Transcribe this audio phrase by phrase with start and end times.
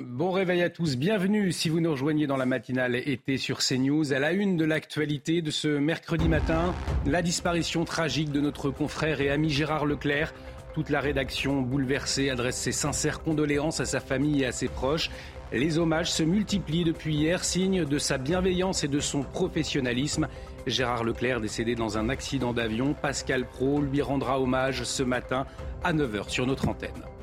[0.00, 4.12] Bon réveil à tous, bienvenue si vous nous rejoignez dans la matinale été sur CNews.
[4.12, 6.74] À la une de l'actualité de ce mercredi matin,
[7.06, 10.34] la disparition tragique de notre confrère et ami Gérard Leclerc.
[10.74, 15.10] Toute la rédaction bouleversée adresse ses sincères condoléances à sa famille et à ses proches.
[15.52, 20.26] Les hommages se multiplient depuis hier, signe de sa bienveillance et de son professionnalisme.
[20.66, 25.46] Gérard Leclerc, décédé dans un accident d'avion, Pascal Pro lui rendra hommage ce matin
[25.84, 27.13] à 9h sur notre antenne.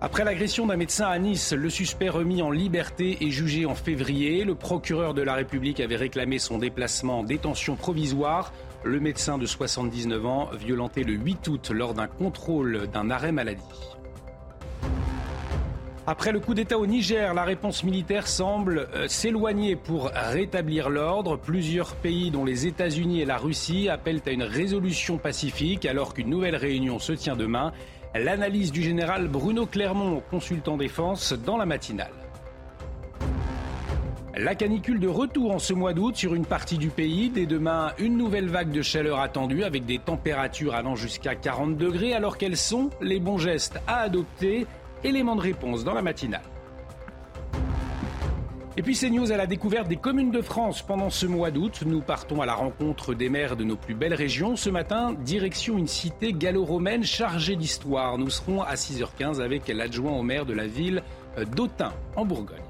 [0.00, 4.44] Après l'agression d'un médecin à Nice, le suspect remis en liberté et jugé en février.
[4.44, 8.52] Le procureur de la République avait réclamé son déplacement en détention provisoire.
[8.84, 13.64] Le médecin de 79 ans, violenté le 8 août lors d'un contrôle d'un arrêt maladie.
[16.06, 21.36] Après le coup d'État au Niger, la réponse militaire semble euh, s'éloigner pour rétablir l'ordre.
[21.36, 26.30] Plusieurs pays, dont les États-Unis et la Russie, appellent à une résolution pacifique alors qu'une
[26.30, 27.72] nouvelle réunion se tient demain.
[28.14, 32.12] L'analyse du général Bruno Clermont, consultant défense, dans la matinale.
[34.34, 37.28] La canicule de retour en ce mois d'août sur une partie du pays.
[37.28, 42.14] Dès demain, une nouvelle vague de chaleur attendue avec des températures allant jusqu'à 40 degrés.
[42.14, 44.66] Alors quels sont les bons gestes à adopter
[45.04, 46.40] Élément de réponse dans la matinale.
[48.78, 51.82] Et puis c'est news à la découverte des communes de France pendant ce mois d'août.
[51.84, 54.54] Nous partons à la rencontre des maires de nos plus belles régions.
[54.54, 58.18] Ce matin, direction une cité gallo-romaine chargée d'histoire.
[58.18, 61.02] Nous serons à 6h15 avec l'adjoint au maire de la ville
[61.56, 62.62] d'Autun en Bourgogne.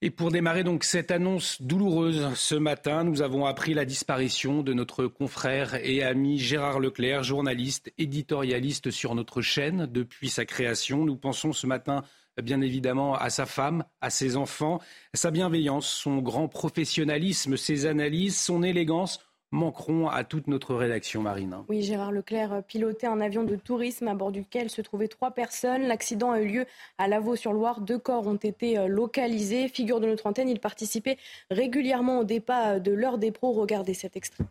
[0.00, 4.72] Et pour démarrer donc cette annonce douloureuse, ce matin, nous avons appris la disparition de
[4.72, 11.04] notre confrère et ami Gérard Leclerc, journaliste, éditorialiste sur notre chaîne depuis sa création.
[11.04, 12.04] Nous pensons ce matin
[12.42, 14.80] bien évidemment à sa femme, à ses enfants,
[15.14, 21.56] sa bienveillance, son grand professionnalisme, ses analyses, son élégance manqueront à toute notre rédaction marine.
[21.68, 25.82] Oui, Gérard Leclerc pilotait un avion de tourisme à bord duquel se trouvaient trois personnes.
[25.86, 26.66] L'accident a eu lieu
[26.98, 27.80] à Lavaux-sur-Loire.
[27.80, 29.68] Deux corps ont été euh, localisés.
[29.68, 31.16] Figure de notre antenne, il participait
[31.50, 33.52] régulièrement au départ de l'heure des pros.
[33.52, 34.44] Regardez cet extrait.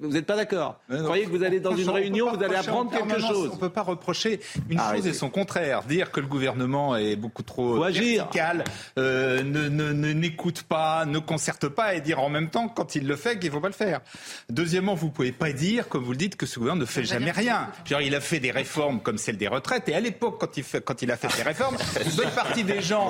[0.00, 2.90] Vous n'êtes pas d'accord Vous croyez que vous allez dans une réunion, vous allez apprendre
[2.90, 5.82] quelque chose On ne peut pas reprocher une chose et son contraire.
[5.84, 8.64] Dire que le gouvernement est beaucoup trop vertical,
[8.98, 13.16] euh, ne n'écoute pas, ne concerte pas, et dire en même temps, quand il le
[13.16, 14.00] fait, qu'il ne faut pas le faire.
[14.48, 17.04] Deuxièmement, vous ne pouvez pas dire, comme vous le dites, que ce gouvernement ne fait
[17.04, 17.68] jamais rien.
[17.84, 20.64] Genre, il a fait des réformes comme celle des retraites, et à l'époque, quand, il
[20.84, 23.08] quand il a fait ces réformes, une bonne partie des gens,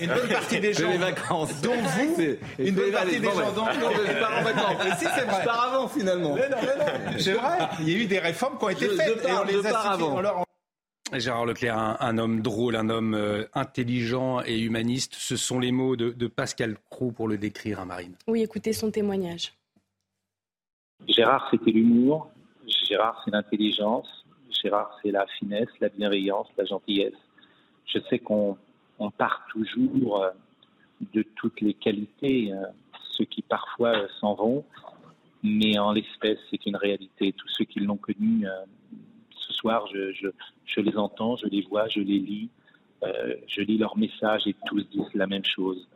[0.00, 1.60] une bonne partie des gens, vacances.
[1.62, 4.98] dont vous, une bonne partie des gens, dont vous, je pars en vacances.
[4.98, 5.40] si, c'est vrai.
[5.40, 6.29] Je pars avant, finalement.
[6.34, 7.18] Mais non, mais non.
[7.18, 7.58] C'est vrai.
[7.80, 9.22] Il y a eu des réformes qui ont été faites.
[9.22, 10.16] Je et on les a avant.
[10.16, 10.44] on leur-
[11.12, 15.72] Gérard Leclerc, un, un homme drôle, un homme euh, intelligent et humaniste, ce sont les
[15.72, 18.14] mots de, de Pascal Crou pour le décrire, hein, Marine.
[18.28, 19.52] Oui, écoutez son témoignage.
[21.08, 22.30] Gérard, c'était l'humour.
[22.86, 24.06] Gérard, c'est l'intelligence.
[24.62, 27.14] Gérard, c'est la finesse, la bienveillance, la gentillesse.
[27.86, 28.56] Je sais qu'on
[28.98, 30.30] on part toujours euh,
[31.14, 32.66] de toutes les qualités, euh,
[33.16, 34.64] ceux qui parfois s'en vont,
[35.42, 37.32] mais en l'espèce, c'est une réalité.
[37.32, 38.50] Tous ceux qui l'ont connu euh,
[39.30, 40.28] ce soir, je, je,
[40.66, 42.50] je les entends, je les vois, je les lis,
[43.02, 45.88] euh, je lis leurs messages et tous disent la même chose.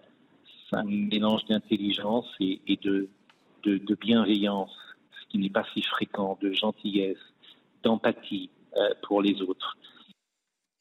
[0.71, 3.09] C'est un mélange d'intelligence et, et de,
[3.65, 4.75] de, de bienveillance,
[5.21, 7.19] ce qui n'est pas si fréquent, de gentillesse,
[7.83, 9.77] d'empathie euh, pour les autres.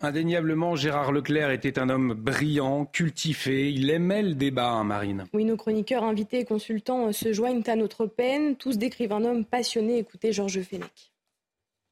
[0.05, 5.23] Indéniablement, Gérard Leclerc était un homme brillant, cultivé, il aimait le débat, hein, Marine.
[5.33, 8.57] Oui, nos chroniqueurs invités et consultants euh, se joignent à notre peine.
[8.57, 9.99] Tous décrivent un homme passionné.
[9.99, 11.13] Écoutez Georges Fenech.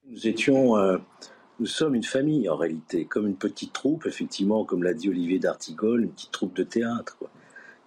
[0.10, 0.98] Nous étions, euh,
[1.62, 5.40] nous sommes une famille en réalité, comme une petite troupe, effectivement, comme l'a dit Olivier
[5.40, 7.30] d'Artigol, une petite troupe de théâtre, quoi,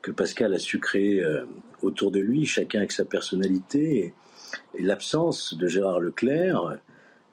[0.01, 1.45] que Pascal a su créer euh,
[1.83, 3.99] autour de lui, chacun avec sa personnalité.
[3.99, 4.15] Et,
[4.79, 6.79] et l'absence de Gérard Leclerc,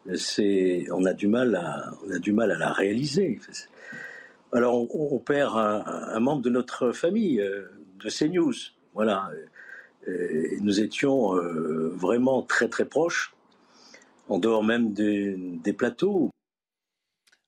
[0.08, 3.40] on a du mal à, la réaliser.
[4.52, 7.70] Alors on, perd un, membre de notre famille, euh,
[8.04, 8.54] de CNews,
[8.94, 9.30] voilà.
[10.08, 13.34] Et nous étions euh, vraiment très très proches
[14.28, 16.32] en dehors même des, plateaux.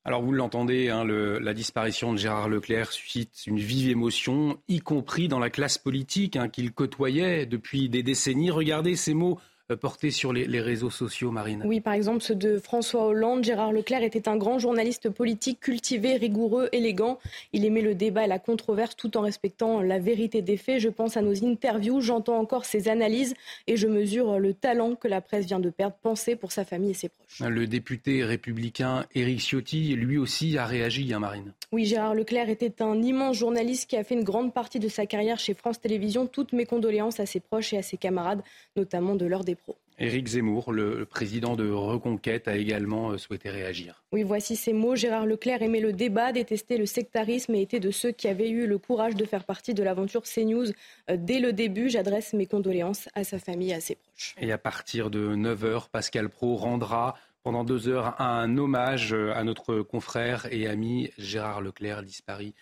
[0.06, 5.30] Alors vous l'entendez, hein, la disparition de Gérard Leclerc suscite une vive émotion, y compris
[5.30, 8.52] dans la classe politique hein, qu'il côtoyait depuis des décennies.
[8.52, 11.64] Regardez ces mots euh, portés sur les, les réseaux sociaux, Marine.
[11.66, 13.44] Oui, par exemple, ceux de François Hollande.
[13.44, 17.20] Gérard Leclerc était un grand journaliste politique, cultivé, rigoureux, élégant.
[17.54, 20.80] Il aimait le débat et la controverse tout en respectant la vérité des faits.
[20.80, 23.34] Je pense à nos interviews, j'entends encore ses analyses
[23.68, 25.96] et je mesure le talent que la presse vient de perdre.
[26.02, 27.40] Pensez pour sa famille et ses proches.
[27.40, 31.54] Le député républicain Éric Ciotti, lui aussi, a réagi, hein, Marine.
[31.74, 35.08] Oui, Gérard Leclerc était un immense journaliste qui a fait une grande partie de sa
[35.08, 36.28] carrière chez France Télévisions.
[36.28, 38.44] Toutes mes condoléances à ses proches et à ses camarades,
[38.76, 39.76] notamment de l'heure des pros.
[39.98, 44.04] Éric Zemmour, le président de Reconquête, a également euh, souhaité réagir.
[44.12, 44.96] Oui, voici ces mots.
[44.96, 48.68] Gérard Leclerc aimait le débat, détestait le sectarisme et était de ceux qui avaient eu
[48.68, 50.68] le courage de faire partie de l'aventure CNews
[51.10, 51.90] euh, dès le début.
[51.90, 54.36] J'adresse mes condoléances à sa famille et à ses proches.
[54.40, 59.44] Et à partir de 9h, Pascal Pro rendra pendant deux heures un hommage euh, à
[59.44, 62.54] notre confrère et ami Gérard Leclerc, disparu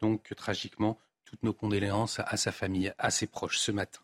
[0.00, 0.98] donc tragiquement.
[1.24, 4.00] Toutes nos condoléances à sa famille, à ses proches ce matin.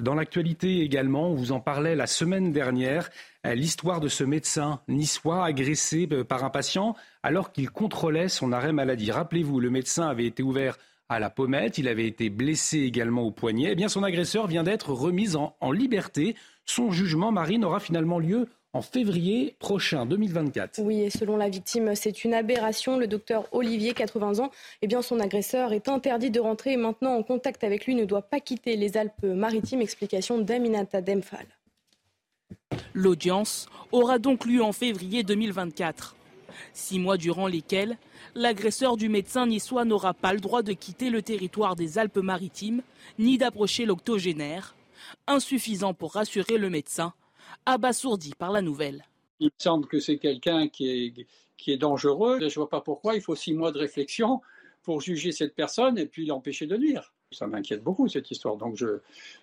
[0.00, 3.10] Dans l'actualité également, on vous en parlait la semaine dernière,
[3.46, 8.52] euh, l'histoire de ce médecin niçois agressé euh, par un patient alors qu'il contrôlait son
[8.52, 9.10] arrêt maladie.
[9.10, 10.78] Rappelez-vous, le médecin avait été ouvert
[11.08, 13.72] à la pommette, il avait été blessé également au poignet.
[13.72, 16.36] Eh bien, son agresseur vient d'être remis en, en liberté.
[16.64, 20.80] Son jugement, Marine, aura finalement lieu en février prochain, 2024.
[20.80, 22.98] Oui, et selon la victime, c'est une aberration.
[22.98, 27.14] Le docteur Olivier, 80 ans, eh bien, son agresseur est interdit de rentrer et maintenant
[27.14, 29.82] en contact avec lui ne doit pas quitter les Alpes-Maritimes.
[29.82, 31.46] Explication d'Aminata Demphal.
[32.94, 36.16] L'audience aura donc lieu en février 2024.
[36.72, 37.98] Six mois durant lesquels
[38.34, 42.82] l'agresseur du médecin niçois n'aura pas le droit de quitter le territoire des Alpes-Maritimes
[43.18, 44.74] ni d'approcher l'octogénaire,
[45.26, 47.12] insuffisant pour rassurer le médecin
[47.66, 49.04] abasourdi par la nouvelle.
[49.40, 51.26] Il me semble que c'est quelqu'un qui est,
[51.56, 52.38] qui est dangereux.
[52.40, 54.40] Je ne vois pas pourquoi il faut six mois de réflexion
[54.82, 57.12] pour juger cette personne et puis l'empêcher de nuire.
[57.30, 58.56] Ça m'inquiète beaucoup cette histoire.
[58.56, 59.00] Donc je,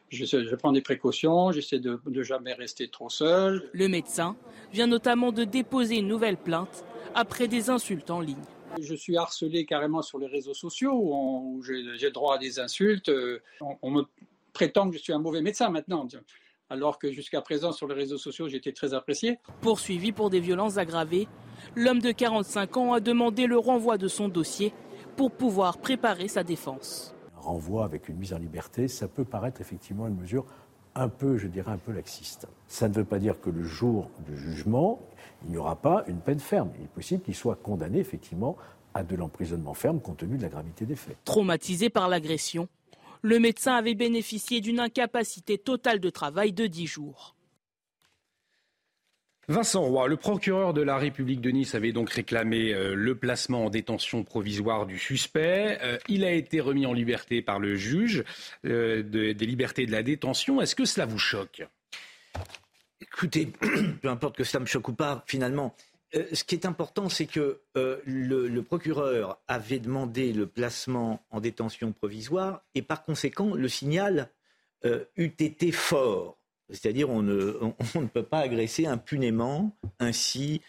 [0.10, 3.70] je, je prends des précautions, j'essaie de ne jamais rester trop seul.
[3.74, 4.36] Le médecin
[4.72, 6.86] vient notamment de déposer une nouvelle plainte
[7.16, 8.38] après des insultes en ligne.
[8.80, 13.12] Je suis harcelé carrément sur les réseaux sociaux où, j'ai droit à des insultes.
[13.62, 14.04] On, on me
[14.54, 16.06] prétend que je suis un mauvais médecin maintenant
[16.70, 19.40] alors que jusqu'à présent sur les réseaux sociaux j'étais très apprécié.
[19.62, 21.28] Poursuivi pour des violences aggravées,
[21.76, 24.74] l'homme de 45 ans a demandé le renvoi de son dossier
[25.16, 27.14] pour pouvoir préparer sa défense.
[27.38, 30.46] Un renvoi avec une mise en liberté, ça peut paraître effectivement une mesure
[30.96, 32.48] un peu, je dirais, un peu laxiste.
[32.68, 35.00] Ça ne veut pas dire que le jour du jugement,
[35.44, 36.72] il n'y aura pas une peine ferme.
[36.78, 38.58] Il est possible qu'il soit condamné effectivement
[38.94, 41.18] à de l'emprisonnement ferme compte tenu de la gravité des faits.
[41.24, 42.68] Traumatisé par l'agression,
[43.22, 47.36] le médecin avait bénéficié d'une incapacité totale de travail de 10 jours.
[49.50, 53.66] Vincent Roy, le procureur de la République de Nice avait donc réclamé euh, le placement
[53.66, 55.80] en détention provisoire du suspect.
[55.82, 58.24] Euh, il a été remis en liberté par le juge
[58.66, 60.62] euh, des libertés de la détention.
[60.62, 61.64] Est-ce que cela vous choque?
[63.02, 63.48] Écoutez,
[64.02, 65.76] peu importe que cela me choque ou pas, finalement,
[66.16, 71.40] euh, ce qui est important, c'est que euh, le, procureur avait demandé le placement en
[71.40, 74.30] détention provisoire et par conséquent, le signal
[74.86, 76.38] euh, eût été fort.
[76.72, 77.54] C'est-à-dire, on ne,
[78.14, 80.62] peut pas agresser impunément ainsi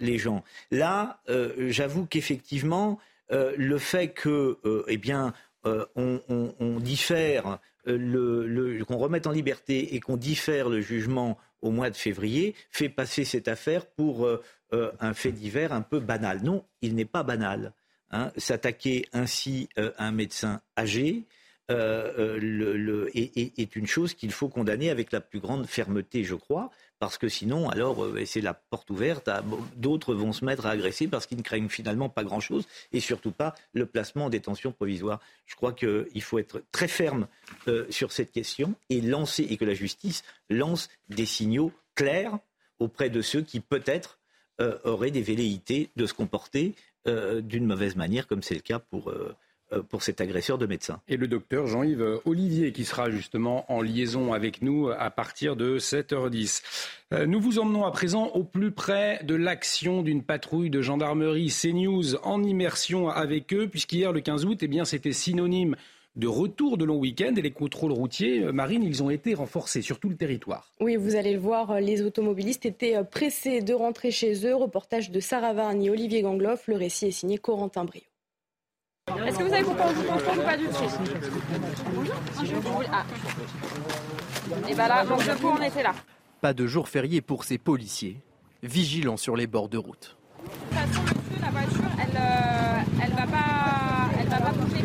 [0.00, 0.42] les gens.
[0.70, 1.20] Là,
[1.68, 2.98] j'avoue qu'effectivement,
[3.30, 4.58] le fait que,
[4.88, 5.34] eh bien,
[5.64, 11.96] on, diffère, le, qu'on remette en liberté et qu'on diffère le jugement au mois de
[11.96, 14.26] février fait passer cette affaire pour
[14.72, 16.42] euh, un fait divers un peu banal.
[16.42, 17.72] Non, il n'est pas banal.
[18.10, 18.32] Hein.
[18.36, 21.24] S'attaquer ainsi euh, à un médecin âgé
[21.70, 27.18] euh, est, une chose qu'il faut condamner avec la plus grande fermeté, je crois, parce
[27.18, 29.28] que sinon, alors, c'est la porte ouverte,
[29.76, 33.32] d'autres vont se mettre à agresser parce qu'ils ne craignent finalement pas grand-chose, et surtout
[33.32, 35.20] pas le placement en détention provisoire.
[35.46, 37.26] Je crois qu'il faut être très ferme
[37.90, 42.38] sur cette question et lancer, et que la justice lance des signaux clairs
[42.78, 44.18] auprès de ceux qui peut-être
[44.60, 46.74] euh, auraient des velléités de se comporter
[47.06, 49.34] euh, d'une mauvaise manière, comme c'est le cas pour, euh,
[49.88, 51.00] pour cet agresseur de médecin.
[51.08, 55.78] Et le docteur Jean-Yves Olivier, qui sera justement en liaison avec nous à partir de
[55.78, 56.62] 7h10.
[57.26, 62.16] Nous vous emmenons à présent au plus près de l'action d'une patrouille de gendarmerie CNews
[62.22, 65.76] en immersion avec eux, puisqu'hier, le 15 août, eh bien, c'était synonyme
[66.16, 69.82] de retour de long week-end et les contrôles routiers, euh, Marine, ils ont été renforcés
[69.82, 70.72] sur tout le territoire.
[70.80, 74.54] Oui, vous allez le voir, euh, les automobilistes étaient euh, pressés de rentrer chez eux.
[74.54, 76.66] Reportage de Sarah Varni, Olivier Gangloff.
[76.68, 78.02] Le récit est signé Corentin Brio.
[79.24, 80.74] Est-ce que vous avez pourquoi on vous contrôle ou pas du tout?
[82.92, 83.04] Ah.
[84.68, 85.94] Et bien là, donc coup, on était là.
[86.40, 88.20] Pas de jour férié pour ces policiers,
[88.64, 90.16] vigilants sur les bords de route.
[90.42, 91.02] De toute façon,
[91.40, 92.20] la voiture, elle,
[93.02, 94.84] elle va pas, elle va pas bouger.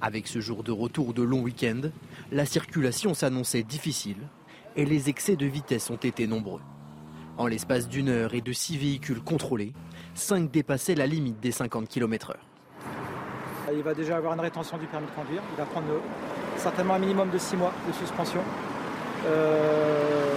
[0.00, 1.82] Avec ce jour de retour de long week-end,
[2.30, 4.18] la circulation s'annonçait difficile
[4.76, 6.62] et les excès de vitesse ont été nombreux.
[7.38, 9.72] En l'espace d'une heure et de six véhicules contrôlés,
[10.14, 12.36] cinq dépassaient la limite des 50 km/h.
[13.72, 15.42] Il va déjà avoir une rétention du permis de conduire.
[15.52, 15.86] Il va prendre
[16.56, 18.40] certainement un minimum de six mois de suspension.
[19.26, 20.34] Euh,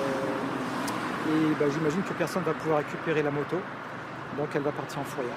[1.27, 3.57] et bah, j'imagine que personne ne va pouvoir récupérer la moto.
[4.37, 5.35] Donc elle va partir en fourrière.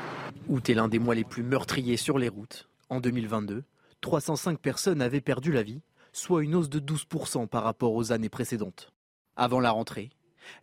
[0.48, 2.68] Août est l'un des mois les plus meurtriers sur les routes.
[2.90, 3.64] En 2022,
[4.00, 8.28] 305 personnes avaient perdu la vie, soit une hausse de 12% par rapport aux années
[8.28, 8.92] précédentes.
[9.36, 10.10] Avant la rentrée,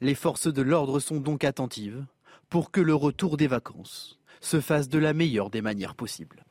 [0.01, 2.05] Les forces de l'ordre sont donc attentives
[2.49, 6.44] pour que le retour des vacances se fasse de la meilleure des manières possibles.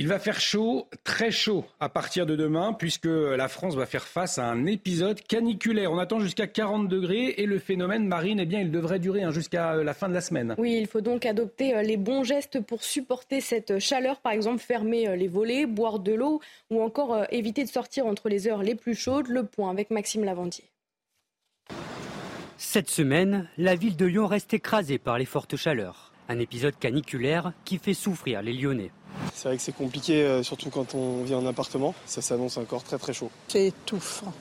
[0.00, 4.06] Il va faire chaud, très chaud à partir de demain, puisque la France va faire
[4.06, 5.90] face à un épisode caniculaire.
[5.90, 9.32] On attend jusqu'à 40 degrés et le phénomène marine, eh bien, il devrait durer hein,
[9.32, 10.54] jusqu'à euh, la fin de la semaine.
[10.56, 14.20] Oui, il faut donc adopter euh, les bons gestes pour supporter cette chaleur.
[14.20, 16.40] Par exemple, fermer euh, les volets, boire de l'eau
[16.70, 19.26] ou encore éviter de sortir entre les heures les plus chaudes.
[19.26, 20.70] Le point avec Maxime Lavandier.
[22.56, 26.12] Cette semaine, la ville de Lyon reste écrasée par les fortes chaleurs.
[26.28, 28.92] Un épisode caniculaire qui fait souffrir les Lyonnais.
[29.34, 31.94] C'est vrai que c'est compliqué, euh, surtout quand on vit en appartement.
[32.06, 33.30] Ça s'annonce encore très très chaud.
[33.48, 34.32] C'est étouffant.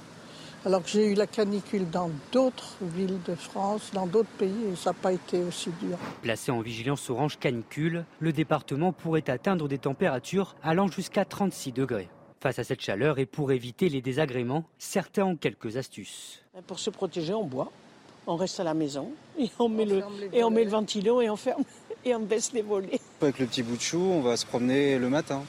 [0.65, 4.75] Alors que j'ai eu la canicule dans d'autres villes de France, dans d'autres pays, et
[4.75, 5.97] ça n'a pas été aussi dur.
[6.21, 12.09] Placé en vigilance orange canicule, le département pourrait atteindre des températures allant jusqu'à 36 degrés.
[12.41, 16.43] Face à cette chaleur et pour éviter les désagréments, certains ont quelques astuces.
[16.65, 17.71] Pour se protéger, on boit,
[18.27, 20.03] on reste à la maison et on, met, le,
[20.33, 21.63] et on met le ventilo et on ferme
[22.07, 22.99] et on baisse les volets.
[23.21, 25.43] Avec le petit bout de chou, on va se promener le matin.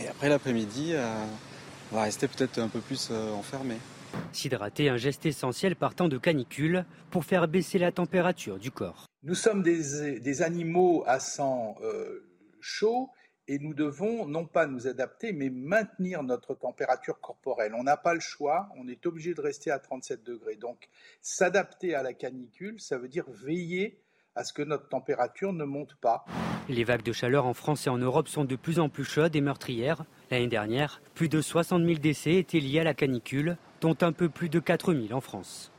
[0.00, 1.24] Et après l'après-midi, euh,
[1.90, 3.76] on va rester peut-être un peu plus euh, enfermé.
[4.32, 9.06] S'hydrater, un geste essentiel partant de canicule pour faire baisser la température du corps.
[9.22, 12.28] Nous sommes des, animaux à sang euh,
[12.60, 13.08] chaud
[13.48, 17.74] et nous devons non pas nous adapter, mais maintenir notre température corporelle.
[17.74, 20.56] On n'a pas le choix, on est obligé de rester à 37 degrés.
[20.56, 20.88] Donc
[21.22, 24.03] s'adapter à la canicule, ça veut dire veiller
[24.36, 26.24] à ce que notre température ne monte pas.
[26.68, 29.36] Les vagues de chaleur en France et en Europe sont de plus en plus chaudes
[29.36, 30.04] et meurtrières.
[30.30, 34.28] L'année dernière, plus de 60 000 décès étaient liés à la canicule, dont un peu
[34.28, 35.70] plus de 4 000 en France.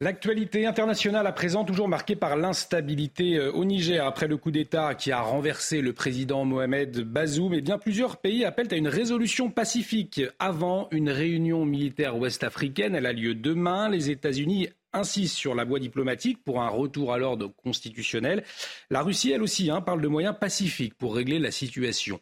[0.00, 4.94] L'actualité internationale à présent toujours marquée par l'instabilité euh, au Niger après le coup d'État
[4.94, 7.52] qui a renversé le président Mohamed Bazoum.
[7.52, 12.94] Et bien plusieurs pays appellent à une résolution pacifique avant une réunion militaire ouest-africaine.
[12.94, 13.88] Elle a lieu demain.
[13.88, 18.44] Les États-Unis insistent sur la voie diplomatique pour un retour à l'ordre constitutionnel.
[18.90, 22.20] La Russie, elle aussi, hein, parle de moyens pacifiques pour régler la situation.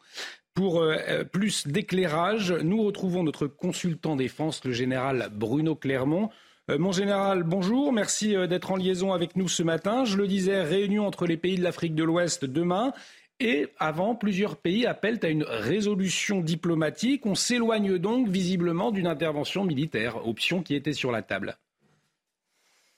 [0.53, 6.29] Pour euh, euh, plus d'éclairage, nous retrouvons notre consultant défense, le général Bruno Clermont.
[6.71, 7.93] Euh, mon général, bonjour.
[7.93, 10.03] Merci d'être en liaison avec nous ce matin.
[10.03, 12.91] Je le disais, réunion entre les pays de l'Afrique de l'Ouest demain.
[13.39, 17.27] Et avant, plusieurs pays appellent à une résolution diplomatique.
[17.27, 21.55] On s'éloigne donc visiblement d'une intervention militaire, option qui était sur la table.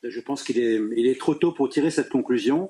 [0.03, 2.69] Je pense qu'il est, trop tôt pour tirer cette conclusion,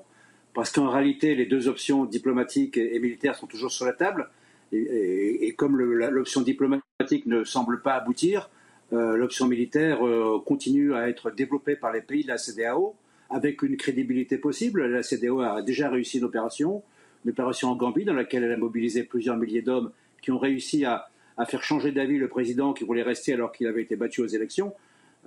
[0.52, 4.28] parce qu'en réalité, les deux options diplomatiques et militaires sont toujours sur la table.
[4.72, 8.50] et comme l'option diplomatique ne semble pas aboutir,
[8.92, 12.96] euh, l'option militaire euh, continue à être développée par les pays de la CDAO
[13.28, 14.84] avec une crédibilité possible.
[14.86, 16.82] La CDAO a déjà réussi une opération,
[17.24, 20.84] une opération en Gambie dans laquelle elle a mobilisé plusieurs milliers d'hommes qui ont réussi
[20.84, 21.06] à,
[21.46, 24.74] faire changer d'avis le président qui voulait rester alors qu'il avait été battu aux élections.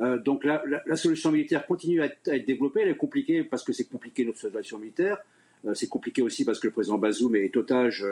[0.01, 0.61] Euh, donc la,
[0.95, 2.81] solution militaire continue à être, développée.
[2.81, 5.17] Elle est compliquée parce que c'est compliqué notre solution militaire.
[5.73, 8.05] c'est compliqué aussi parce que le président Bazoum est otage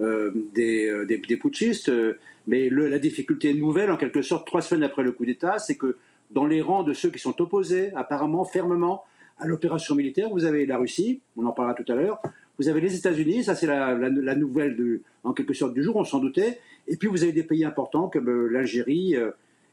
[0.00, 1.88] euh, euh, des, putschistes.
[1.88, 5.76] Euh, mais la difficulté nouvelle, en quelque sorte, trois semaines après le coup d'État, c'est
[5.76, 5.96] que
[6.30, 9.04] dans les rangs de ceux qui sont opposés, apparemment fermement,
[9.38, 12.20] à l'opération militaire, vous avez la Russie, on en parlera tout à l'heure,
[12.58, 16.18] vous avez les États-Unis, ça c'est la, nouvelle en quelque sorte du jour, on s'en
[16.18, 16.58] doutait,
[16.88, 19.14] et puis vous avez des pays importants comme l'Algérie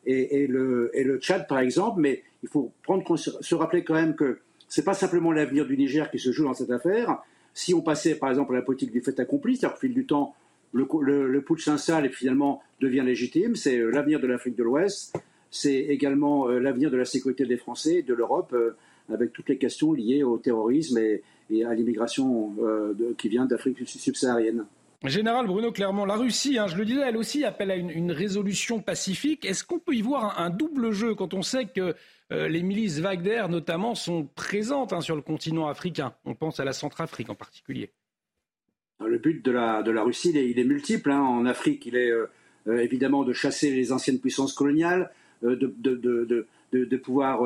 [0.05, 2.71] et, le, et, le, Tchad par exemple, mais il faut
[3.15, 6.45] se rappeler quand même que ce n'est pas simplement l'avenir du Niger qui se joue
[6.45, 7.21] dans cette affaire,
[7.53, 10.05] si on passait par exemple à la politique du fait accompli, c'est-à-dire qu'au fil du
[10.05, 10.35] temps,
[10.73, 10.87] le,
[11.27, 15.15] le, putsch s'installe et finalement devient légitime, c'est euh, l'avenir de l'Afrique de l'Ouest,
[15.51, 18.75] c'est également euh, l'avenir de la sécurité des Français, de l'Europe, euh,
[19.11, 21.23] avec toutes les questions liées au terrorisme et,
[21.65, 22.55] à l'immigration
[23.17, 24.65] qui vient d'Afrique subsaharienne.
[25.05, 28.81] Général Bruno Clermont, la Russie, hein, je le disais, elle aussi appelle à une, résolution
[28.81, 29.45] pacifique.
[29.45, 31.95] Est-ce qu'on peut y voir un double jeu quand on sait que
[32.33, 36.13] euh, les milices Wagner, notamment, sont présentes hein, sur le continent africain?
[36.25, 37.91] On pense à la Centrafrique en particulier.
[38.99, 41.11] Le but de la, Russie, il est, multiple.
[41.11, 41.21] Hein.
[41.21, 42.29] En Afrique, il est euh,
[42.67, 47.39] euh, évidemment de chasser les anciennes puissances coloniales, de, pouvoir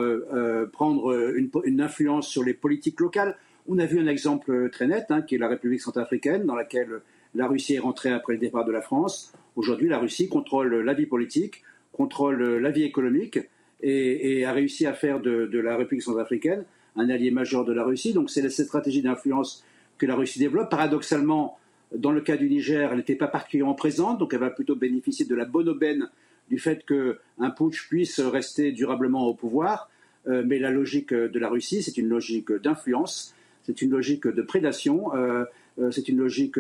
[0.72, 3.38] prendre une, influence sur les politiques locales.
[3.68, 7.02] On a vu un exemple très net, qui est la République centrafricaine, dans laquelle
[7.36, 9.34] la Russie est rentrée après le départ de la France.
[9.56, 13.40] Aujourd'hui, la Russie contrôle la vie politique, contrôle la vie économique,
[13.84, 16.64] et, a réussi à faire de, la République centrafricaine
[16.96, 18.14] un allié majeur de la Russie.
[18.14, 19.64] Donc c'est cette stratégie d'influence
[19.98, 20.70] que la Russie développe.
[20.70, 21.58] Paradoxalement,
[21.96, 25.26] dans le cas du Niger, elle n'était pas particulièrement présente, donc elle va plutôt bénéficier
[25.26, 26.10] de la bonne aubaine
[26.50, 29.90] du fait qu'un putsch puisse rester durablement au pouvoir.
[30.28, 34.42] Euh, mais la logique de la Russie, c'est une logique d'influence, c'est une logique de
[34.42, 35.44] prédation, euh,
[35.80, 36.58] euh, c'est une logique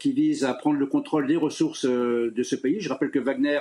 [0.00, 2.80] qui vise à prendre le contrôle des ressources de ce pays.
[2.80, 3.60] Je rappelle que Wagner,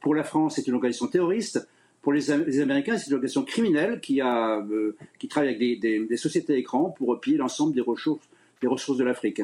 [0.00, 1.68] pour la France, est une organisation terroriste.
[2.06, 2.30] Pour les,
[2.60, 7.20] Américains, c'est une organisation criminelle qui, a, euh, qui travaille avec des, sociétés écrans pour
[7.20, 8.24] piller l'ensemble des ressources,
[8.60, 9.42] des ressources de l'Afrique.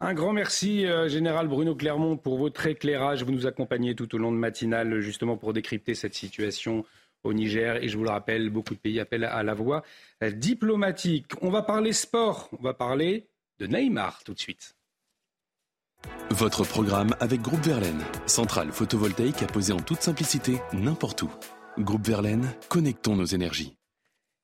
[0.00, 3.22] Un grand merci, euh, Général Bruno Clermont, pour votre éclairage.
[3.22, 6.84] Vous nous accompagnez tout au long de matinale, justement, pour décrypter cette situation
[7.22, 7.80] au Niger.
[7.80, 9.84] Et je vous le rappelle, beaucoup de pays appellent à la voie
[10.20, 11.26] diplomatique.
[11.42, 12.50] On va parler sport.
[12.58, 13.28] On va parler
[13.60, 14.74] de Neymar tout de suite.
[16.30, 21.30] Votre programme avec Groupe Verlaine, centrale photovoltaïque à poser en toute simplicité n'importe où.
[21.78, 23.74] Groupe Verlaine, connectons nos énergies.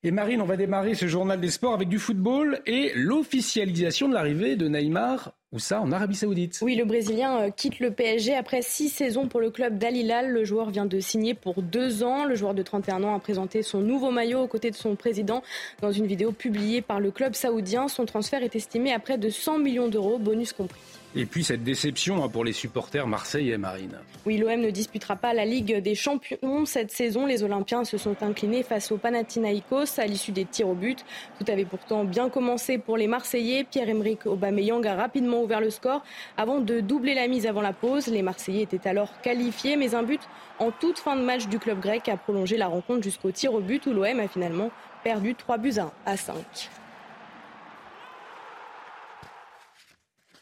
[0.03, 4.15] Et Marine, on va démarrer ce journal des sports avec du football et l'officialisation de
[4.15, 6.59] l'arrivée de Neymar ou ça en Arabie Saoudite.
[6.63, 10.31] Oui, le Brésilien euh, quitte le PSG après six saisons pour le club d'Al Hilal.
[10.31, 12.25] Le joueur vient de signer pour deux ans.
[12.25, 15.43] Le joueur de 31 ans a présenté son nouveau maillot aux côtés de son président
[15.81, 17.89] dans une vidéo publiée par le club saoudien.
[17.89, 20.81] Son transfert est estimé à près de 100 millions d'euros, bonus compris.
[21.17, 23.97] Et puis cette déception hein, pour les supporters Marseille et Marine.
[24.27, 27.25] Oui, l'OM ne disputera pas la Ligue des Champions cette saison.
[27.25, 31.05] Les Olympiens se sont inclinés face au Panathinaikos à l'issue des tirs au but.
[31.39, 33.63] Tout avait pourtant bien commencé pour les Marseillais.
[33.63, 36.03] Pierre-Emerick Aubameyang a rapidement ouvert le score
[36.37, 38.09] avant de doubler la mise avant la pause.
[38.09, 40.21] Les Marseillais étaient alors qualifiés, mais un but
[40.59, 43.61] en toute fin de match du club grec a prolongé la rencontre jusqu'au tir au
[43.61, 44.71] but où l'OM a finalement
[45.05, 45.75] perdu 3 buts
[46.07, 46.35] à 5.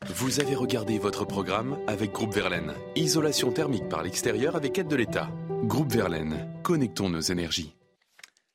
[0.09, 2.73] Vous avez regardé votre programme avec Groupe Verlaine.
[2.97, 5.29] Isolation thermique par l'extérieur avec aide de l'État.
[5.63, 7.77] Groupe Verlaine, connectons nos énergies.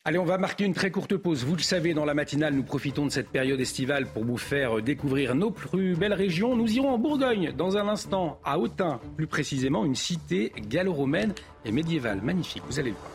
[0.04, 1.46] Allez, on va marquer une très courte pause.
[1.46, 4.82] Vous le savez, dans la matinale, nous profitons de cette période estivale pour vous faire
[4.82, 6.56] découvrir nos plus belles régions.
[6.56, 11.72] Nous irons en Bourgogne dans un instant, à Autun, plus précisément une cité gallo-romaine et
[11.72, 12.22] médiévale.
[12.22, 13.12] Magnifique, vous allez le voir.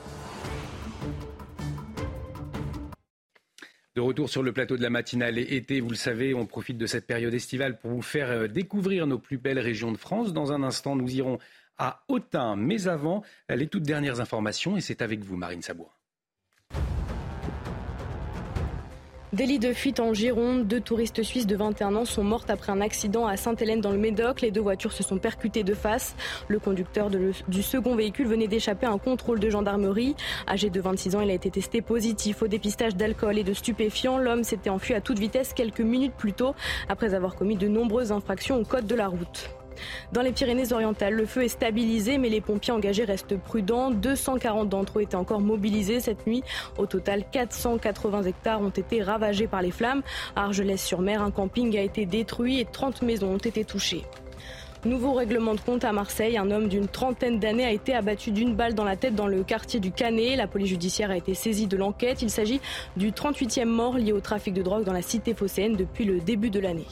[3.94, 6.86] De retour sur le plateau de la matinale été, vous le savez, on profite de
[6.86, 10.32] cette période estivale pour vous faire euh, découvrir nos plus belles régions de France.
[10.32, 11.38] Dans un instant, nous irons
[11.76, 15.92] à Autun, mais avant, les toutes dernières informations, et c'est avec vous, Marine Sabourin.
[19.32, 20.66] Délit de fuite en Gironde.
[20.66, 23.96] Deux touristes suisses de 21 ans sont mortes après un accident à Sainte-Hélène dans le
[23.96, 24.42] Médoc.
[24.42, 26.14] Les deux voitures se sont percutées de face.
[26.48, 30.16] Le conducteur du second véhicule venait d'échapper à un contrôle de gendarmerie.
[30.46, 34.18] Âgé de 26 ans, il a été testé positif au dépistage d'alcool et de stupéfiants.
[34.18, 36.54] L'homme s'était enfui à toute vitesse quelques minutes plus tôt
[36.90, 39.48] après avoir commis de nombreuses infractions au code de la route.
[40.12, 43.90] Dans les Pyrénées-Orientales, le feu est stabilisé, mais les pompiers engagés restent prudents.
[43.90, 46.42] 240 d'entre eux étaient encore mobilisés cette nuit.
[46.78, 50.02] Au total, 480 hectares ont été ravagés par les flammes.
[50.36, 54.02] À Argelès-sur-Mer, un camping a été détruit et 30 maisons ont été touchées.
[54.84, 56.36] Nouveau règlement de compte à Marseille.
[56.36, 59.44] Un homme d'une trentaine d'années a été abattu d'une balle dans la tête dans le
[59.44, 60.36] quartier du Canet.
[60.36, 62.20] La police judiciaire a été saisie de l'enquête.
[62.20, 62.60] Il s'agit
[62.96, 66.50] du 38e mort lié au trafic de drogue dans la cité phocéenne depuis le début
[66.50, 66.86] de l'année.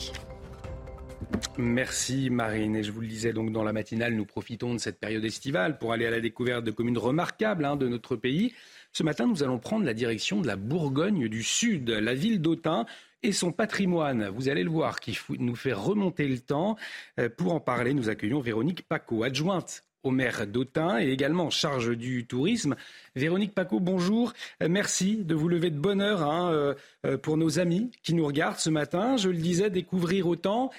[1.58, 2.76] Merci Marine.
[2.76, 5.78] Et je vous le disais donc dans la matinale, nous profitons de cette période estivale
[5.78, 8.54] pour aller à la découverte de communes remarquables hein, de notre pays.
[8.92, 12.86] Ce matin, nous allons prendre la direction de la Bourgogne du Sud, la ville d'Autun
[13.22, 14.28] et son patrimoine.
[14.28, 16.76] Vous allez le voir, qui nous fait remonter le temps.
[17.18, 21.50] Euh, pour en parler, nous accueillons Véronique Paco, adjointe au maire d'Autun et également en
[21.50, 22.74] charge du tourisme.
[23.14, 24.32] Véronique Paco, bonjour.
[24.62, 28.24] Euh, merci de vous lever de bonne heure hein, euh, pour nos amis qui nous
[28.24, 29.18] regardent ce matin.
[29.18, 30.70] Je le disais, découvrir Autun,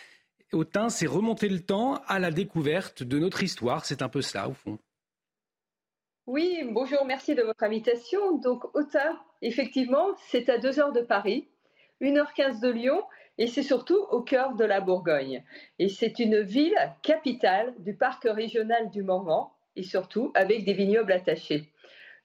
[0.54, 3.86] Autun, c'est remonter le temps à la découverte de notre histoire.
[3.86, 4.80] C'est un peu ça, au fond.
[6.28, 8.38] Oui, bonjour, merci de votre invitation.
[8.38, 11.48] Donc, Autun, effectivement, c'est à 2 heures de Paris,
[12.02, 13.02] 1h15 de Lyon,
[13.38, 15.44] et c'est surtout au cœur de la Bourgogne.
[15.80, 21.14] Et c'est une ville capitale du parc régional du Morvan, et surtout avec des vignobles
[21.14, 21.71] attachés.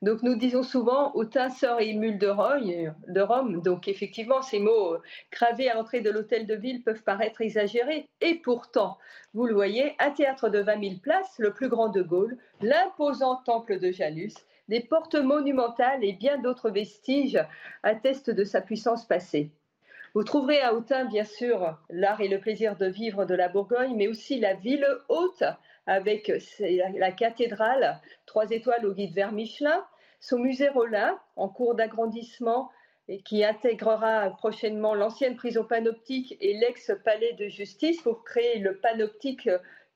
[0.06, 3.60] Donc nous disons souvent Autun sort et émule de Rome, de Rome.
[3.60, 8.08] Donc effectivement, ces mots euh, gravés à l'entrée de l'hôtel de ville peuvent paraître exagérés.
[8.20, 8.98] Et pourtant,
[9.34, 13.42] vous le voyez, un théâtre de 20 000 places, le plus grand de Gaulle, l'imposant
[13.44, 14.36] temple de Janus,
[14.68, 17.44] des portes monumentales et bien d'autres vestiges
[17.82, 19.50] attestent de sa puissance passée.
[20.14, 23.96] Vous trouverez à Autun, bien sûr, l'art et le plaisir de vivre de la Bourgogne,
[23.96, 25.42] mais aussi la ville haute
[25.86, 29.84] avec la cathédrale, trois étoiles au guide vers Michelin,
[30.26, 32.72] son musée Rollin, en cours d'agrandissement
[33.06, 39.48] et qui intégrera prochainement l'ancienne prison panoptique et l'ex-palais de justice pour créer le panoptique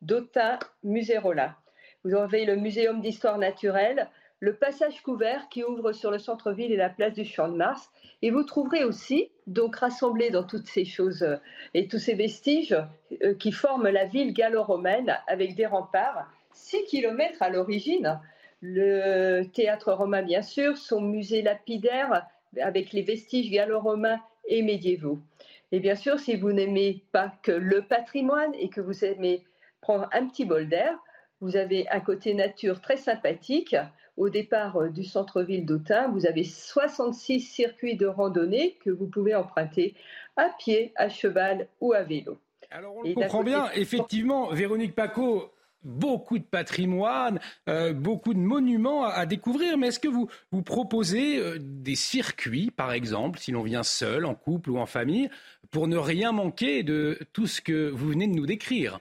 [0.03, 1.57] d'Autun Musée Rollin.
[2.05, 6.77] Vous avez le Muséum d'histoire naturelle, le passage couvert qui ouvre sur le centre-ville et
[6.77, 7.91] la place du Champ de Mars.
[8.23, 11.39] Et vous trouverez aussi, donc rassemblés dans toutes ces choses euh,
[11.75, 12.77] et tous ces vestiges
[13.25, 18.21] euh, qui forment la ville gallo-romaine avec des remparts, 6 km à l'origine,
[18.61, 22.27] le théâtre romain bien sûr, son musée lapidaire
[22.61, 25.19] avec les vestiges gallo-romains et médiévaux.
[25.73, 29.45] Et bien sûr, si vous n'aimez pas que le patrimoine et que vous aimez
[29.81, 30.99] prendre un petit bol d'air,
[31.41, 33.77] vous avez un côté nature très sympathique
[34.17, 39.95] au départ du centre-ville d'Autun, vous avez 66 circuits de randonnée que vous pouvez emprunter
[40.37, 42.39] à pied, à cheval ou à vélo.
[42.71, 45.51] Alors on le comprend bien, effectivement, Véronique Paco,
[45.83, 49.79] beaucoup de patrimoine, euh, beaucoup de monuments à, découvrir.
[49.79, 50.29] Mais est-ce que vous,
[50.63, 55.31] proposez euh, des circuits, par exemple, si l'on vient seul, en couple ou en famille,
[55.71, 59.01] pour ne rien manquer de tout ce que vous venez de nous décrire?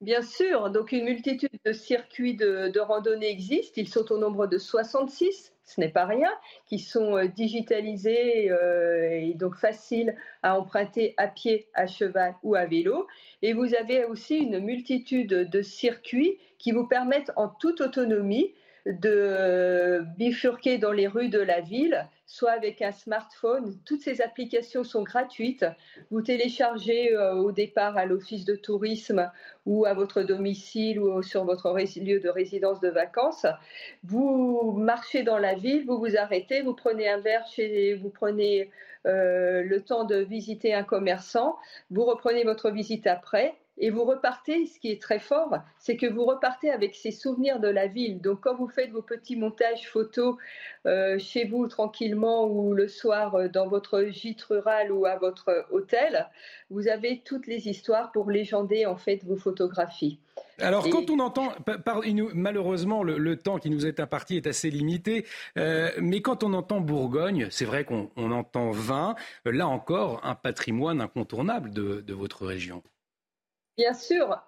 [0.00, 3.74] Bien sûr, donc une multitude de circuits de, de randonnée existent.
[3.76, 6.30] Ils sont au nombre de 66 ce n'est pas rien,
[6.66, 12.54] qui sont euh, digitalisés euh, et donc faciles à emprunter à pied, à cheval ou
[12.54, 13.06] à vélo.
[13.42, 18.54] Et vous avez aussi une multitude de circuits qui vous permettent en toute autonomie
[18.88, 23.78] de bifurquer dans les rues de la ville, soit avec un smartphone.
[23.84, 25.66] Toutes ces applications sont gratuites.
[26.10, 29.30] Vous téléchargez euh, au départ à l'office de tourisme
[29.66, 33.46] ou à votre domicile ou sur votre lieu de résidence de vacances.
[34.04, 38.70] Vous marchez dans la ville, vous vous arrêtez, vous prenez un verre chez, vous prenez
[39.06, 41.56] euh, le temps de visiter un commerçant,
[41.90, 46.06] vous reprenez votre visite après et vous repartez, ce qui est très fort, c'est que
[46.06, 48.20] vous repartez avec ces souvenirs de la ville.
[48.20, 50.36] Donc quand vous faites vos petits montages photos
[50.86, 55.66] euh, chez vous tranquillement ou le soir euh, dans votre gîte rural ou à votre
[55.70, 56.28] hôtel,
[56.70, 60.18] vous avez toutes les histoires pour légender en fait vos photographies.
[60.60, 61.52] Alors, quand on entend,
[62.34, 65.24] malheureusement, le, temps qui nous est imparti est assez limité,
[65.56, 69.14] euh, mais quand on entend Bourgogne, c'est vrai qu'on entend vin,
[69.44, 72.82] là encore, un patrimoine incontournable de votre région.
[73.78, 74.42] Bien sûr,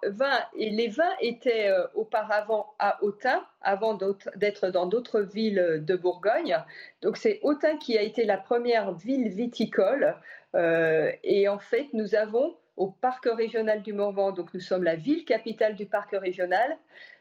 [0.57, 3.97] les vins étaient euh, auparavant à Autun, avant
[4.35, 6.57] d'être dans d'autres villes de Bourgogne.
[7.01, 10.17] Donc c'est Autun qui a été la première ville viticole.
[10.53, 14.97] Euh, et en fait, nous avons au parc régional du Morvan, donc nous sommes la
[14.97, 16.77] ville capitale du parc régional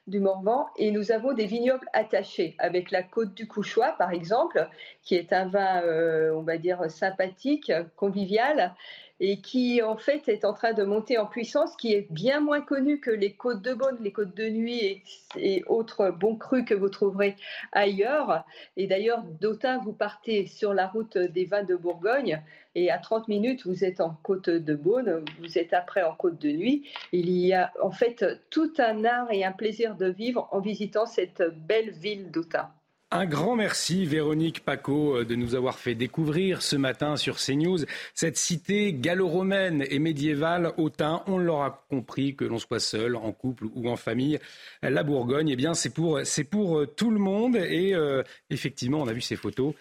[0.09, 4.69] du Morvan, et nous avons des vignobles attachés, avec la côte du Couchois, par exemple,
[5.03, 8.75] qui est un vin, euh, on va dire, sympathique, convivial,
[9.21, 12.63] et qui en fait est en train de monter en puissance, qui est bien moins
[12.63, 15.03] connu que les côtes de Beaune, les côtes de Nuit
[15.37, 17.37] et, autres bons crus que vous trouverez
[17.73, 18.45] ailleurs.
[18.77, 22.43] Et d'ailleurs, d'Autun, vous partez sur la route des vins de Bourgogne
[22.75, 26.41] et à 30 minutes, vous êtes en côte de Beaune, vous êtes après en côte
[26.41, 26.89] de Nuit.
[27.13, 31.05] Il y a en fait tout un art et un plaisir de vivre en visitant
[31.05, 32.71] cette belle ville d'Autun.
[33.13, 37.81] Un grand merci Véronique Paco euh, de nous avoir fait découvrir ce matin sur CNews
[38.15, 41.25] cette cité gallo-romaine et médiévale Autun.
[41.27, 44.39] On l'aura compris que l'on soit seul, en couple ou en famille,
[44.83, 49.01] la Bourgogne, eh bien c'est pour c'est pour euh, tout le monde et euh, effectivement
[49.01, 49.75] on a vu ces photos.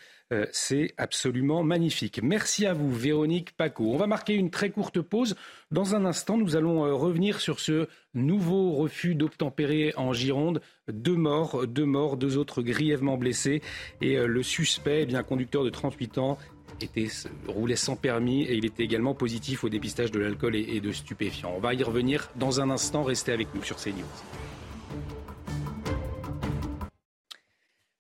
[0.51, 2.21] C'est absolument magnifique.
[2.21, 3.91] Merci à vous, Véronique Paco.
[3.93, 5.35] On va marquer une très courte pause.
[5.71, 10.61] Dans un instant, nous allons revenir sur ce nouveau refus d'obtempérer en Gironde.
[10.91, 13.61] Deux morts, deux morts, deux autres grièvement blessés.
[14.01, 16.37] Et euh, le suspect, eh bien conducteur de 38 ans,
[16.81, 17.07] était,
[17.47, 20.91] roulait sans permis et il était également positif au dépistage de l'alcool et, et de
[20.91, 21.53] stupéfiants.
[21.55, 23.03] On va y revenir dans un instant.
[23.03, 24.05] Restez avec nous sur CNews.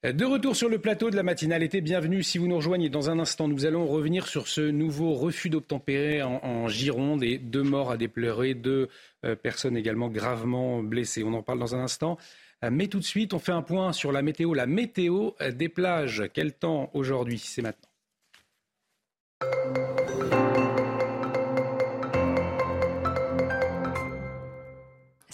[0.01, 2.87] De retour sur le plateau de la matinale été, bienvenue si vous nous rejoignez.
[2.87, 7.63] Dans un instant, nous allons revenir sur ce nouveau refus d'obtempérer en, Gironde et deux
[7.63, 8.87] morts à déplorer, deux
[9.25, 11.25] euh, personnes également gravement blessées.
[11.25, 12.17] On en parle dans un instant.
[12.63, 14.53] Euh, mais tout de suite, on fait un point sur la météo.
[14.53, 16.23] La météo euh, des plages.
[16.33, 17.39] Quel temps aujourd'hui?
[17.39, 17.89] C'est maintenant.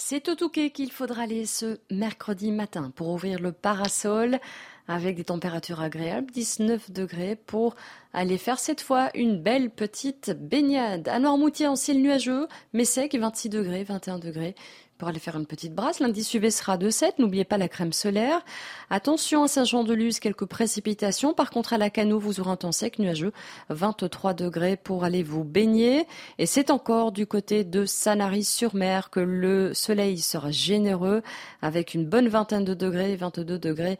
[0.08, 4.38] C'est au Touquet qu'il faudra aller ce mercredi matin pour ouvrir le parasol
[4.86, 7.74] avec des températures agréables, 19 degrés pour
[8.12, 11.08] aller faire cette fois une belle petite baignade.
[11.08, 14.54] À Noirmoutier en ciel nuageux, mais sec, 26 degrés, 21 degrés
[14.98, 16.00] pour aller faire une petite brasse.
[16.00, 17.18] L'indice UV sera de 7.
[17.18, 18.44] N'oubliez pas la crème solaire.
[18.90, 21.34] Attention à Saint-Jean-de-Luz, quelques précipitations.
[21.34, 23.32] Par contre, à la Cano, vous aurez un temps sec, nuageux,
[23.68, 26.06] 23 degrés pour aller vous baigner.
[26.38, 31.22] Et c'est encore du côté de Sanary-sur-Mer que le soleil sera généreux
[31.62, 33.98] avec une bonne vingtaine de degrés, 22 degrés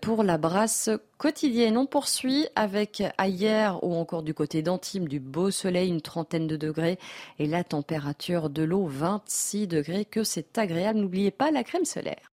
[0.00, 1.78] pour la brasse quotidienne.
[1.78, 6.56] On poursuit avec ailleurs ou encore du côté d'Antibes du beau soleil, une trentaine de
[6.56, 6.98] degrés
[7.38, 10.98] et la température de l'eau 26 degrés c'est agréable.
[10.98, 12.32] N'oubliez pas la crème solaire.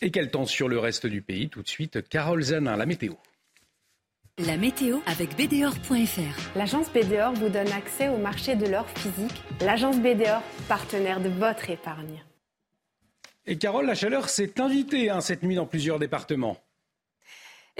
[0.00, 3.14] Et quel temps sur le reste du pays Tout de suite, Carole Zanin, la météo.
[4.38, 6.56] La météo avec BDOR.fr.
[6.56, 9.42] L'agence BDOR vous donne accès au marché de l'or physique.
[9.60, 12.22] L'agence BDOR, partenaire de votre épargne.
[13.46, 16.58] Et Carole, la chaleur s'est invitée hein, cette nuit dans plusieurs départements.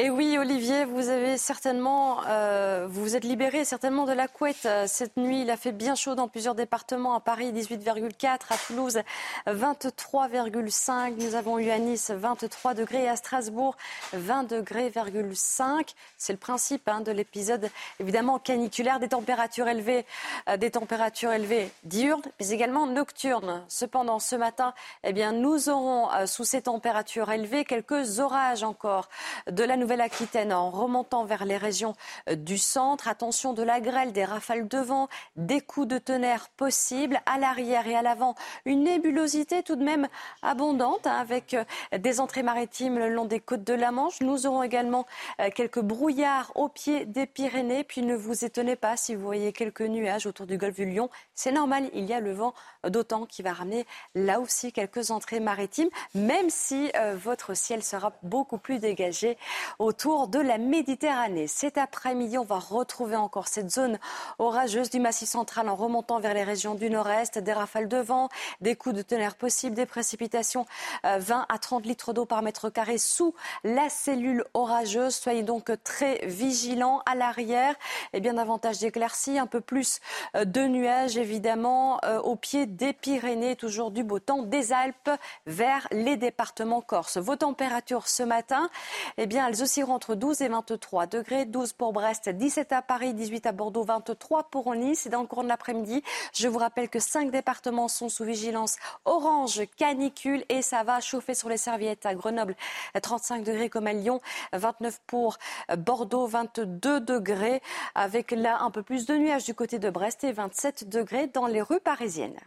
[0.00, 4.64] Et oui, Olivier, vous avez certainement, euh, vous vous êtes libéré certainement de la couette
[4.64, 5.40] euh, cette nuit.
[5.42, 7.14] Il a fait bien chaud dans plusieurs départements.
[7.14, 8.38] À Paris, 18,4.
[8.50, 9.00] À Toulouse,
[9.48, 11.14] 23,5.
[11.18, 13.08] Nous avons eu à Nice 23 degrés.
[13.08, 13.76] À Strasbourg,
[14.12, 14.92] 20 degrés,
[15.34, 15.92] 5.
[16.16, 20.06] C'est le principe hein, de l'épisode, évidemment caniculaire, des températures élevées,
[20.48, 23.64] euh, des températures élevées diurnes, mais également nocturnes.
[23.66, 29.08] Cependant, ce matin, eh bien, nous aurons sous ces températures élevées quelques orages encore
[29.50, 31.94] de la Nouvelle-Aquitaine en remontant vers les régions
[32.28, 33.08] euh, du centre.
[33.08, 37.22] Attention de la grêle, des rafales de vent, des coups de tonnerre possibles.
[37.24, 38.34] À l'arrière et à l'avant,
[38.66, 40.06] une nébulosité tout de même
[40.42, 41.64] abondante hein, avec euh,
[41.96, 44.20] des entrées maritimes le long des côtes de la Manche.
[44.20, 45.06] Nous aurons également
[45.40, 47.82] euh, quelques brouillards au pied des Pyrénées.
[47.82, 51.08] Puis ne vous étonnez pas si vous voyez quelques nuages autour du golfe du Lion.
[51.34, 52.52] C'est normal, il y a le vent
[52.86, 58.58] d'autant qui va ramener là aussi quelques entrées maritimes, même si votre ciel sera beaucoup
[58.58, 59.38] plus dégagé
[59.78, 61.46] autour de la Méditerranée.
[61.46, 63.98] Cet après-midi, on va retrouver encore cette zone
[64.38, 68.28] orageuse du Massif central en remontant vers les régions du nord-est, des rafales de vent,
[68.60, 70.66] des coups de tonnerre possibles, des précipitations
[71.04, 75.14] 20 euh, à 30 litres d'eau par mètre carré sous la cellule orageuse.
[75.14, 77.74] Soyez donc très vigilants à l'arrière
[78.12, 80.00] et bien davantage d'éclaircies, un peu plus
[80.34, 85.10] euh, de nuages évidemment euh, au pied des Pyrénées, toujours du beau temps des Alpes
[85.46, 87.18] vers les départements corse.
[87.18, 88.70] Vos températures ce matin,
[89.16, 91.44] eh bien, elles oscilleront entre 12 et 23 degrés.
[91.44, 95.04] 12 pour Brest, 17 à Paris, 18 à Bordeaux, 23 pour Nice.
[95.04, 96.02] Et dans le cours de l'après-midi,
[96.32, 101.34] je vous rappelle que cinq départements sont sous vigilance orange, canicule et ça va chauffer
[101.34, 102.56] sur les serviettes à Grenoble,
[103.00, 104.22] 35 degrés comme à Lyon,
[104.54, 105.36] 29 pour
[105.76, 107.60] Bordeaux, 22 degrés
[107.94, 111.46] avec là un peu plus de nuages du côté de Brest et 27 degrés dans
[111.46, 112.40] les rues parisiennes.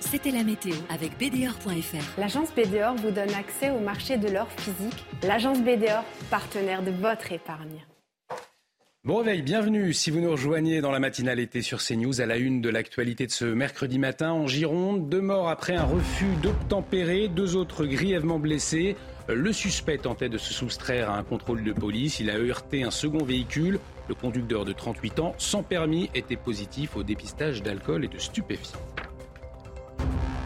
[0.00, 2.20] C'était la météo avec BDOR.fr.
[2.20, 5.04] L'agence BDOR vous donne accès au marché de l'or physique.
[5.24, 7.84] L'agence BDOR, partenaire de votre épargne.
[9.02, 12.36] Bon réveil, bienvenue si vous nous rejoignez dans la matinale été sur CNews à la
[12.36, 15.08] une de l'actualité de ce mercredi matin en Gironde.
[15.08, 18.96] Deux morts après un refus d'obtempérer, deux autres grièvement blessés.
[19.28, 22.20] Le suspect tentait de se soustraire à un contrôle de police.
[22.20, 23.80] Il a heurté un second véhicule.
[24.08, 28.78] Le conducteur de 38 ans, sans permis, était positif au dépistage d'alcool et de stupéfiants.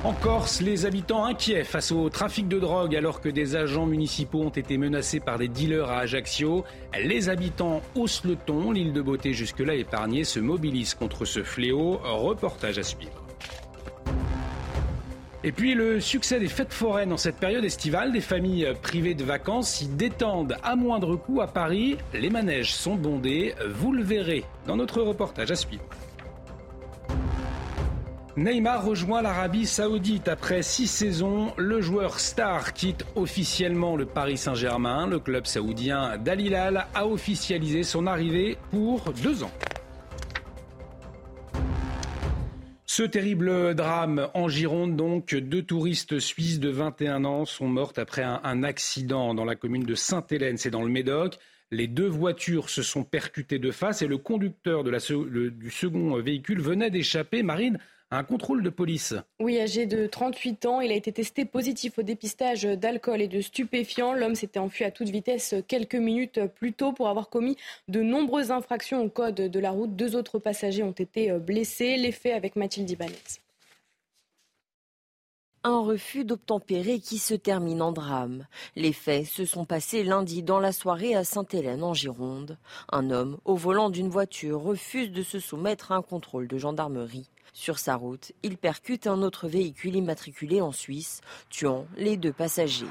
[0.04, 4.40] En Corse, les habitants inquiets face au trafic de drogue alors que des agents municipaux
[4.40, 6.64] ont été menacés par des dealers à Ajaccio.
[7.00, 8.72] Les habitants haussent le ton.
[8.72, 12.00] L'île de Beauté, jusque-là épargnée, se mobilise contre ce fléau.
[12.02, 13.22] Reportage à suivre.
[15.44, 19.24] Et puis le succès des fêtes foraines en cette période estivale, des familles privées de
[19.24, 21.96] vacances s'y détendent à moindre coût à Paris.
[22.12, 25.84] Les manèges sont bondés, vous le verrez dans notre reportage à suivre.
[28.38, 31.52] Neymar rejoint l'Arabie Saoudite après six saisons.
[31.58, 35.06] Le joueur star quitte officiellement le Paris Saint-Germain.
[35.06, 39.50] Le club saoudien d'Al a officialisé son arrivée pour deux ans.
[42.86, 48.22] Ce terrible drame en Gironde, donc, deux touristes suisses de 21 ans sont mortes après
[48.22, 51.38] un, accident dans la commune de Sainte-Hélène, c'est dans le Médoc.
[51.70, 56.90] Les deux voitures se sont percutées de face et le conducteur du second véhicule venait
[56.90, 57.42] d'échapper.
[57.42, 57.78] Marine,
[58.12, 59.14] un contrôle de police.
[59.40, 63.40] Oui, âgé de 38 ans, il a été testé positif au dépistage d'alcool et de
[63.40, 64.12] stupéfiants.
[64.12, 67.56] L'homme s'était enfui à toute vitesse quelques minutes plus tôt pour avoir commis
[67.88, 69.96] de nombreuses infractions au code de la route.
[69.96, 71.96] Deux autres passagers ont été blessés.
[71.96, 73.16] Les faits avec Mathilde Ibanez.
[75.64, 78.46] Un refus d'obtempérer qui se termine en drame.
[78.74, 82.58] Les faits se sont passés lundi dans la soirée à Sainte-Hélène en Gironde.
[82.90, 87.30] Un homme au volant d'une voiture refuse de se soumettre à un contrôle de gendarmerie.
[87.54, 92.86] Sur sa route, il percute un autre véhicule immatriculé en Suisse, tuant les deux passagers.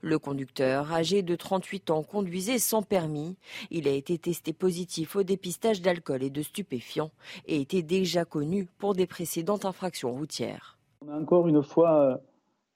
[0.00, 3.36] Le conducteur, âgé de 38 ans, conduisait sans permis.
[3.70, 7.10] Il a été testé positif au dépistage d'alcool et de stupéfiants
[7.46, 10.78] et était déjà connu pour des précédentes infractions routières.
[11.06, 12.16] On a encore une fois euh,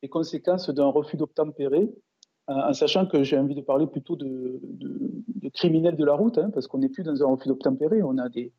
[0.03, 1.91] les conséquences d'un refus d'obtempérer,
[2.51, 4.61] euh, en sachant que j'ai envie de parler plutôt de,
[5.55, 8.29] criminels de la route, hein, parce qu'on n'est plus dans un refus d'obtempérer, on a
[8.29, 8.53] des,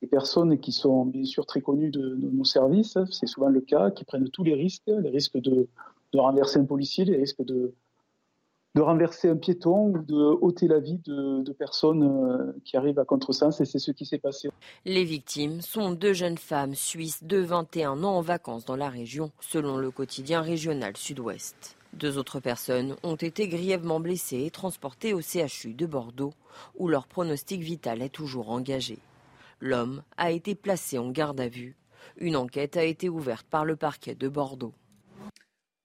[0.00, 3.90] des personnes qui sont bien sûr très connues de, nos services, c'est souvent le cas,
[3.90, 5.68] qui prennent tous les risques, les risques de,
[6.14, 7.74] renverser un policier, les risques de,
[8.76, 13.04] renverser un piéton ou de ôter la vie de, de, personnes euh, qui arrivent à
[13.04, 14.50] contresens et c'est ce qui s'est passé.
[14.84, 19.32] Les victimes sont deux jeunes femmes suisses de 21 ans en vacances dans la région,
[19.40, 21.76] selon le quotidien régional sud-ouest.
[21.94, 26.34] Deux autres personnes ont été grièvement blessées et transportées au CHU de Bordeaux,
[26.78, 28.98] où leur pronostic vital est toujours engagé.
[29.60, 31.76] L'homme a été placé en garde à vue.
[32.16, 34.74] Une enquête a été ouverte par le parquet de Bordeaux.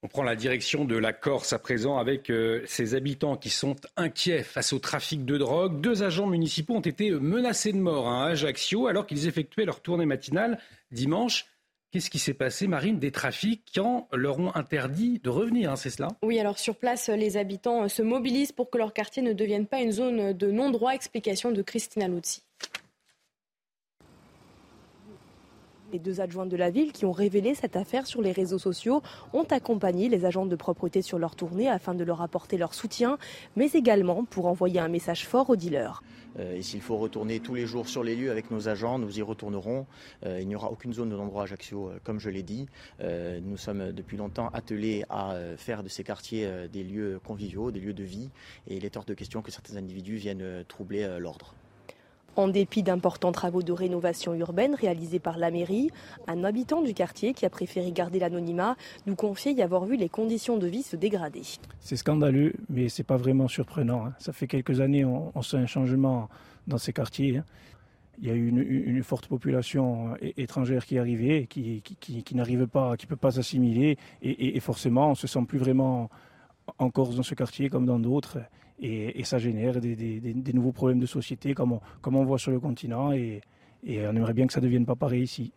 [0.05, 2.29] On prend la direction de la Corse à présent avec
[2.65, 5.79] ses habitants qui sont inquiets face au trafic de drogue.
[5.79, 10.05] Deux agents municipaux ont été menacés de mort à Ajaccio alors qu'ils effectuaient leur tournée
[10.05, 10.59] matinale
[10.91, 11.45] dimanche.
[11.91, 12.99] Qu'est-ce qui s'est passé, Marine?
[12.99, 16.09] Des trafiquants leur ont interdit de revenir, hein, c'est cela?
[16.23, 19.79] Oui, alors sur place, les habitants se mobilisent pour que leur quartier ne devienne pas
[19.79, 20.95] une zone de non-droit.
[20.95, 22.41] Explication de Christina Luzzi.
[25.93, 29.03] Les deux adjoints de la ville qui ont révélé cette affaire sur les réseaux sociaux
[29.31, 33.19] ont accompagné les agents de propreté sur leur tournée afin de leur apporter leur soutien,
[33.55, 36.01] mais également pour envoyer un message fort aux dealers.
[36.39, 39.19] Euh, et s'il faut retourner tous les jours sur les lieux avec nos agents, nous
[39.19, 39.85] y retournerons.
[40.25, 42.65] Euh, il n'y aura aucune zone de non-droit Ajaccio, euh, comme je l'ai dit.
[42.99, 47.93] nous sommes depuis longtemps attelés à faire de ces quartiers des lieux conviviaux, des lieux
[47.93, 48.31] de vie,
[48.67, 51.53] et il est hors de question que certains individus viennent troubler l'ordre.
[52.35, 55.91] En dépit d'importants travaux de rénovation urbaine réalisés par la mairie,
[56.27, 60.09] un habitant du quartier qui a préféré garder l'anonymat nous confiait y avoir vu les
[60.09, 61.43] conditions de vie se dégrader.
[61.79, 64.07] C'est scandaleux, mais ce n'est pas vraiment surprenant.
[64.07, 64.13] Hein.
[64.17, 66.27] Ça fait quelques années on, sent un changement
[66.65, 67.37] dans ces quartiers.
[67.37, 67.45] Hein.
[68.21, 71.81] Il y a eu une, forte population euh, étrangère qui est arrivée, qui,
[72.33, 76.09] n'arrive pas, qui ne peut pas s'assimiler, et, forcément on se sent plus vraiment
[76.77, 78.39] en Corse dans ce quartier comme dans d'autres
[78.83, 83.41] et, ça génère des, nouveaux problèmes de société comme on, voit sur le continent et,
[83.87, 85.51] on aimerait bien que ça ne devienne pas pareil ici.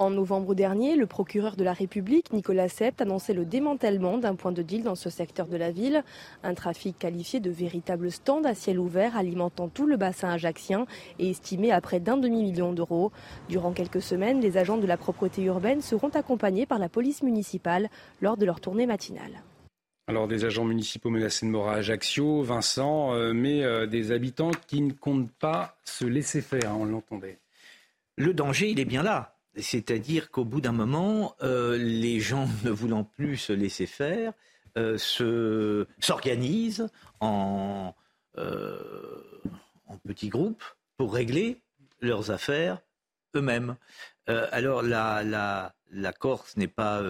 [0.00, 4.50] En novembre dernier, le procureur de la République, Nicolas Sept, annonçait le démantèlement d'un point
[4.50, 6.02] de deal dans ce secteur de la ville.
[6.42, 10.86] Un trafic qualifié de véritable stand à ciel ouvert alimentant tout le bassin ajaxien
[11.20, 13.12] et estimé à près d'un demi-million d'euros.
[13.48, 17.88] Durant quelques semaines, les agents de la propreté urbaine seront accompagnés par la police municipale
[18.20, 19.44] lors de leur tournée matinale.
[20.06, 24.50] Alors des agents municipaux menacés de mort à Ajaccio, Vincent, euh, mais euh, des habitants
[24.66, 27.38] qui ne comptent pas se laisser faire, hein, on l'entendait.
[28.16, 29.34] Le danger, il est bien là.
[29.56, 34.32] C'est-à-dire qu'au bout d'un moment, euh, les gens ne voulant plus se laisser faire,
[34.96, 36.88] s'organisent
[37.20, 37.94] en,
[40.06, 40.64] petits groupes
[40.98, 41.62] pour régler
[42.00, 42.82] leurs affaires
[43.36, 43.76] eux-mêmes.
[44.26, 45.72] alors la,
[46.18, 47.00] Corse n'est pas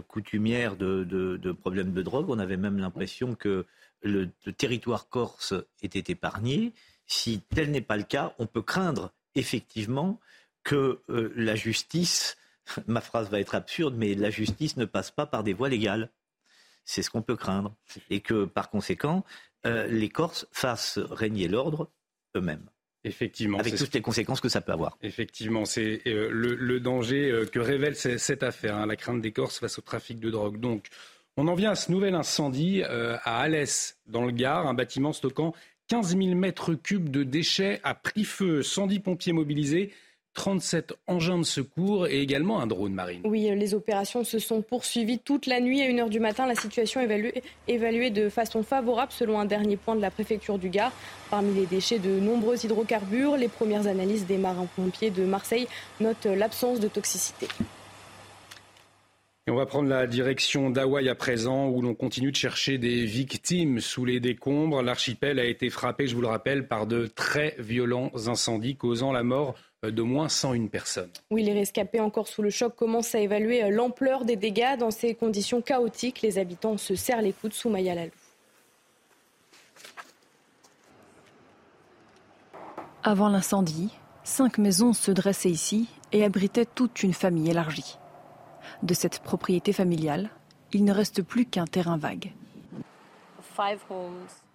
[0.00, 2.30] coutumière de, problèmes de drogue.
[2.30, 3.66] On avait même l'impression que
[4.02, 6.72] le, territoire corse était épargné.
[7.06, 10.20] Si tel n'est pas le cas, on peut craindre effectivement
[10.64, 12.36] que euh, la justice,
[12.86, 16.10] ma phrase va être absurde, mais la justice ne passe pas par des voies légales.
[16.84, 17.74] C'est ce qu'on peut craindre.
[18.10, 19.24] Et que par conséquent,
[19.66, 21.90] euh, les Corses fassent régner l'ordre
[22.36, 22.68] eux-mêmes.
[23.04, 23.58] Effectivement.
[23.58, 24.96] Avec toutes les conséquences que ça peut avoir.
[25.02, 29.58] Effectivement, c'est euh, le, danger euh, que révèle cette affaire, hein, la crainte des Corses
[29.58, 30.60] face au trafic de drogue.
[30.60, 30.86] Donc,
[31.36, 35.12] on en vient à ce nouvel incendie euh, à Alès, dans le Gard, un bâtiment
[35.12, 35.52] stockant
[35.88, 39.92] 15 000 mètres cubes de déchets a pris feu, 110 pompiers mobilisés.
[40.34, 43.20] 37 engins de secours et également un drone marine.
[43.24, 45.82] Oui, les opérations se sont poursuivies toute la nuit.
[45.82, 49.94] À 1h du matin, la situation est évaluée, de façon favorable selon un dernier point
[49.94, 50.92] de la préfecture du Gard.
[51.30, 55.66] Parmi les déchets de nombreux hydrocarbures, les premières analyses des marins-pompiers de Marseille
[56.00, 57.48] notent l'absence de toxicité.
[59.48, 63.04] Et on va prendre la direction d'Hawaï à présent, où l'on continue de chercher des
[63.04, 64.82] victimes sous les décombres.
[64.82, 69.24] L'archipel a été frappé, je vous le rappelle, par de très violents incendies causant la
[69.24, 71.10] mort euh, d'au moins 101 personnes.
[71.30, 74.76] Oui, les rescapés encore sous le choc commencent à évaluer euh, l'ampleur des dégâts.
[74.78, 78.12] Dans ces conditions chaotiques, les habitants se serrent les coudes sous Maya Lalou.
[83.02, 83.90] Avant l'incendie,
[84.22, 87.98] cinq maisons se dressaient ici et abritaient toute une famille élargie.
[88.84, 90.30] De cette propriété familiale,
[90.72, 92.32] il ne reste plus qu'un terrain vague.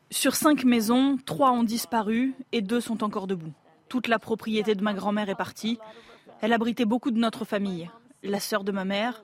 [0.10, 3.52] Sur cinq maisons, trois ont disparu et deux sont encore debout.
[3.90, 5.80] Toute la propriété de ma grand-mère est partie.
[6.42, 7.90] Elle abritait beaucoup de notre famille.
[8.24, 9.24] La sœur de ma mère.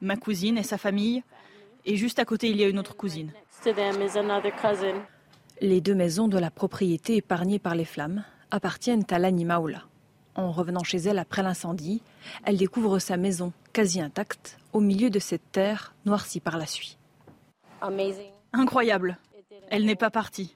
[0.00, 1.22] Ma cousine et sa famille.
[1.84, 3.32] Et juste à côté, il y a une autre cousine.
[5.60, 9.87] Les deux maisons de la propriété épargnées par les flammes appartiennent à Lani Maula.
[10.38, 12.00] En revenant chez elle après l'incendie,
[12.44, 16.96] elle découvre sa maison quasi intacte au milieu de cette terre noircie par la suie.
[18.52, 19.18] Incroyable.
[19.68, 20.54] Elle n'est pas partie.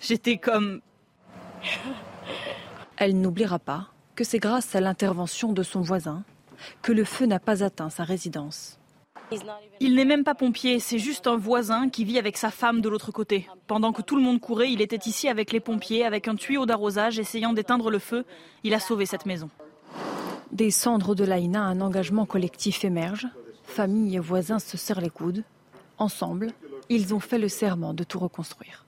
[0.00, 0.80] J'étais comme...
[2.96, 6.24] Elle n'oubliera pas que c'est grâce à l'intervention de son voisin
[6.82, 8.80] que le feu n'a pas atteint sa résidence.
[9.80, 12.88] Il n'est même pas pompier, c'est juste un voisin qui vit avec sa femme de
[12.88, 13.48] l'autre côté.
[13.66, 16.66] Pendant que tout le monde courait, il était ici avec les pompiers, avec un tuyau
[16.66, 18.24] d'arrosage, essayant d'éteindre le feu.
[18.62, 19.50] Il a sauvé cette maison.
[20.52, 23.26] Des cendres de l'Aïna, un engagement collectif émerge.
[23.64, 25.42] Famille et voisins se serrent les coudes.
[25.98, 26.52] Ensemble,
[26.88, 28.84] ils ont fait le serment de tout reconstruire.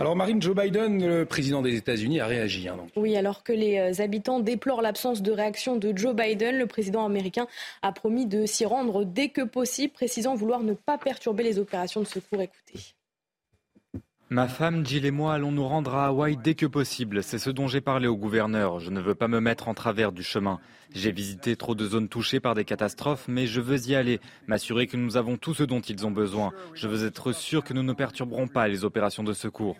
[0.00, 2.68] Alors Marine, Joe Biden, le président des États-Unis, a réagi.
[2.68, 6.66] Hein, oui, alors que les euh, habitants déplorent l'absence de réaction de Joe Biden, le
[6.66, 7.48] président américain
[7.82, 12.00] a promis de s'y rendre dès que possible, précisant vouloir ne pas perturber les opérations
[12.00, 12.40] de secours.
[12.40, 12.94] Écoutez.
[14.30, 17.22] Ma femme, Jill et moi allons nous rendre à Hawaï dès que possible.
[17.22, 18.78] C'est ce dont j'ai parlé au gouverneur.
[18.78, 20.60] Je ne veux pas me mettre en travers du chemin.
[20.94, 24.86] J'ai visité trop de zones touchées par des catastrophes, mais je veux y aller, m'assurer
[24.86, 26.52] que nous avons tout ce dont ils ont besoin.
[26.74, 29.78] Je veux être sûr que nous ne perturberons pas les opérations de secours.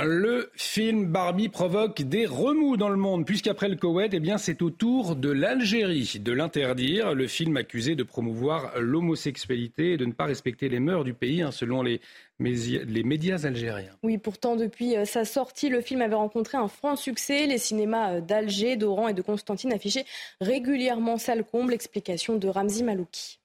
[0.00, 4.70] Le film Barbie provoque des remous dans le monde, puisqu'après le Koweït, eh c'est au
[4.70, 7.14] tour de l'Algérie de l'interdire.
[7.14, 11.42] Le film accusé de promouvoir l'homosexualité et de ne pas respecter les mœurs du pays,
[11.42, 12.00] hein, selon les,
[12.40, 13.94] les médias algériens.
[14.02, 17.46] Oui, pourtant, depuis euh, sa sortie, le film avait rencontré un franc succès.
[17.46, 20.06] Les cinémas euh, d'Alger, d'Oran et de Constantine affichaient
[20.40, 21.74] régulièrement salle comble.
[21.74, 23.41] Explication de Ramzi Malouki.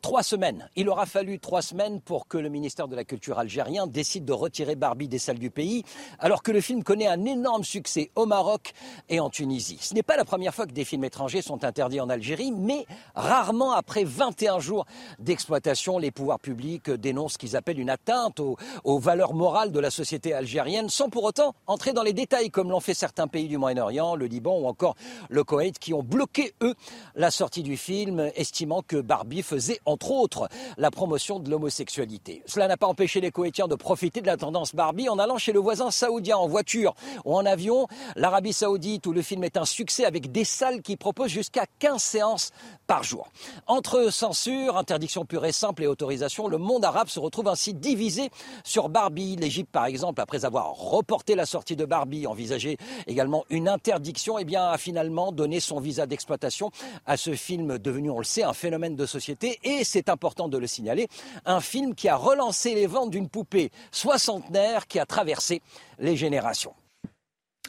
[0.00, 0.68] Trois semaines.
[0.76, 4.32] Il aura fallu trois semaines pour que le ministère de la Culture algérien décide de
[4.32, 5.82] retirer Barbie des salles du pays,
[6.20, 8.74] alors que le film connaît un énorme succès au Maroc
[9.08, 9.78] et en Tunisie.
[9.80, 12.86] Ce n'est pas la première fois que des films étrangers sont interdits en Algérie, mais
[13.16, 14.86] rarement après 21 jours
[15.18, 19.80] d'exploitation, les pouvoirs publics dénoncent ce qu'ils appellent une atteinte aux, aux, valeurs morales de
[19.80, 23.48] la société algérienne, sans pour autant entrer dans les détails, comme l'ont fait certains pays
[23.48, 24.94] du Moyen-Orient, le Liban ou encore
[25.28, 26.74] le Koweït, qui ont bloqué, eux,
[27.16, 32.42] la sortie du film, estimant que Barbie faisait entre autres la promotion de l'homosexualité.
[32.46, 35.52] Cela n'a pas empêché les Koweïtiens de profiter de la tendance Barbie en allant chez
[35.52, 37.88] le voisin saoudien en voiture ou en avion.
[38.16, 42.02] L'Arabie saoudite où le film est un succès avec des salles qui proposent jusqu'à 15
[42.02, 42.50] séances
[42.86, 43.28] par jour.
[43.66, 48.30] Entre censure, interdiction pure et simple et autorisation, le monde arabe se retrouve ainsi divisé
[48.64, 49.36] sur Barbie.
[49.36, 52.76] L'Égypte, par exemple, après avoir reporté la sortie de Barbie, envisagé
[53.06, 56.70] également une interdiction, eh bien, a finalement donné son visa d'exploitation
[57.06, 59.58] à ce film devenu, on le sait, un phénomène de société.
[59.84, 61.08] C'est important de le signaler,
[61.44, 65.62] un film qui a relancé les ventes d'une poupée soixantenaire qui a traversé
[65.98, 66.74] les générations.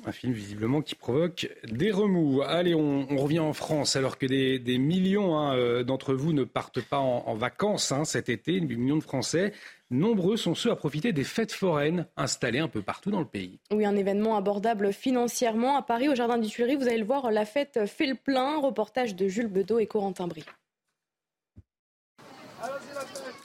[0.06, 2.42] Un film visiblement qui provoque des remous.
[2.42, 6.82] Allez, on, revient en France alors que des, millions hein, euh, d'entre vous ne partent
[6.82, 9.54] pas en, vacances hein, cet été, des millions de Français.
[9.92, 13.60] Nombreux sont ceux à profiter des fêtes foraines installées un peu partout dans le pays.
[13.72, 15.76] Oui, un événement abordable financièrement.
[15.76, 18.60] À Paris, au Jardin du Tuileries, vous allez le voir, la fête fait le plein.
[18.60, 20.46] Reportage de Jules Bedeau et Corentin Brie.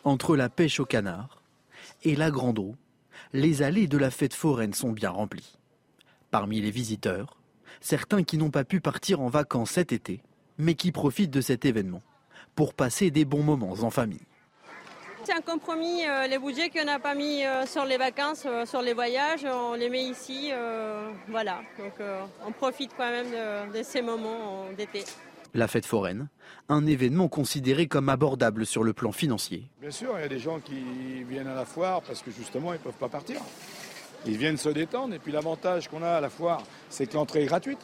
[0.05, 1.40] Entre la pêche au canard
[2.02, 2.74] et la grande eau,
[3.32, 5.57] les allées de la fête foraine sont bien remplies.
[6.30, 7.38] Parmi les visiteurs,
[7.80, 10.20] certains qui n'ont pas pu partir en vacances cet été,
[10.59, 12.02] mais qui profitent de cet événement
[12.55, 14.26] pour passer des bons moments en famille.
[15.24, 18.66] C'est un compromis, euh, les budgets qu'on n'a pas mis euh, sur les vacances, euh,
[18.66, 20.52] sur les voyages, on les met ici,
[21.28, 21.62] voilà.
[21.78, 21.94] Donc
[22.46, 25.05] on profite quand même de ces moments d'été
[25.55, 26.28] la fête foraine,
[26.68, 29.70] un événement considéré comme abordable sur le plan financier.
[29.80, 32.72] Bien sûr, il y a des gens qui viennent à la foire parce que justement
[32.72, 33.40] ils ne peuvent pas partir.
[34.26, 37.44] Ils viennent se détendre et puis l'avantage qu'on a à la foire, c'est que l'entrée
[37.44, 37.78] est gratuite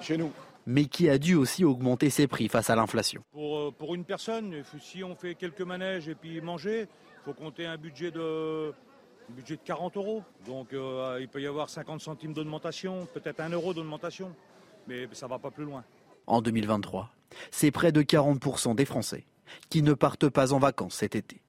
[0.00, 0.30] chez nous.
[0.66, 3.22] Mais qui a dû aussi augmenter ses prix face à l'inflation.
[3.32, 7.34] Pour, euh, pour, une personne, si on fait quelques manèges et puis manger, il faut
[7.34, 8.74] compter un budget de,
[9.30, 10.24] budget de 40 euros.
[10.44, 14.34] Donc euh, il peut y avoir 50 centimes d'augmentation, peut-être un euro d'augmentation,
[14.88, 15.84] mais ça ne va pas plus loin
[16.26, 17.10] en 2023.
[17.50, 19.24] C'est près de 40% des Français
[19.70, 21.40] qui ne partent pas en vacances cet été.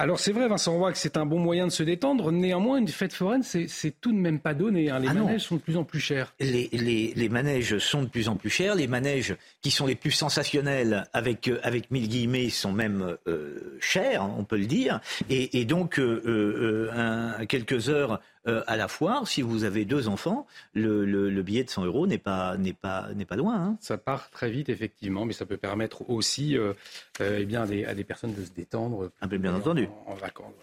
[0.00, 2.30] Alors c'est vrai, Vincent Roy, que c'est un bon moyen de se détendre.
[2.30, 4.90] Néanmoins, une fête foraine, c'est tout de même pas donné.
[4.90, 5.00] Hein.
[5.00, 6.32] Les ah manèges sont de plus en plus chers.
[6.38, 8.76] Les, manèges sont de plus en plus chers.
[8.76, 13.76] Les manèges qui sont les plus sensationnels, avec, euh, avec mille guillemets, sont même euh,
[13.80, 15.00] chers, on peut le dire.
[15.30, 21.42] Et, donc, euh, quelques heures euh, à la foire, si vous avez deux enfants, le,
[21.42, 23.54] billet de 100 euros n'est pas, n'est pas, n'est pas loin.
[23.54, 23.76] Hein.
[23.80, 26.72] Ça part très vite, effectivement, mais ça peut permettre aussi euh,
[27.20, 29.10] euh, eh bien, à des personnes de se détendre.
[29.20, 29.88] Un peu bien entendu.
[30.06, 30.54] En, vacances.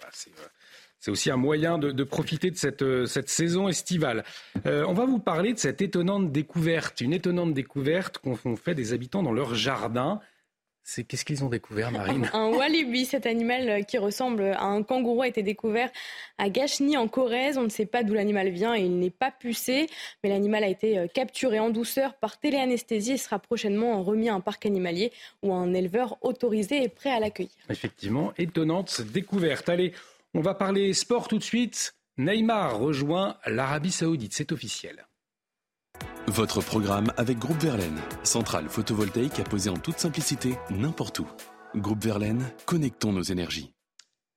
[0.99, 4.23] c'est, aussi un moyen de, profiter de cette, cette saison estivale.
[4.65, 9.21] on va vous parler de cette étonnante découverte, une étonnante découverte qu'ont fait des habitants
[9.21, 10.19] dans leur jardin.
[10.87, 12.29] C'est qu'est-ce qu'ils ont découvert, Marine?
[12.33, 15.89] Un walibi, cet animal qui ressemble à un kangourou, a été découvert
[16.37, 17.57] à Gachny en Corrèze.
[17.57, 19.87] On ne sait pas d'où l'animal vient et il n'est pas pucé,
[20.23, 24.35] mais l'animal a été euh, capturé en douceur par téléanesthésie et sera prochainement remis à
[24.35, 25.11] un parc animalier
[25.41, 27.51] ou à un éleveur autorisé et prêt à l'accueillir.
[27.67, 29.67] Effectivement, étonnante découverte.
[29.69, 29.91] Allez,
[30.35, 31.95] on va parler sport tout de suite.
[32.19, 35.07] Neymar rejoint l'Arabie Saoudite, c'est officiel.
[36.27, 41.27] Votre programme avec Groupe Verlaine, centrale photovoltaïque à poser en toute simplicité n'importe où.
[41.75, 43.74] Groupe Verlaine, connectons nos énergies.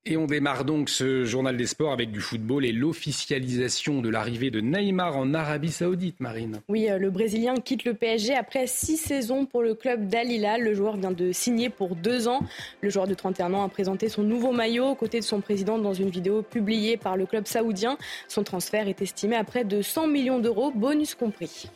[0.06, 4.50] Et on démarre donc ce journal des sports avec du football et l'officialisation de l'arrivée
[4.50, 6.62] de Neymar en Arabie Saoudite, Marine.
[6.68, 10.62] Oui, euh, le Brésilien quitte le PSG après six saisons pour le club d'Al Hilal.
[10.62, 12.40] Le joueur vient de signer pour deux ans.
[12.80, 15.78] Le joueur de 31 ans a présenté son nouveau maillot aux côtés de son président
[15.78, 17.98] dans une vidéo publiée par le club saoudien.
[18.28, 21.68] Son transfert est estimé à près de 100 millions d'euros, bonus compris.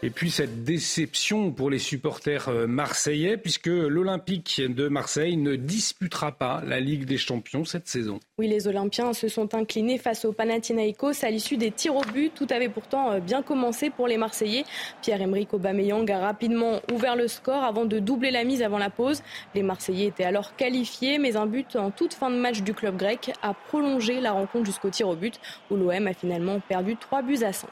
[0.00, 6.30] Et puis cette déception pour les supporters euh, marseillais, puisque l'Olympique de Marseille ne disputera
[6.30, 8.20] pas la Ligue des Champions cette saison.
[8.38, 12.32] Oui, les Olympiens se sont inclinés face au Panathinaikos à l'issue des tirs au but.
[12.32, 14.64] Tout avait pourtant euh, bien commencé pour les Marseillais.
[15.02, 19.24] Pierre-Emerick Aubameyang a rapidement ouvert le score avant de doubler la mise avant la pause.
[19.56, 22.96] Les Marseillais étaient alors qualifiés, mais un but en toute fin de match du club
[22.96, 25.40] grec a prolongé la rencontre jusqu'au tir au but,
[25.72, 27.68] où l'OM a finalement perdu 3 buts à 5.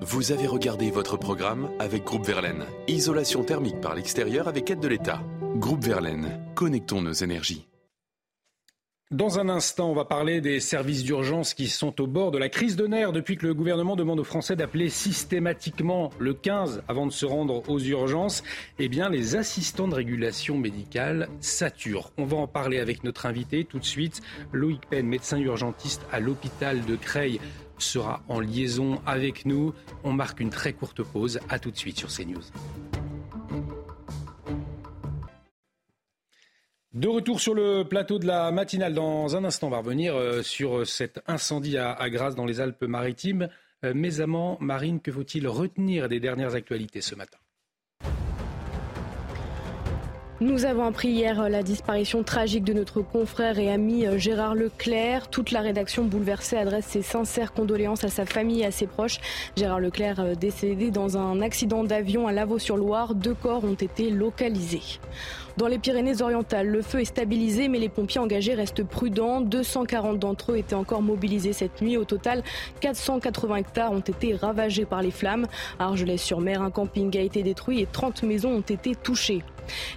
[0.00, 2.64] Vous avez regardé votre programme avec Groupe Verlaine.
[2.88, 5.20] Isolation thermique par l'extérieur avec aide de l'État.
[5.56, 7.68] Groupe Verlaine, connectons nos énergies.
[9.10, 12.48] Dans un instant, on va parler des services d'urgence qui sont au bord de la
[12.48, 17.06] crise de nerfs depuis que le gouvernement demande aux Français d'appeler systématiquement le 15 avant
[17.06, 18.42] de se rendre aux urgences.
[18.78, 22.10] Eh bien, les assistants de régulation médicale saturent.
[22.16, 24.22] On va en parler avec notre invité tout de suite,
[24.52, 27.38] Loïc Penn, médecin urgentiste à l'hôpital de Creil
[27.82, 29.74] sera en liaison avec nous.
[30.04, 31.40] On marque une très courte pause.
[31.48, 32.42] À tout de suite sur CNews.
[36.94, 38.94] De retour sur le plateau de la matinale.
[38.94, 43.48] Dans un instant, on va revenir euh, sur cet incendie à Grasse dans les Alpes-Maritimes.
[43.84, 47.38] Euh, mes amants, Marine, que faut-il retenir des dernières actualités ce matin?
[50.42, 55.28] Nous avons appris hier la disparition tragique de notre confrère et ami euh, Gérard Leclerc.
[55.28, 59.20] Toute la rédaction bouleversée adresse ses sincères condoléances à sa famille et à ses proches.
[59.56, 63.14] Gérard Leclerc euh, décédé dans un accident d'avion à Lavaux-sur-Loire.
[63.14, 64.98] Deux corps ont été localisés.
[65.58, 69.42] Dans les Pyrénées-Orientales, le feu est stabilisé, mais les pompiers engagés restent prudents.
[69.42, 71.96] 240 d'entre eux étaient encore mobilisés cette nuit.
[71.96, 72.42] Au total,
[72.80, 75.46] 480 hectares ont été ravagés par les flammes.
[75.78, 79.42] À Argelès-sur-Mer, un camping a été détruit et 30 maisons ont été touchées.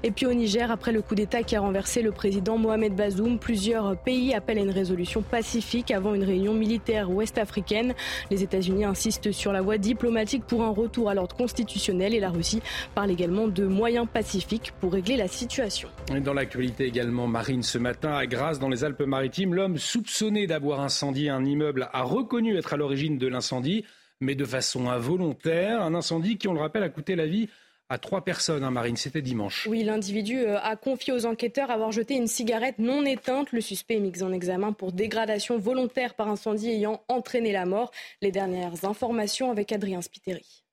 [0.04, 3.40] Et puis au Niger, après le coup d'État qui a renversé le président Mohamed Bazoum,
[3.40, 7.94] plusieurs pays appellent à une résolution pacifique avant une réunion militaire ouest-africaine.
[8.32, 12.30] Les États-Unis insistent sur la voie diplomatique pour un retour à l'ordre constitutionnel et la
[12.30, 12.62] Russie
[12.94, 15.90] parle également de moyens pacifiques pour régler la situation.
[16.24, 21.30] dans l'actualité également, Marine, ce matin à Grasse, dans les Alpes-Maritimes, l'homme soupçonné d'avoir incendié
[21.30, 23.86] un immeuble a reconnu être à l'origine de l'incendie,
[24.22, 25.82] mais de façon involontaire.
[25.82, 27.50] Un incendie qui, on le rappelle, a coûté la vie
[27.90, 28.98] à trois personnes, hein, Marine.
[28.98, 29.68] C'était dimanche.
[29.70, 33.52] Oui, l'individu euh, a confié aux enquêteurs avoir jeté une cigarette non éteinte.
[33.52, 37.92] Le suspect est mis en examen pour dégradation volontaire par incendie ayant entraîné la mort.
[38.22, 40.65] Les dernières informations avec Adrien Spiteri.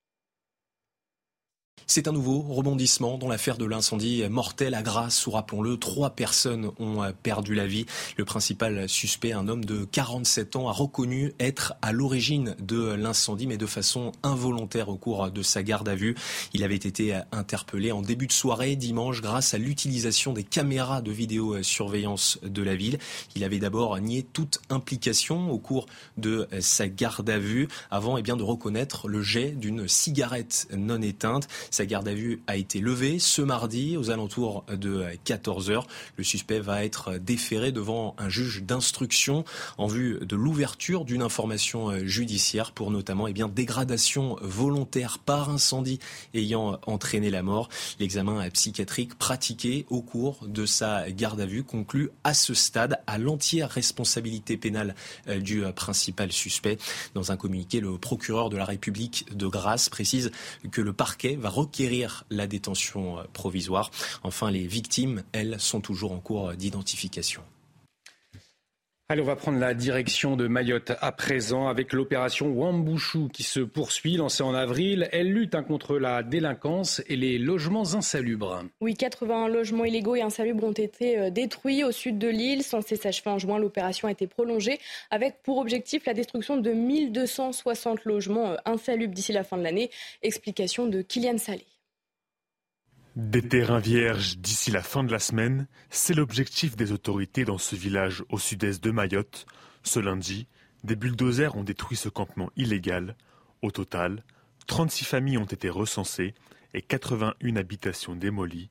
[1.92, 6.70] C'est un nouveau rebondissement dans l'affaire de l'incendie mortel à Grasse où, rappelons-le, trois personnes
[6.78, 7.84] ont perdu la vie.
[8.16, 13.46] Le principal suspect, un homme de 47 ans, a reconnu être à l'origine de l'incendie,
[13.46, 16.14] mais de façon involontaire au cours de sa garde à vue.
[16.54, 21.10] Il avait été interpellé en début de soirée dimanche grâce à l'utilisation des caméras de
[21.10, 22.98] vidéosurveillance de la ville.
[23.36, 25.84] Il avait d'abord nié toute implication au cours
[26.16, 31.02] de sa garde à vue avant eh bien, de reconnaître le jet d'une cigarette non
[31.02, 31.48] éteinte.
[31.70, 35.86] Sa garde à vue a été levée ce mardi aux alentours de 14 heures.
[36.16, 39.44] Le suspect va être déféré devant un juge d'instruction
[39.78, 45.98] en vue de l'ouverture d'une information judiciaire pour notamment eh bien, dégradation volontaire par incendie
[46.34, 47.68] ayant entraîné la mort.
[47.98, 53.18] L'examen psychiatrique pratiqué au cours de sa garde à vue conclut à ce stade à
[53.18, 54.94] l'entière responsabilité pénale
[55.28, 56.78] euh, du principal suspect.
[57.14, 60.30] Dans un communiqué, le procureur de la République de Grasse précise
[60.70, 63.90] que le parquet va requérir la détention euh, provisoire.
[64.22, 67.42] Enfin, les victimes, elles, sont toujours en cours d'identification.
[69.12, 73.60] Allez, on va prendre la direction de Mayotte à présent avec l'opération Wambouchou qui se
[73.60, 75.06] poursuit, lancée en avril.
[75.12, 78.62] Elle lutte hein, contre la délinquance et les logements insalubres.
[78.80, 82.62] Oui, 80 logements illégaux et insalubres ont été euh, détruits au sud de l'île.
[82.62, 88.06] Censée s'achever en juin, l'opération a été prolongée avec pour objectif la destruction de 1260
[88.06, 89.90] logements euh, insalubres d'ici la fin de l'année.
[90.22, 91.66] Explication de Kylian Salé.
[93.14, 97.76] Des terrains vierges d'ici la fin de la semaine, c'est l'objectif des autorités dans ce
[97.76, 99.44] village au sud-est de Mayotte.
[99.82, 100.46] Ce lundi,
[100.82, 103.14] des bulldozers ont détruit ce campement illégal.
[103.60, 104.24] Au total,
[104.66, 106.32] 36 familles ont été recensées
[106.72, 108.70] et 81 habitations démolies.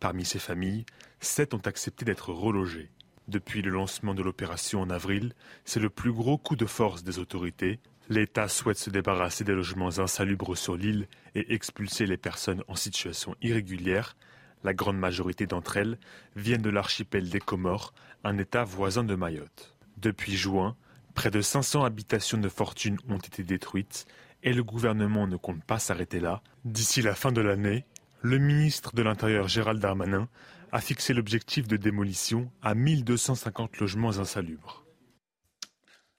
[0.00, 0.86] Parmi ces familles,
[1.20, 2.90] 7 ont accepté d'être relogées.
[3.28, 5.34] Depuis le lancement de l'opération en avril,
[5.66, 7.80] c'est le plus gros coup de force des autorités.
[8.08, 13.34] L'État souhaite se débarrasser des logements insalubres sur l'île et expulser les personnes en situation
[13.42, 14.16] irrégulière.
[14.62, 15.98] La grande majorité d'entre elles
[16.36, 17.92] viennent de l'archipel des Comores,
[18.24, 19.74] un État voisin de Mayotte.
[19.98, 20.76] Depuis juin,
[21.14, 24.06] près de 500 habitations de fortune ont été détruites
[24.42, 26.42] et le gouvernement ne compte pas s'arrêter là.
[26.64, 27.84] D'ici la fin de l'année,
[28.20, 30.28] le ministre de l'Intérieur Gérald Darmanin
[30.72, 34.83] a fixé l'objectif de démolition à 1250 logements insalubres.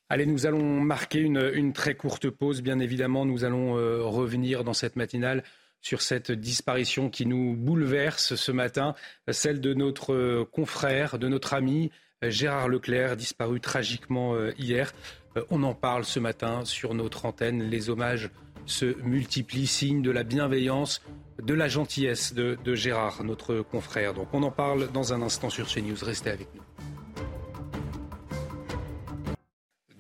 [0.07, 2.61] Allez, nous allons marquer une, très courte pause.
[2.61, 5.43] Bien évidemment, nous allons euh, revenir dans cette matinale
[5.81, 8.93] sur cette disparition qui nous bouleverse ce matin,
[9.31, 11.91] celle de notre euh, confrère, de notre ami
[12.21, 14.93] Gérard Leclerc, disparu tragiquement euh, hier.
[15.49, 17.63] On en parle ce matin sur notre antenne.
[17.63, 18.29] Les hommages
[18.67, 21.01] se multiplient, signe de la bienveillance,
[21.41, 24.13] de la gentillesse de, Gérard, notre confrère.
[24.13, 25.97] Donc on en parle dans un instant sur CNews.
[26.03, 26.64] Restez avec nous.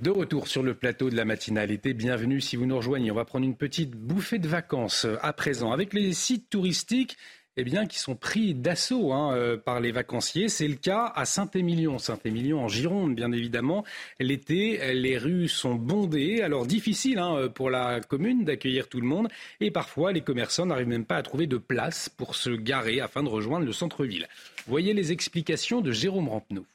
[0.01, 3.11] De retour sur le plateau de la matinalité, bienvenue si vous nous rejoignez.
[3.11, 7.17] On va prendre une petite bouffée de vacances à présent avec les sites touristiques
[7.55, 10.49] eh bien, qui sont pris d'assaut hein, euh, par les vacanciers.
[10.49, 11.97] C'est le cas à Saint-Émilion.
[11.97, 13.85] Saint-Émilion en Gironde, bien évidemment.
[14.19, 16.41] L'été, les rues sont bondées.
[16.41, 19.29] Alors, difficile hein, pour la commune d'accueillir tout le monde.
[19.61, 23.23] Et parfois, les commerçants n'arrivent même pas à trouver de place pour se garer afin
[23.23, 24.27] de rejoindre le centre-ville.
[24.67, 26.65] Voyez les explications de Jérôme Rampenou.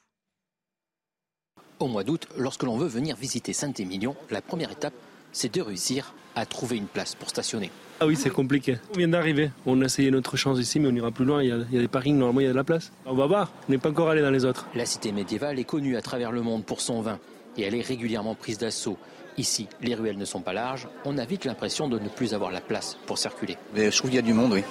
[1.81, 4.93] Au mois d'août, lorsque l'on veut venir visiter Saint-Émilion, la première étape,
[5.31, 7.71] c'est de réussir à trouver une place pour stationner.
[7.99, 8.77] Ah oui, c'est compliqué.
[8.93, 9.49] On vient d'arriver.
[9.65, 11.41] On a essayé notre chance ici, mais on ira plus loin.
[11.41, 12.91] Il y, a, des parkings, normalement, il y a de la place.
[13.07, 13.51] On va voir.
[13.67, 14.67] On n'est pas encore allé dans les autres.
[14.75, 17.17] La cité médiévale est connue à travers le monde pour son vin
[17.57, 18.99] et elle est régulièrement prise d'assaut.
[19.39, 20.87] Ici, les ruelles ne sont pas larges.
[21.05, 23.57] On a vite l'impression de ne plus avoir la place pour circuler.
[23.73, 24.63] Mais je trouve qu'il y a du monde, oui.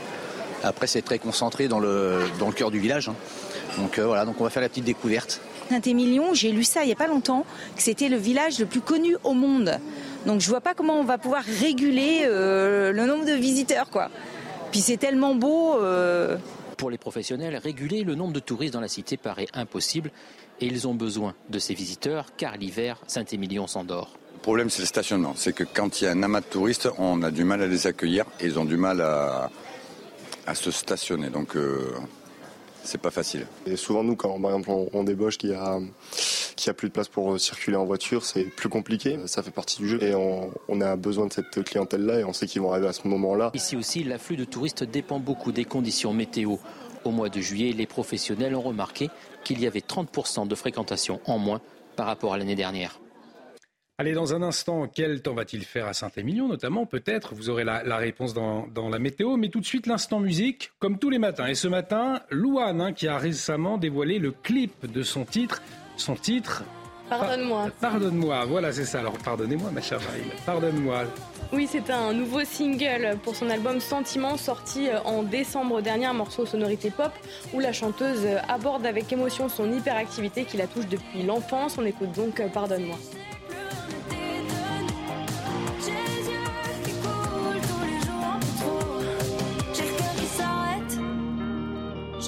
[0.63, 3.09] Après, c'est très concentré dans le, dans le cœur du village.
[3.09, 3.17] Hein.
[3.79, 5.41] Donc euh, voilà, donc on va faire la petite découverte.
[5.71, 7.47] Saint-Émilion, j'ai lu ça il n'y a pas longtemps,
[7.77, 9.79] que c'était le village le plus connu au monde.
[10.27, 14.11] Donc je vois pas comment on va pouvoir réguler euh, le nombre de visiteurs, quoi.
[14.73, 15.81] Puis c'est tellement beau.
[15.81, 16.37] Euh.
[16.77, 20.11] Pour les professionnels, réguler le nombre de touristes dans la cité paraît impossible
[20.61, 24.19] et ils ont besoin de ces visiteurs car l'hiver, Saint-Émilion s'endort.
[24.35, 25.35] Le problème, c'est le stationnement.
[25.37, 27.67] C'est que quand il y a un amas de touristes, on a du mal à
[27.67, 29.51] les accueillir et ils ont du mal à,
[30.55, 31.29] se stationner.
[31.29, 31.93] Donc, euh,
[32.85, 33.47] c'est pas facile.
[33.67, 35.79] Et souvent, nous, quand par exemple on, débauche qu'il y a
[36.67, 39.19] a plus de place pour circuler en voiture, c'est plus compliqué.
[39.27, 42.47] Ça fait partie du jeu et on, a besoin de cette clientèle-là et on sait
[42.47, 43.51] qu'ils vont arriver à ce moment-là.
[43.55, 46.57] Ici aussi, l'afflux de touristes dépend beaucoup des conditions météo.
[47.05, 49.09] Au mois de juillet, les professionnels ont remarqué
[49.43, 51.63] qu'il y avait 30% de fréquentation en moins
[51.97, 53.01] par rapport à l'année dernière.
[54.01, 57.97] Allez, dans un instant, quel temps va-t-il faire à Saint-Émilion, notamment Peut-être, vous aurez la,
[57.99, 59.37] réponse dans, la météo.
[59.37, 61.47] Mais tout de suite, l'instant musique, comme tous les matins.
[61.49, 65.61] Et ce matin, Louane, hein, qui a récemment dévoilé le clip de son titre.
[65.99, 66.65] Son titre,
[67.11, 67.69] Pardonne-moi.
[67.79, 69.01] Pardonne-moi, voilà, c'est ça.
[69.01, 70.01] Alors, pardonnez-moi, ma chère
[70.47, 71.03] Pardonne-moi.
[71.53, 76.15] Oui, c'est un nouveau single pour son album Sentiment, sorti euh, en décembre dernier, un
[76.15, 77.13] morceau sonorité pop,
[77.53, 81.77] où la chanteuse euh, aborde avec émotion son hyperactivité qui la touche depuis l'enfance.
[81.77, 82.97] On écoute donc euh, Pardonne-moi.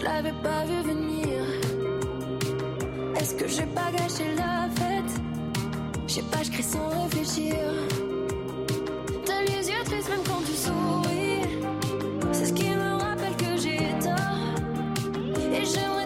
[0.03, 1.39] Je l'avais pas vu venir.
[3.17, 5.13] Est-ce que j'ai pas gâché la fête?
[6.09, 7.57] Je sais pas, je crie sans réfléchir.
[9.25, 11.47] T'as les yeux tristes même quand tu souris.
[12.33, 14.57] C'est ce qui me rappelle que j'ai tort.
[15.53, 16.02] Et j'aimerais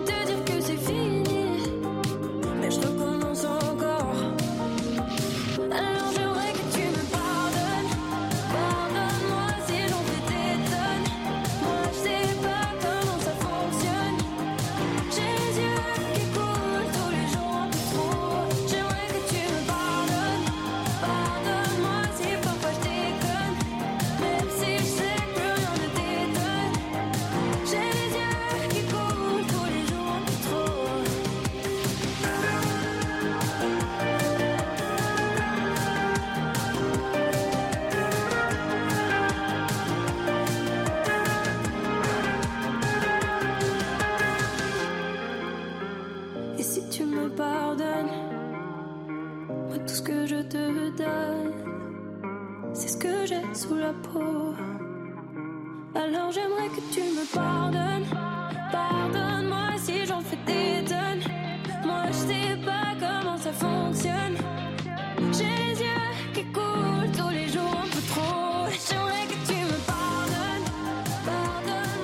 [63.47, 64.37] ça fonctionne.
[65.33, 68.67] J'ai les yeux qui coulent tous les jours un peu trop.
[68.89, 70.67] J'aimerais que tu me pardonnes.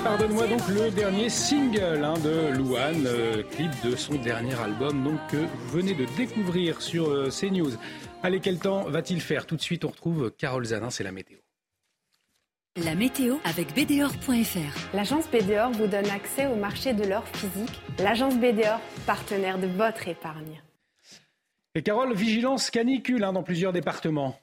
[0.04, 0.46] Pardonne-moi.
[0.46, 5.36] Donc le dernier single hein, de Louane, euh, clip de son dernier album donc, que
[5.36, 7.72] vous venez de découvrir sur euh, CNews.
[8.22, 9.46] Allez, quel temps va-t-il faire?
[9.46, 11.38] Tout de suite, on retrouve Carole Zanin, c'est la météo.
[12.76, 14.94] La météo avec BDOR.fr.
[14.94, 17.82] L'agence BDOR vous donne accès au marché de l'or physique.
[17.98, 20.62] L'agence BDOR, partenaire de votre épargne.
[21.74, 24.38] Et Carole, vigilance canicule hein, dans plusieurs départements.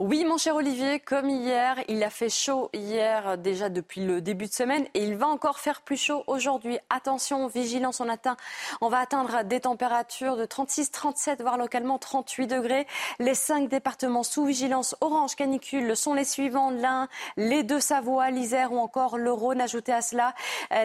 [0.00, 4.46] Oui, mon cher Olivier, comme hier, il a fait chaud hier déjà depuis le début
[4.46, 6.78] de semaine et il va encore faire plus chaud aujourd'hui.
[6.88, 8.38] Attention, vigilance, on atteint,
[8.80, 12.86] on va atteindre des températures de 36, 37, voire localement 38 degrés.
[13.18, 18.72] Les cinq départements sous vigilance orange canicule sont les suivants l'Ain, les deux Savoie, l'Isère
[18.72, 19.60] ou encore le Rhône.
[19.60, 20.34] Ajouté à cela,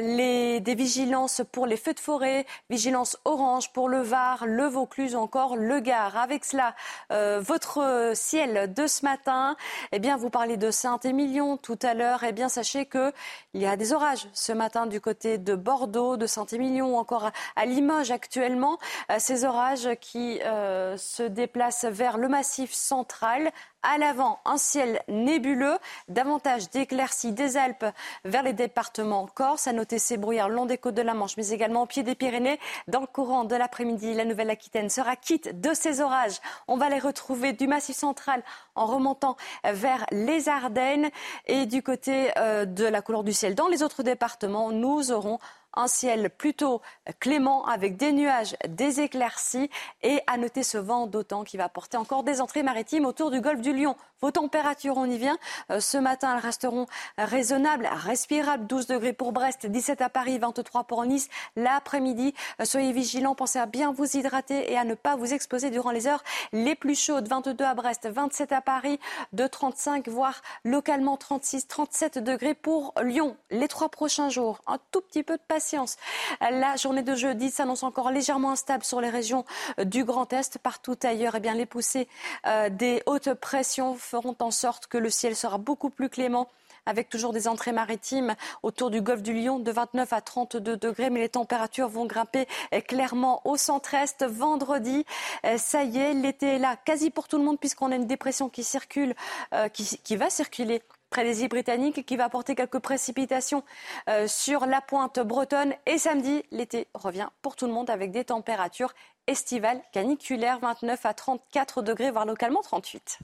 [0.02, 5.16] les, des vigilances pour les feux de forêt, vigilance orange pour le Var, le Vaucluse
[5.16, 6.18] ou encore le Gard.
[6.18, 6.76] Avec cela,
[7.14, 9.56] euh, votre ciel de ce matin.
[9.92, 12.24] Eh bien, vous parlez de Saint-Émilion tout à l'heure.
[12.24, 13.12] Eh bien, sachez qu'il
[13.54, 17.66] y a des orages ce matin du côté de Bordeaux, de Saint-Émilion ou encore à
[17.66, 18.80] Limoges actuellement.
[19.12, 23.52] Euh, ces orages qui euh, se déplacent vers le massif central
[23.86, 25.78] à l'avant, un ciel nébuleux,
[26.08, 27.86] davantage d'éclaircies des Alpes
[28.24, 29.68] vers les départements corse.
[29.68, 32.16] À noter ces brouillards long des côtes de la Manche, mais également au pied des
[32.16, 32.60] Pyrénées.
[32.88, 36.40] Dans le courant de l'après-midi, la Nouvelle-Aquitaine sera quitte de ces orages.
[36.68, 38.44] On va les retrouver du Massif central
[38.76, 41.10] en remontant vers les Ardennes
[41.46, 43.56] et du côté euh, de la couleur du ciel.
[43.56, 45.40] Dans les autres départements, nous aurons
[45.76, 46.82] un ciel plutôt
[47.20, 49.70] clément avec des nuages, des éclaircies
[50.02, 53.42] et à noter ce vent d'autant qui va porter encore des entrées maritimes autour du
[53.42, 53.96] golfe du Lion.
[54.26, 55.38] Vos températures, on y vient.
[55.70, 56.88] Euh, ce matin, elles resteront
[57.20, 58.66] raisonnables, respirables.
[58.66, 61.30] 12 degrés pour Brest, 17 à Paris, 23 pour Nice.
[61.56, 65.70] L'après-midi, euh, soyez vigilants, pensez à bien vous hydrater et à ne pas vous exposer
[65.70, 66.24] durant les heures
[66.54, 67.28] les plus chaudes.
[67.28, 69.00] 22 à Brest, 27 à Paris,
[69.32, 73.38] de 35, voire localement 36, 37 degrés pour Lyon.
[73.52, 75.98] Les trois prochains jours, un tout petit peu de patience.
[76.42, 79.46] La journée de jeudi s'annonce encore légèrement instable sur les régions
[79.78, 80.58] du Grand Est.
[80.58, 82.08] Partout ailleurs, eh bien, les poussées
[82.48, 86.48] euh, des hautes pressions feront en sorte que le ciel sera beaucoup plus clément
[86.86, 91.10] avec toujours des entrées maritimes autour du golfe du Lion de 29 à 32 degrés,
[91.10, 92.48] mais les températures vont grimper
[92.88, 95.06] clairement au centre-est vendredi.
[95.46, 98.08] Euh, ça y est, l'été est là quasi pour tout le monde puisqu'on a une
[98.08, 99.16] dépression qui circule,
[99.54, 103.64] euh, qui, qui va circuler près des îles britanniques qui va apporter quelques précipitations
[104.10, 105.74] euh, sur la pointe bretonne.
[105.86, 108.94] Et samedi, l'été revient pour tout le monde avec des températures
[109.28, 113.20] estivales caniculaires, 29 à 34 degrés, voire localement 38.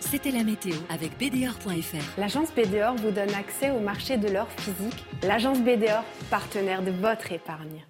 [0.00, 2.20] C'était la météo avec BDOR.fr.
[2.20, 5.04] L'agence BDOR vous donne accès au marché de l'or physique.
[5.22, 7.86] L'agence BDOR, partenaire de votre épargne.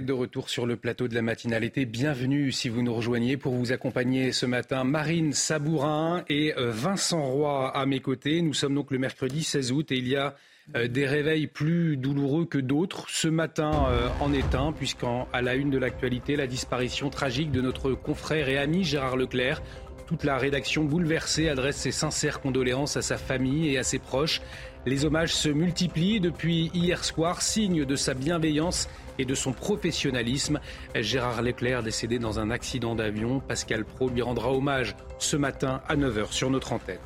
[0.00, 3.72] De retour sur le plateau de la matinalité, bienvenue si vous nous rejoignez pour vous
[3.72, 4.84] accompagner ce matin.
[4.84, 8.42] Marine Sabourin et euh, Vincent Roy à mes côtés.
[8.42, 10.36] Nous sommes donc le mercredi 16 août et il y a
[10.76, 13.04] euh, des réveils plus douloureux que d'autres.
[13.10, 17.60] Ce matin euh, en est un, puisqu'à la une de l'actualité, la disparition tragique de
[17.60, 19.62] notre confrère et ami Gérard Leclerc.
[20.06, 24.42] Toute la rédaction bouleversée adresse ses sincères condoléances à sa famille et à ses proches.
[24.84, 30.60] Les hommages se multiplient depuis hier soir, signe de sa bienveillance et de son professionnalisme.
[30.94, 35.96] Gérard Leclerc, décédé dans un accident d'avion, Pascal Pro lui rendra hommage ce matin à
[35.96, 36.98] 9h sur notre antenne.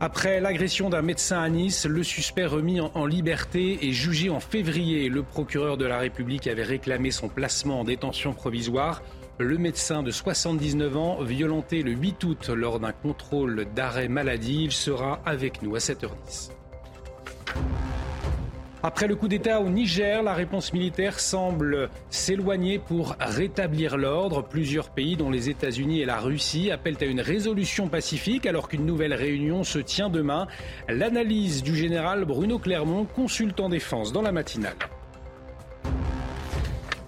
[0.00, 5.08] Après l'agression d'un médecin à Nice, le suspect remis en, liberté et jugé en février.
[5.08, 9.02] Le procureur de la République avait réclamé son placement en détention provisoire.
[9.40, 14.72] Le médecin de 79 ans, violenté le 8 août lors d'un contrôle d'arrêt maladie, il
[14.72, 16.50] sera avec nous à 7h10.
[18.82, 24.42] Après le coup d'État au Niger, la réponse militaire semble s'éloigner pour rétablir l'ordre.
[24.42, 28.86] Plusieurs pays, dont les États-Unis et la Russie, appellent à une résolution pacifique alors qu'une
[28.86, 30.48] nouvelle réunion se tient demain.
[30.88, 34.74] L'analyse du général Bruno Clermont, consultant défense, dans la matinale.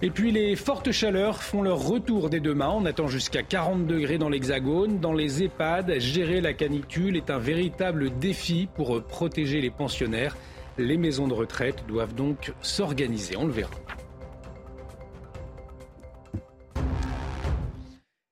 [0.03, 2.69] Et puis les fortes chaleurs font leur retour dès demain.
[2.73, 4.99] On attend jusqu'à 40 degrés dans l'Hexagone.
[4.99, 10.35] Dans les EHPAD, gérer la canicule est un véritable défi pour protéger les pensionnaires.
[10.79, 13.37] Les maisons de retraite doivent donc s'organiser.
[13.37, 13.69] On le verra.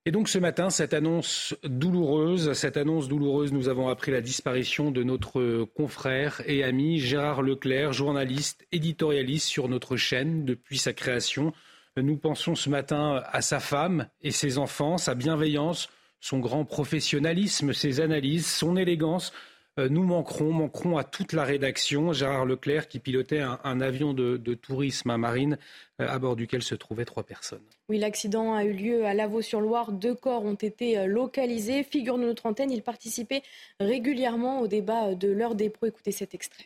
[0.09, 4.89] Et donc ce matin, cette annonce douloureuse, cette annonce douloureuse, nous avons appris la disparition
[4.89, 11.53] de notre confrère et ami Gérard Leclerc, journaliste, éditorialiste sur notre chaîne depuis sa création.
[11.95, 15.89] Nous pensons ce matin à sa femme et ses enfants, sa bienveillance,
[16.19, 19.31] son grand professionnalisme, ses analyses, son élégance.
[19.79, 22.11] Euh, nous manquerons, manquerons à toute la rédaction.
[22.11, 25.57] Gérard Leclerc qui pilotait un, avion de, tourisme à Marine
[26.01, 27.63] euh, à bord duquel se trouvaient trois personnes.
[27.87, 29.91] Oui, l'accident a eu lieu à Lavaux-sur-Loire.
[29.91, 31.83] Deux corps ont été euh, localisés.
[31.83, 33.41] Figure de notre antenne, il participait
[33.79, 35.87] régulièrement au débat de l'heure des pros.
[35.87, 36.65] Écoutez cet extrait.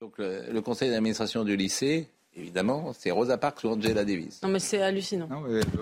[0.00, 4.40] Donc, le, conseil d'administration du lycée évidemment, c'est Rosa Parks ou Angela Davis.
[4.42, 5.28] Non, mais c'est hallucinant.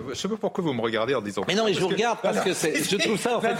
[0.09, 1.43] je sais pas pourquoi vous me regardez en disant.
[1.47, 3.55] Mais non, mais je vous regarde parce que je trouve ça, en fait,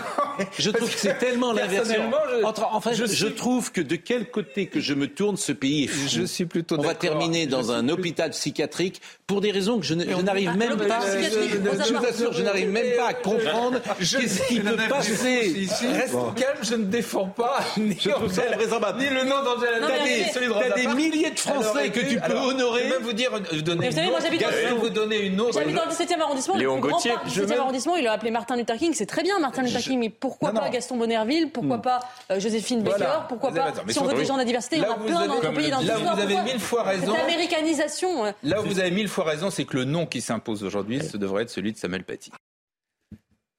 [0.57, 2.11] je trouve que c'est tellement l'inversion.
[2.43, 5.87] En fait, je, trouve que de quel côté que je me tourne, ce pays est
[5.87, 6.07] fou.
[6.09, 9.93] Je suis plutôt On va terminer dans un hôpital psychiatrique pour des raisons que je
[9.93, 10.99] n'arrive même pas.
[11.01, 15.67] Je vous assure, je n'arrive même pas à comprendre qu'est-ce qui peut passer.
[15.93, 20.31] Reste calme, je ne défends pas ni, ni le nom d'Angela Davis.
[20.33, 23.87] T'as des milliers de Français que tu peux honorer vais même vous dire, euh, donner,
[23.87, 25.59] une, autre, vous donner une autre.
[25.59, 26.55] J'habite dans le 17e arrondissement.
[26.55, 27.11] Léon le Gauthier.
[27.11, 28.93] Grand 17e arrondissement, il a appelé Martin Luther King.
[28.93, 31.81] C'est très bien, Martin Luther King, mais pourquoi pas Gaston Bonnerville Pourquoi hmm.
[31.81, 31.99] pas
[32.31, 34.85] euh, Joséphine Baker Pourquoi pas Si on veut des gens de la diversité, il y
[34.85, 35.69] en a plein dans notre pays.
[35.69, 37.13] Là, vous avez mille fois raison.
[37.13, 38.33] L'américanisation.
[38.43, 41.17] Là où vous avez mille fois raison, c'est que le nom qui s'impose aujourd'hui, ce
[41.17, 42.31] devrait être celui de Samuel Paty.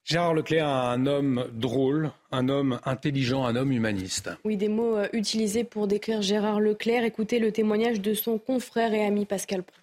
[0.09, 4.31] Gérard Leclerc, un homme drôle, un homme intelligent, un homme humaniste.
[4.43, 7.03] Oui, des mots euh, utilisés pour décrire Gérard Leclerc.
[7.03, 9.77] Écoutez le témoignage de son confrère et ami Pascal Pro.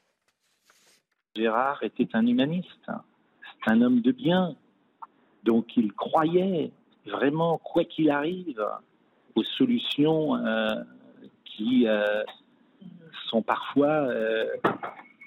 [1.37, 4.57] Gérard était un humaniste, c'est un homme de bien,
[5.45, 6.73] donc il croyait
[7.05, 8.67] vraiment, quoi qu'il arrive,
[9.37, 10.75] aux solutions euh,
[11.45, 12.25] qui euh,
[13.31, 14.09] sont parfois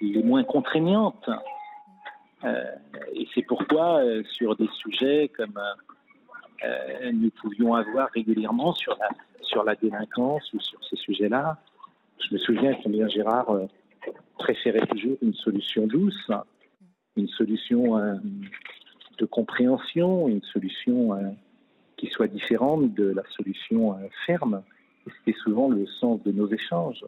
[0.01, 1.29] les moins contraignantes.
[2.43, 2.63] Euh,
[3.13, 5.59] et c'est pourquoi, euh, sur des sujets comme
[6.63, 9.09] euh, nous pouvions avoir régulièrement sur la,
[9.41, 11.57] sur la délinquance ou sur ces sujets-là,
[12.19, 13.47] je me souviens combien Gérard
[14.37, 16.31] préférait toujours une solution douce,
[17.15, 17.97] une solution
[19.17, 21.37] de compréhension, une solution
[21.95, 24.61] qui soit différente de la solution ferme.
[25.05, 27.05] C'était souvent le sens de nos échanges.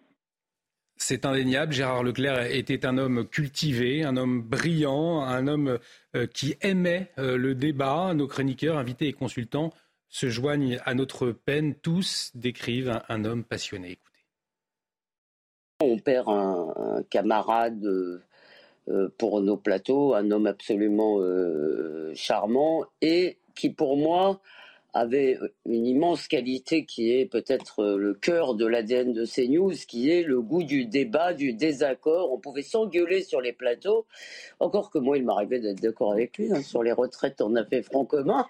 [1.02, 1.74] C'est indéniable.
[1.74, 5.80] Gérard Leclerc était un homme cultivé, un homme brillant, un homme
[6.16, 8.14] euh, qui aimait euh, le débat.
[8.14, 9.72] Nos chroniqueurs, invités et consultants
[10.10, 11.74] se joignent à notre peine.
[11.74, 13.94] Tous décrivent un, homme passionné.
[13.94, 14.20] Écoutez.
[15.82, 21.20] On perd un, camarade euh, pour nos plateaux, un homme absolument
[22.14, 24.40] charmant et qui, pour moi,
[24.94, 30.10] avait une immense qualité qui est peut-être euh, le cœur de l'ADN de CNews, qui
[30.10, 32.32] est le goût du débat, du désaccord.
[32.34, 34.06] On pouvait s'engueuler sur les plateaux.
[34.60, 36.52] Encore que moi, il m'arrivait d'être d'accord avec lui.
[36.52, 36.62] Hein.
[36.62, 38.46] Sur les retraites, on a fait front commun,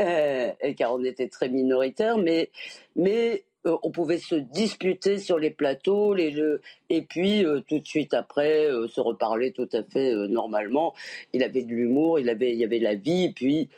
[0.00, 2.16] euh, car on était très minoritaire.
[2.18, 2.50] Mais,
[2.94, 8.68] mais euh, on pouvait se disputer sur les plateaux, et puis tout de suite après
[8.88, 10.94] se reparler tout à fait normalement.
[11.32, 13.68] Il avait de l'humour, il avait, y avait la vie, et puis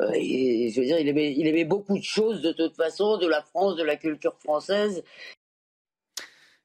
[0.00, 3.82] euh, il aimait, il aimait beaucoup de choses de toute façon, de la France, de
[3.82, 5.02] la culture française.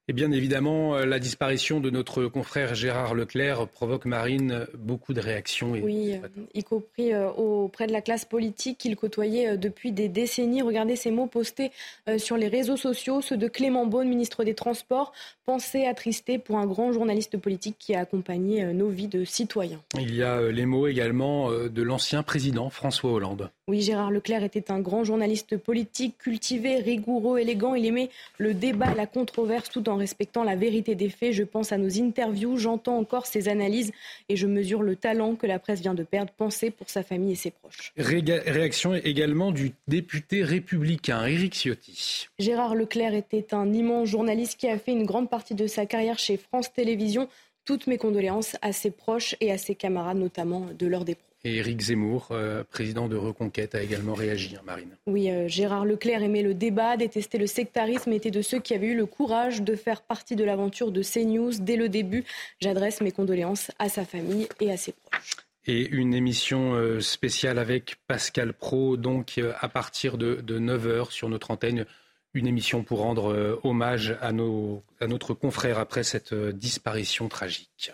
[0.10, 5.20] Et bien évidemment, euh, la disparition de notre confrère Gérard Leclerc provoque, Marine, beaucoup de
[5.20, 5.72] réactions.
[5.72, 10.62] oui, euh, y compris euh, auprès de la classe politique qu'il côtoyait depuis des décennies.
[10.62, 11.72] Regardez ces mots postés
[12.18, 15.12] sur les réseaux sociaux, ceux de Clément Beaune, ministre des Transports.
[15.46, 19.82] Pensée attristée pour un grand journaliste politique qui a accompagné nos vies de citoyens.
[20.00, 23.50] Il y a les mots également de l'ancien président François Hollande.
[23.70, 27.76] Oui, Gérard Leclerc était un grand journaliste politique, cultivé, rigoureux, élégant.
[27.76, 31.34] Il aimait le débat, la controverse, tout en respectant la vérité des faits.
[31.34, 33.92] Je pense à nos interviews, j'entends encore ses analyses
[34.30, 36.32] et je mesure le talent que la presse vient de perdre.
[36.38, 37.92] Pensez pour sa famille et ses proches.
[37.98, 42.28] réaction également du député républicain Éric Ciotti.
[42.40, 46.20] Gérard Leclerc était un immense journaliste qui a fait une grande partie de sa carrière
[46.20, 47.28] chez France Télévisions.
[47.66, 51.18] Toutes mes condoléances à ses proches et à ses camarades, notamment de l'heure des.
[51.48, 54.98] Et Éric Zemmour, euh, président de Reconquête, a également réagi, hein, Marine.
[55.06, 58.88] Oui, euh, Gérard Leclerc aimait le débat, détestait le sectarisme, était de ceux qui avaient
[58.88, 62.26] eu le courage de faire partie de l'aventure de CNews dès le début.
[62.60, 65.38] J'adresse mes condoléances à sa famille et à ses proches.
[65.66, 71.52] Et une émission euh, spéciale avec Pascal Pro, donc à partir de, 9h sur notre
[71.52, 71.86] antenne.
[72.34, 77.94] Une émission pour rendre hommage à, nos, à notre confrère après cette disparition tragique.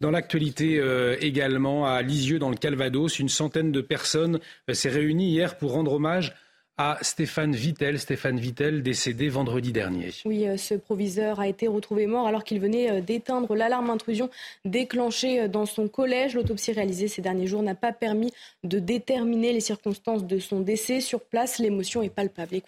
[0.00, 4.90] Dans l'actualité euh, également, à Lisieux, dans le Calvados, une centaine de personnes euh, s'est
[4.90, 6.34] réunie hier pour rendre hommage
[6.76, 7.98] à Stéphane Vittel.
[7.98, 10.10] Stéphane Vittel, décédé vendredi dernier.
[10.26, 14.28] Oui, euh, ce proviseur a été retrouvé mort alors qu'il venait d'éteindre l'alarme intrusion
[14.66, 16.34] déclenchée dans son collège.
[16.34, 18.34] L'autopsie réalisée ces derniers jours n'a pas permis
[18.64, 21.00] de déterminer les circonstances de son décès.
[21.00, 22.60] Sur place, l'émotion est palpable.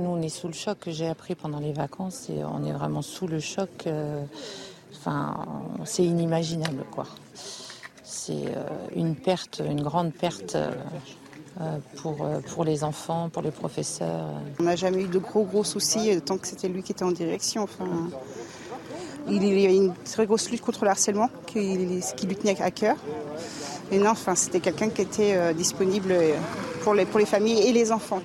[0.00, 2.72] Nous, on est sous le choc que j'ai appris pendant les vacances et on est
[2.72, 3.86] vraiment sous le choc.
[4.94, 5.46] Enfin,
[5.84, 7.06] c'est inimaginable, quoi.
[8.02, 8.64] C'est euh,
[8.94, 10.70] une perte, une grande perte euh,
[11.60, 14.28] euh, pour, pour les enfants, pour les professeurs.
[14.60, 17.10] On n'a jamais eu de gros, gros soucis tant que c'était lui qui était en
[17.12, 17.62] direction.
[17.62, 17.88] Enfin,
[19.28, 22.70] il y avait une très grosse lutte contre le harcèlement qui, qui lui tenait à
[22.70, 22.96] cœur.
[23.90, 26.14] Et non, enfin, c'était quelqu'un qui était disponible
[26.82, 28.22] pour les, pour les familles et les enfants.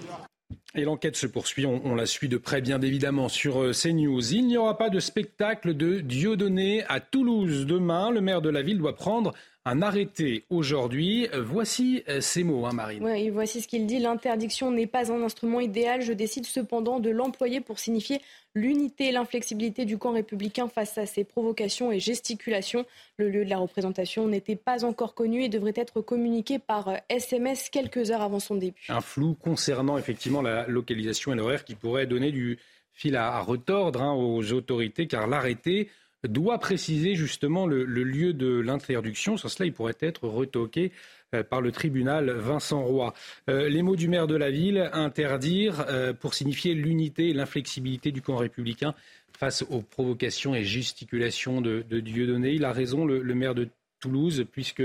[0.78, 4.34] Et l'enquête se poursuit, on, la suit de près bien évidemment sur euh, CNews.
[4.34, 8.12] Il n'y aura pas de spectacle de Dieudonné à Toulouse demain.
[8.12, 9.34] Le maire de la ville doit prendre
[9.68, 11.28] un arrêté aujourd'hui.
[11.34, 13.04] Voici euh, ces mots, hein, Marine.
[13.04, 14.00] Oui, voici ce qu'il dit.
[14.00, 16.02] L'interdiction n'est pas un instrument idéal.
[16.02, 18.22] Je décide cependant de l'employer pour signifier
[18.56, 22.86] l'unité et l'inflexibilité du camp républicain face à ces provocations et gesticulations.
[23.18, 27.66] Le lieu de la représentation n'était pas encore connu et devrait être communiqué par SMS
[27.66, 28.86] euh, quelques heures avant son début.
[28.88, 32.58] Un flou concernant effectivement la localisation et l'horaire qui pourrait donner du
[32.94, 35.90] fil à, retordre hein, aux autorités car l'arrêté
[36.24, 39.38] doit préciser justement le, lieu de l'interdiction.
[39.38, 40.92] Sans cela, il pourrait être retoqué
[41.36, 43.14] euh, par le tribunal Vincent Roy.
[43.50, 48.12] Euh, les mots du maire de la ville, interdire euh, pour signifier l'unité et l'inflexibilité
[48.12, 48.96] du camp républicain
[49.38, 52.54] face aux provocations et gesticulations de, Dieudonné.
[52.54, 54.84] Il a raison, le, maire de Toulouse, puisque,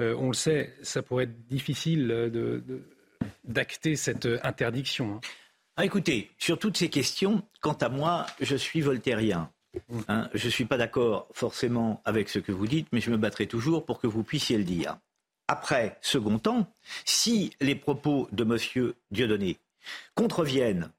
[0.00, 2.32] on le sait, ça pourrait être difficile
[3.44, 5.16] d'acter cette interdiction.
[5.16, 5.20] Hein.
[5.76, 9.50] Ah, écoutez, sur toutes ces questions, quant à moi, je suis voltairien.
[10.08, 13.16] Hein, je ne suis pas d'accord forcément avec ce que vous dites, mais je me
[13.16, 14.98] battrai toujours pour que vous puissiez le dire.
[15.48, 16.66] Après, second temps,
[17.04, 18.92] si les propos de M.
[19.10, 19.58] Dieudonné
[20.14, 20.90] contreviennent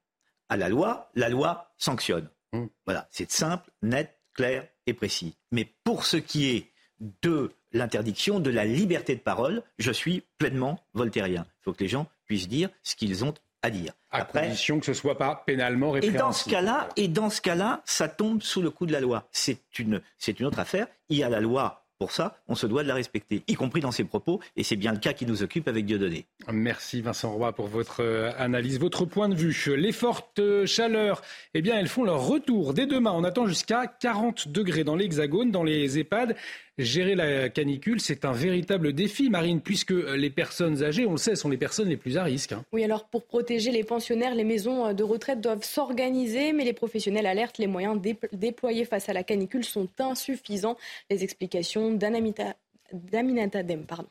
[0.48, 2.28] à la loi, la loi sanctionne.
[2.52, 2.66] Mmh.
[2.84, 5.34] Voilà, c'est simple, net, clair et précis.
[5.50, 6.70] Mais pour ce qui est
[7.00, 11.46] de l'interdiction de la liberté de parole, je suis pleinement voltairien.
[11.60, 13.34] Il faut que les gens puissent dire ce qu'ils ont
[13.66, 13.92] à dire.
[14.10, 16.16] À condition que ce ne soit pas pénalement répréhensible.
[16.16, 19.00] Et dans ce cas-là, et dans ce cas-là, ça tombe sous le coup de la
[19.00, 19.28] loi.
[19.32, 20.86] C'est une, c'est une autre affaire.
[21.08, 23.80] Il y a la loi pour ça, on se doit de la respecter, y compris
[23.80, 26.26] dans ses propos, et c'est bien le cas qui nous occupe avec Dieudonné.
[26.52, 29.56] Merci Vincent Roy pour votre euh, analyse, votre point de vue.
[29.76, 31.22] Les fortes euh, chaleurs,
[31.54, 32.74] eh bien, elles font leur retour.
[32.74, 36.36] Dès demain, on attend jusqu'à 40 degrés dans l'Hexagone, dans les EHPAD.
[36.78, 41.34] Gérer la canicule, c'est un véritable défi, Marine, puisque les personnes âgées, on le sait,
[41.34, 42.52] sont les personnes les plus à risque.
[42.52, 42.64] Hein.
[42.70, 47.24] Oui, alors pour protéger les pensionnaires, les maisons de retraite doivent s'organiser, mais les professionnels
[47.24, 47.98] alertent, les moyens
[48.32, 50.76] déployés face à la canicule sont insuffisants.
[51.08, 52.52] Les explications d'Aminata
[52.92, 53.86] Dem.
[53.86, 54.10] Pardon.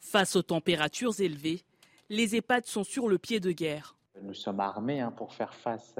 [0.00, 1.60] Face aux températures élevées,
[2.10, 3.94] les EHPAD sont sur le pied de guerre.
[4.22, 5.94] Nous sommes armés hein, pour faire face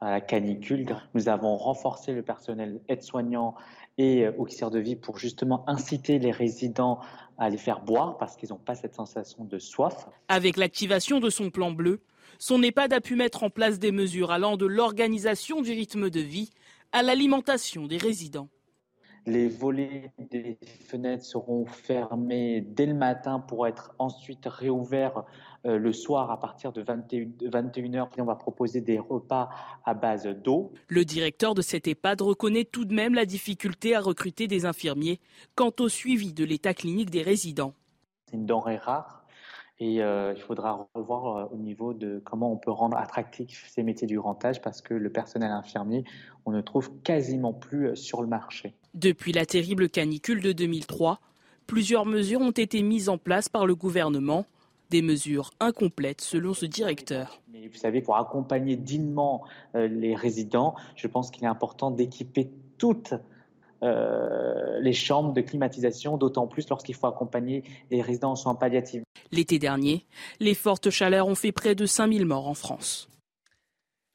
[0.00, 0.86] à la canicule.
[1.12, 3.54] Nous avons renforcé le personnel aide-soignant
[3.98, 7.00] et euh, auxiliaires de vie pour justement inciter les résidents
[7.36, 10.08] à les faire boire parce qu'ils n'ont pas cette sensation de soif.
[10.28, 12.00] Avec l'activation de son plan bleu,
[12.38, 16.20] son EHPAD a pu mettre en place des mesures allant de l'organisation du rythme de
[16.20, 16.50] vie
[16.92, 18.48] à l'alimentation des résidents.
[19.28, 25.24] Les volets des fenêtres seront fermés dès le matin pour être ensuite réouverts
[25.66, 28.08] euh, le soir à partir de 21h.
[28.16, 29.50] On va proposer des repas
[29.84, 30.72] à base d'eau.
[30.88, 35.20] Le directeur de cet EHPAD reconnaît tout de même la difficulté à recruter des infirmiers
[35.54, 37.74] quant au suivi de l'état clinique des résidents.
[38.30, 39.26] C'est une denrée rare
[39.78, 43.82] et euh, il faudra revoir euh, au niveau de comment on peut rendre attractifs ces
[43.82, 46.04] métiers du grand âge parce que le personnel infirmier,
[46.46, 48.74] on ne trouve quasiment plus sur le marché.
[48.94, 51.20] Depuis la terrible canicule de 2003,
[51.66, 54.46] plusieurs mesures ont été mises en place par le gouvernement
[54.90, 57.40] des mesures incomplètes selon ce directeur.
[57.52, 62.50] Mais vous savez, pour accompagner dignement euh, les résidents, je pense qu'il est important d'équiper
[62.78, 63.14] toutes
[63.82, 69.02] euh, les chambres de climatisation, d'autant plus lorsqu'il faut accompagner les résidents en soins palliatifs.
[69.30, 70.06] L'été dernier,
[70.40, 73.08] les fortes chaleurs ont fait près de 5000 morts en France.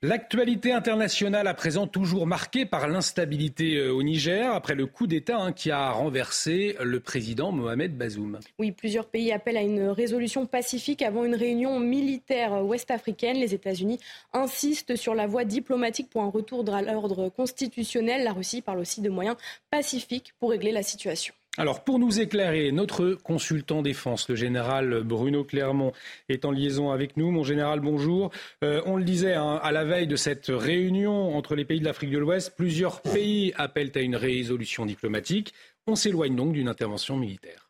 [0.06, 5.38] L'actualité internationale à présent toujours marquée par l'instabilité euh, au Niger après le coup d'État
[5.38, 8.38] hein, qui a renversé le président Mohamed Bazoum.
[8.60, 13.38] Oui, plusieurs pays appellent à une résolution pacifique avant une réunion militaire ouest-africaine.
[13.38, 13.97] Les États-Unis
[14.34, 18.26] insistent sur la voie diplomatique pour un retour à l'ordre constitutionnel.
[18.26, 19.38] La Russie parle aussi de moyens
[19.72, 21.34] pacifiques pour régler la situation.
[21.56, 25.93] Alors, pour nous éclairer, notre consultant défense, le général Bruno Clermont,
[26.28, 27.30] est en liaison avec nous.
[27.30, 28.32] Mon général, bonjour.
[28.64, 31.86] Euh, on le disait, hein, à la veille de cette réunion entre les pays de
[31.86, 35.54] l'Afrique de l'Ouest, plusieurs pays appellent à une résolution diplomatique.
[35.86, 37.70] On s'éloigne donc d'une intervention militaire.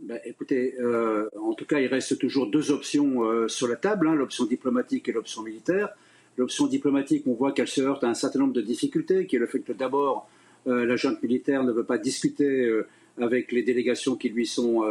[0.00, 4.08] Ben, écoutez, euh, en tout cas, il reste toujours deux options euh, sur la table,
[4.08, 5.90] hein, l'option diplomatique et l'option militaire.
[6.38, 9.40] L'option diplomatique, on voit qu'elle se heurte à un certain nombre de difficultés, qui est
[9.40, 10.30] le fait que d'abord,
[10.74, 12.86] la junte militaire ne veut pas discuter euh,
[13.20, 14.84] avec les délégations qui lui sont,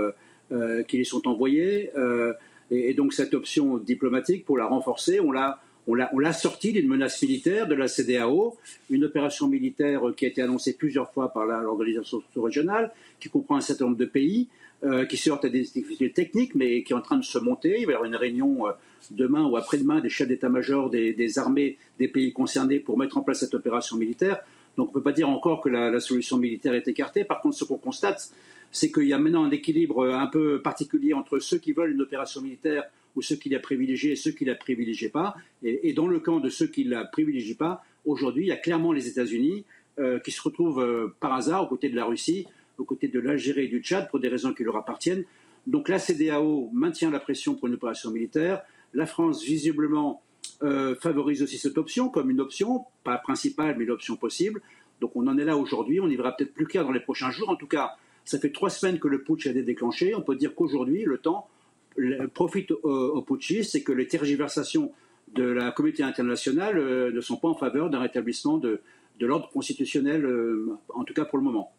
[0.51, 1.91] euh, qui lui sont envoyées.
[2.71, 7.21] Et, donc cette option diplomatique, pour la renforcer, on l'a on l'a sortie d'une menace
[7.21, 8.57] militaire de la CDAO,
[8.89, 13.61] une opération militaire qui a été annoncée plusieurs fois par l'organisation régionale, qui comprend un
[13.61, 14.49] certain nombre de pays,
[15.07, 17.78] qui se heurte à des difficultés techniques, mais qui est en train de se monter.
[17.80, 18.65] Il va y avoir une réunion
[19.11, 23.39] demain ou après-demain des chefs d'état-major des, armées des pays concernés pour mettre en place
[23.39, 24.43] cette opération militaire.
[24.78, 27.23] Donc on ne peut pas dire encore que la, solution militaire est écartée.
[27.23, 28.32] Par contre, ce qu'on constate,
[28.71, 32.01] c'est qu'il y a maintenant un équilibre un peu particulier entre ceux qui veulent une
[32.01, 32.84] opération militaire
[33.15, 35.36] ou ceux qui la privilégient et ceux qui la privilégient pas.
[35.63, 38.91] Et, dans le camp de ceux qui la privilégient pas, aujourd'hui, il y a clairement
[38.91, 39.65] les États-Unis
[39.97, 42.45] euh, qui se retrouvent euh, par hasard aux côtés de la Russie,
[42.78, 45.23] aux côtés de l'Algérie et du Tchad pour des raisons qui leur appartiennent.
[45.65, 48.61] Donc la CDAO maintient la pression pour une opération militaire.
[48.93, 50.21] La France, visiblement,
[50.64, 54.62] euh, favorise aussi cette option comme une option, pas principale, mais l'option possible.
[55.02, 56.00] Donc on en est là aujourd'hui.
[56.00, 57.50] On y verra peut-être plus clair dans les prochains jours.
[57.50, 57.95] En tout cas,
[58.26, 60.16] ça fait trois semaines que le putsch a été déclenché.
[60.16, 61.48] On peut dire qu'aujourd'hui, le temps
[62.34, 64.91] profite aux, putschistes et que les tergiversations
[65.34, 68.82] de la communauté internationale euh, ne sont pas en faveur d'un rétablissement de,
[69.20, 71.74] l'ordre constitutionnel, euh, en tout cas pour le moment.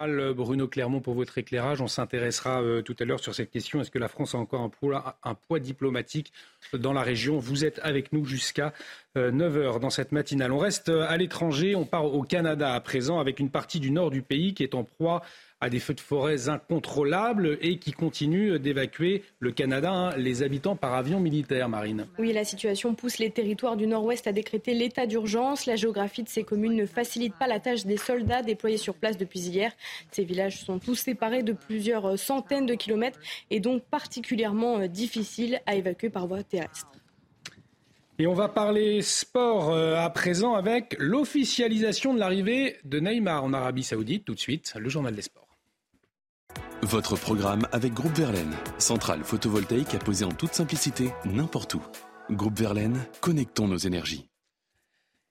[0.00, 1.80] Bruno Clermont pour votre éclairage.
[1.80, 3.80] On s'intéressera euh, tout à l'heure sur cette question.
[3.80, 6.32] Est-ce que la France a encore un poids, diplomatique
[6.72, 7.38] dans la région?
[7.38, 8.72] Vous êtes avec nous jusqu'à
[9.16, 10.52] 9h dans cette matinale.
[10.52, 11.74] On reste à l'étranger.
[11.74, 14.74] On part au Canada à présent avec une partie du nord du pays qui est
[14.74, 15.22] en proie
[15.60, 20.76] à des feux de forêt incontrôlables et qui continuent d'évacuer le Canada, hein, les habitants
[20.76, 22.06] par avion militaire, Marine.
[22.18, 25.66] Oui, la situation pousse les territoires du nord-ouest à décréter l'état d'urgence.
[25.66, 29.16] La géographie de ces communes ne facilite pas la tâche des soldats déployés sur place
[29.16, 29.72] depuis hier.
[30.12, 33.18] Ces villages sont tous séparés de plusieurs centaines de kilomètres
[33.50, 36.86] et donc particulièrement euh, difficiles à évacuer par voie terrestre.
[38.20, 43.52] Et on va parler sport euh, à présent avec l'officialisation de l'arrivée de Neymar en
[43.52, 44.24] Arabie Saoudite.
[44.24, 45.47] Tout de suite, le journal des sports.
[46.82, 51.82] Votre programme avec Groupe Verlaine, centrale photovoltaïque à poser en toute simplicité n'importe où.
[52.30, 54.27] Groupe Verlaine, connectons nos énergies.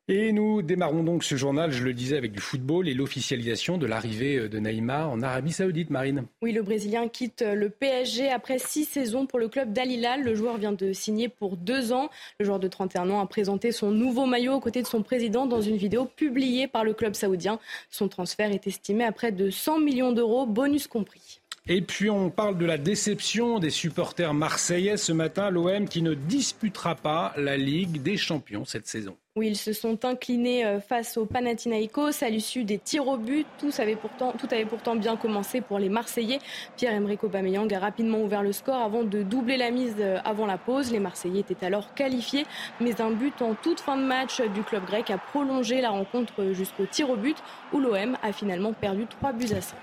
[0.10, 3.86] Et nous démarrons donc ce journal, je le disais, avec du football et l'officialisation de
[3.86, 6.24] l'arrivée euh, de Neymar en Arabie Saoudite, Marine.
[6.42, 10.24] Oui, le Brésilien quitte euh, le PSG après six saisons pour le club d'Al Hilal.
[10.24, 12.10] Le joueur vient de signer pour deux ans.
[12.40, 15.46] Le joueur de 31 ans a présenté son nouveau maillot aux côtés de son président
[15.46, 17.60] dans une vidéo publiée par le club saoudien.
[17.90, 21.42] Son transfert est estimé à près de 100 millions d'euros, bonus compris.
[21.70, 26.14] Et puis on parle de la déception des supporters marseillais ce matin, l'OM qui ne
[26.14, 29.18] disputera pas la Ligue des Champions cette saison.
[29.38, 33.46] Oui, ils se sont inclinés euh, face au Panathinaikos à l'issue des tirs au but.
[33.60, 36.40] Tout avait, pourtant, tout avait pourtant bien commencé pour les Marseillais.
[36.76, 40.58] Pierre-Emerick Aubameyang a rapidement ouvert le score avant de doubler la mise euh, avant la
[40.58, 40.92] pause.
[40.92, 42.48] Les Marseillais étaient alors qualifiés,
[42.82, 46.54] mais un but en toute fin de match du club grec a prolongé la rencontre
[46.54, 47.38] jusqu'au tir au but
[47.74, 49.78] où l'OM a finalement perdu 3 buts à 5.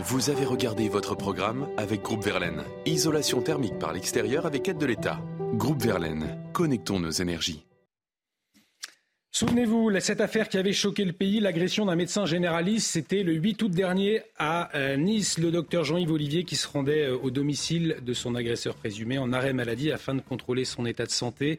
[0.00, 2.62] Vous avez regardé votre programme avec Groupe Verlaine.
[2.84, 5.20] Isolation thermique par l'extérieur avec aide de l'État.
[5.54, 7.64] Groupe Verlaine, connectons nos énergies.
[9.30, 13.62] Souvenez-vous, cette affaire qui avait choqué le pays, l'agression d'un médecin généraliste, c'était le 8
[13.62, 17.96] août dernier à euh, Nice, le docteur Jean-Yves Olivier qui se rendait euh, au domicile
[18.02, 21.58] de son agresseur présumé en arrêt maladie afin de contrôler son état de santé.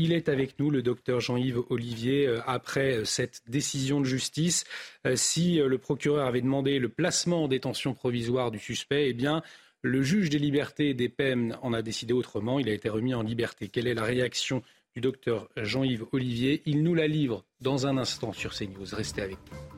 [0.00, 4.64] Il est avec nous, le docteur Jean-Yves Olivier, euh, après euh, cette décision de justice.
[5.06, 9.26] Euh, si le procureur avait demandé le placement en détention provisoire du suspect, eh
[9.82, 12.58] le juge des libertés et des peines en a décidé autrement.
[12.58, 13.68] Il a été remis en liberté.
[13.68, 14.62] Quelle est la réaction
[14.94, 16.62] du docteur Jean-Yves Olivier?
[16.66, 18.86] Il nous la livre dans un instant sur CNews.
[18.92, 19.77] Restez avec nous.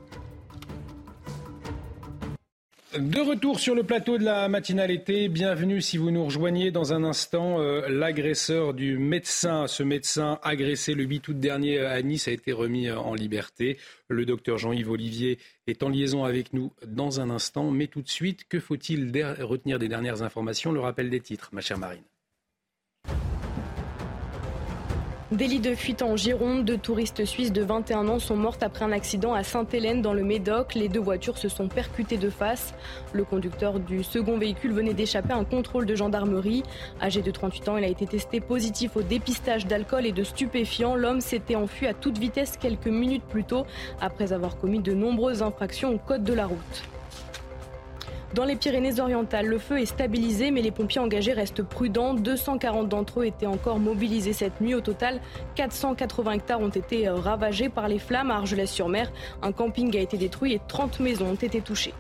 [2.99, 6.93] De retour sur le plateau de la matinale été, bienvenue si vous nous rejoignez dans
[6.93, 7.61] un instant.
[7.61, 12.51] Euh, l'agresseur du médecin, ce médecin agressé le 8 août dernier à Nice a été
[12.51, 13.79] remis euh, en liberté.
[14.09, 15.39] Le docteur Jean-Yves Olivier
[15.69, 17.71] est en liaison avec nous dans un instant.
[17.71, 20.73] Mais tout de suite, que faut-il retenir des dernières informations?
[20.73, 22.10] Le rappel des titres, ma chère Marine.
[25.33, 26.65] Délit de fuite en Gironde.
[26.65, 30.25] Deux touristes suisses de 21 ans sont mortes après un accident à Sainte-Hélène dans le
[30.25, 30.75] Médoc.
[30.75, 32.75] Les deux voitures se sont percutées de face.
[33.13, 36.65] Le conducteur du second véhicule venait d'échapper à un contrôle de gendarmerie.
[37.01, 40.97] Âgé de 38 ans, il a été testé positif au dépistage d'alcool et de stupéfiants.
[40.97, 43.67] L'homme s'était enfui à toute vitesse quelques minutes plus tôt
[44.01, 46.90] après avoir commis de nombreuses infractions au code de la route.
[48.33, 52.15] Dans les Pyrénées-Orientales, le feu est stabilisé, mais les pompiers engagés restent prudents.
[52.15, 54.75] 240 d'entre eux étaient encore mobilisés cette nuit.
[54.77, 55.21] Au total,
[55.57, 59.11] 480 hectares ont été euh, ravagés par les flammes à Argelès-sur-Mer.
[59.43, 61.93] Un camping a été détruit et 30 maisons ont été touchées.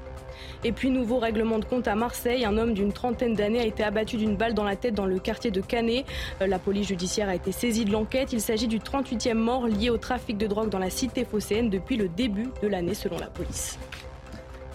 [0.63, 2.45] Et puis nouveau règlement de compte à Marseille.
[2.45, 5.19] Un homme d'une trentaine d'années a été abattu d'une balle dans la tête dans le
[5.19, 6.07] quartier de Canet.
[6.41, 8.33] Euh, la police judiciaire a été saisie de l'enquête.
[8.33, 11.97] Il s'agit du 38e mort lié au trafic de drogue dans la cité phocéenne depuis
[11.97, 13.81] le début de l'année selon la police.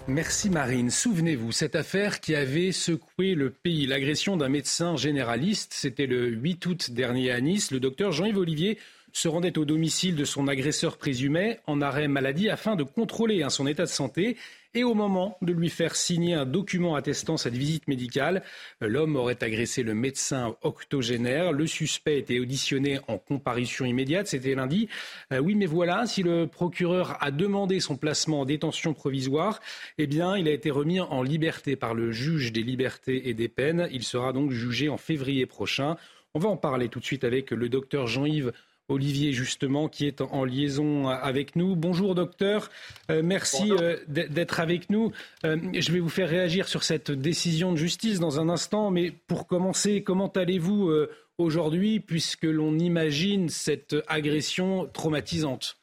[0.08, 0.92] Merci Marine.
[0.92, 6.66] Souvenez-vous, cette affaire qui avait secoué le pays, l'agression d'un médecin généraliste, c'était le 8
[6.68, 7.72] août dernier à Nice.
[7.72, 8.78] Le docteur Jean-Yves Olivier
[9.16, 13.50] se rendait au domicile de son agresseur présumé en arrêt maladie afin de contrôler hein,
[13.50, 14.36] son état de santé
[14.74, 18.44] et au moment de lui faire signer un document attestant cette visite médicale,
[18.82, 21.54] l'homme aurait agressé le médecin octogénaire.
[21.54, 24.90] Le suspect était auditionné en comparution immédiate, c'était lundi.
[25.32, 29.62] Euh, oui, mais voilà, si le procureur a demandé son placement en détention provisoire,
[29.98, 33.48] eh bien, il a été remis en liberté par le juge des libertés et des
[33.48, 33.88] peines.
[33.94, 35.96] Il sera donc jugé en février prochain.
[36.34, 38.52] On va en parler tout de suite avec le docteur Jean-Yves
[38.88, 41.76] Olivier, justement, qui est en liaison avec nous.
[41.76, 42.70] Bonjour, docteur.
[43.10, 45.12] Euh, merci euh, d'être avec nous.
[45.44, 49.12] Euh, je vais vous faire réagir sur cette décision de justice dans un instant, mais
[49.12, 50.92] pour commencer, comment allez-vous
[51.40, 55.78] aujourd'hui, puisque l'on imagine cette agression traumatisante?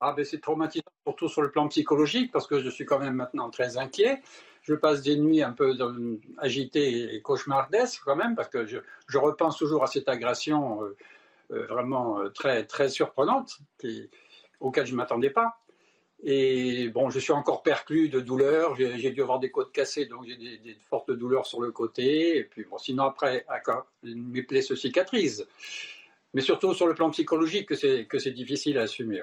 [0.00, 3.14] Ah ben c'est traumatisant, surtout sur le plan psychologique, parce que je suis quand même
[3.14, 4.20] maintenant très inquiet.
[4.60, 5.74] Je passe des nuits un peu
[6.38, 10.96] agitées et cauchemardesques quand même, parce que je, je repense toujours à cette agression euh,
[11.50, 14.08] vraiment euh, très, très surprenante, qui,
[14.60, 15.60] auquel je ne m'attendais pas.
[16.22, 18.74] Et bon, je suis encore perclus de douleurs.
[18.76, 22.38] J'ai dû avoir des côtes cassées, donc j'ai des, fortes douleurs sur le côté.
[22.38, 23.44] Et puis bon, sinon après,
[24.02, 25.46] mes plaies se cicatrisent.
[26.32, 29.20] Mais surtout sur le plan psychologique, que c'est difficile à assumer.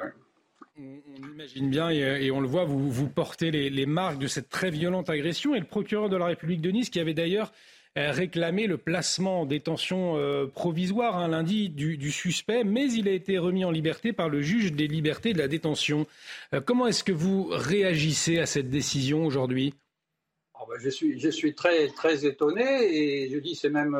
[0.77, 1.01] On,
[1.31, 5.09] imagine bien et, on le voit, vous, vous portez les, marques de cette très violente
[5.09, 5.55] agression.
[5.55, 7.53] Et le procureur de la République de Nice, qui avait d'ailleurs euh,
[7.95, 13.37] réclamé le placement en détention euh, provisoire un lundi du, suspect, mais il a été
[13.37, 16.07] remis en liberté par le juge des libertés de la détention.
[16.53, 19.73] Euh, comment est-ce que vous réagissez à cette décision aujourd'hui?
[20.59, 23.95] Oh, ben, je, suis, je suis très, très étonné et je dis c'est même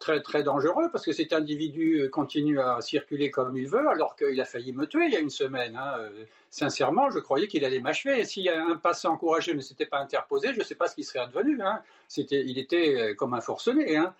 [0.00, 4.40] très très dangereux parce que cet individu continue à circuler comme il veut alors qu'il
[4.40, 5.76] a failli me tuer il y a une semaine.
[5.76, 6.08] Hein.
[6.50, 8.24] Sincèrement, je croyais qu'il allait m'achever.
[8.24, 11.20] Si un passant encouragé ne s'était pas interposé, je ne sais pas ce qui serait
[11.20, 11.62] advenu.
[11.62, 11.80] Hein.
[12.08, 13.96] C'était, il était euh, comme un forcené.
[13.96, 14.14] Hein.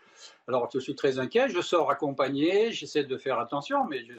[0.46, 4.12] Alors je suis très inquiet, je sors accompagné, j'essaie de faire attention, mais je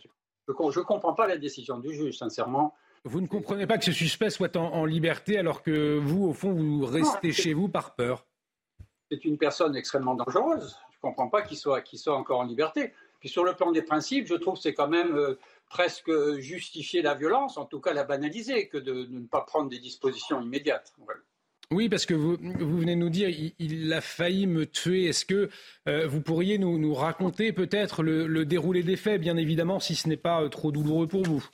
[0.48, 2.74] ne comprends pas la décision du juge, sincèrement.
[3.04, 6.54] Vous ne comprenez pas que ce suspect soit en, liberté alors que vous, au fond,
[6.54, 8.26] vous restez chez vous par peur
[9.12, 12.94] C'est une personne extrêmement dangereuse ne comprends pas qu'il soit, soit encore en liberté.
[13.20, 15.38] Puis sur le plan des principes, je trouve que c'est quand même euh,
[15.70, 19.80] presque justifier la violence, en tout cas la banaliser, que de, ne pas prendre des
[19.80, 20.94] dispositions immédiates.
[21.72, 23.30] Oui, parce que vous, vous venez nous dire,
[23.60, 25.06] il, a failli me tuer.
[25.06, 25.50] Est-ce que
[25.88, 30.10] euh, vous pourriez nous, nous raconter peut-être le, déroulé des faits, bien évidemment, si ce
[30.10, 31.48] n'est pas euh, trop douloureux pour vous?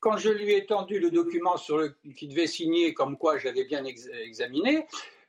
[0.00, 3.64] Quand je lui ai tendu le document sur le, qui devait signer, comme quoi j'avais
[3.64, 4.84] bien examiné,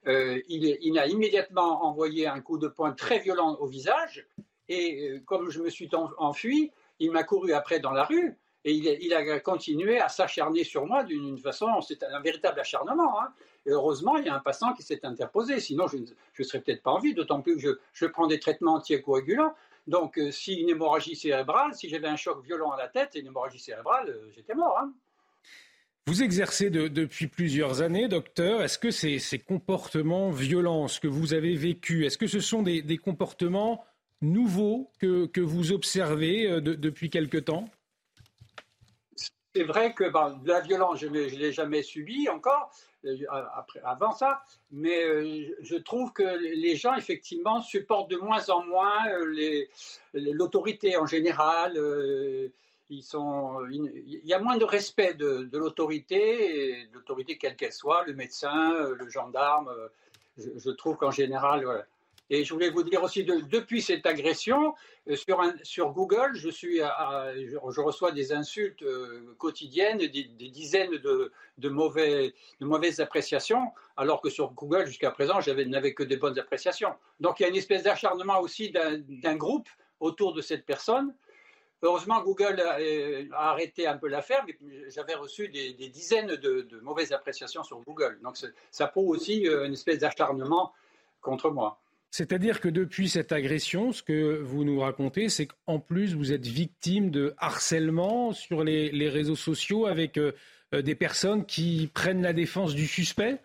[0.08, 4.28] euh, il, a immédiatement envoyé un coup de poing très violent au visage.
[4.70, 8.38] Et euh, comme je me suis enfui, il m'a couru après dans la rue.
[8.66, 13.22] Et il, a continué à s'acharner sur moi d'une façon, c'est un véritable acharnement.
[13.22, 13.34] Hein.
[13.66, 15.60] Et heureusement, il y a un passant qui s'est interposé.
[15.60, 18.76] Sinon, je ne serais peut-être pas en vie, d'autant plus que je, prends des traitements
[18.76, 19.54] anticoagulants.
[19.88, 23.20] Donc, euh, si une hémorragie cérébrale, si j'avais un choc violent à la tête et
[23.20, 24.80] une hémorragie cérébrale, j'étais mort.
[24.80, 24.94] Hein.
[26.06, 28.62] Vous exercez depuis plusieurs années, docteur.
[28.62, 33.86] Est-ce que ces, comportements violents, que vous avez vécu, est-ce que ce sont des, comportements
[34.22, 37.70] nouveaux que, vous observez euh, depuis quelque temps?
[39.56, 42.72] C'est vrai que ben, la violence, je ne l'ai jamais subie encore,
[43.06, 43.16] euh,
[43.56, 48.66] après, avant ça, mais euh, je trouve que les gens, effectivement, supportent de moins en
[48.66, 49.06] moins
[50.14, 51.78] l'autorité en général
[53.02, 58.74] sont, il y a moins de respect de, l'autorité, l'autorité quelle qu'elle soit, le médecin,
[58.74, 59.70] euh, le gendarme.
[59.70, 59.88] Euh,
[60.38, 61.86] je, trouve qu'en général,
[62.30, 64.74] Et je voulais vous dire aussi, depuis cette agression,
[65.10, 65.16] euh,
[65.64, 68.84] sur, Google, je, reçois des insultes
[69.38, 75.94] quotidiennes, des, dizaines de, de mauvaises appréciations, alors que sur Google, jusqu'à présent, je n'avais
[75.94, 76.94] que des bonnes appréciations.
[77.20, 81.14] Donc il y a une espèce d'acharnement aussi d'un groupe autour de cette personne
[81.84, 84.58] Heureusement, Google a, arrêté un peu l'affaire, mais
[84.90, 88.20] j'avais reçu des, dizaines de, mauvaises appréciations sur Google.
[88.24, 88.38] Donc
[88.72, 90.72] ça prouve aussi euh, une espèce d'acharnement
[91.22, 91.80] contre moi.
[92.10, 96.46] C'est-à-dire que depuis cette agression, ce que vous nous racontez, c'est qu'en plus, vous êtes
[96.46, 100.32] victime de harcèlement sur les, réseaux sociaux avec euh,
[100.74, 103.40] euh, des personnes qui prennent la défense du suspect?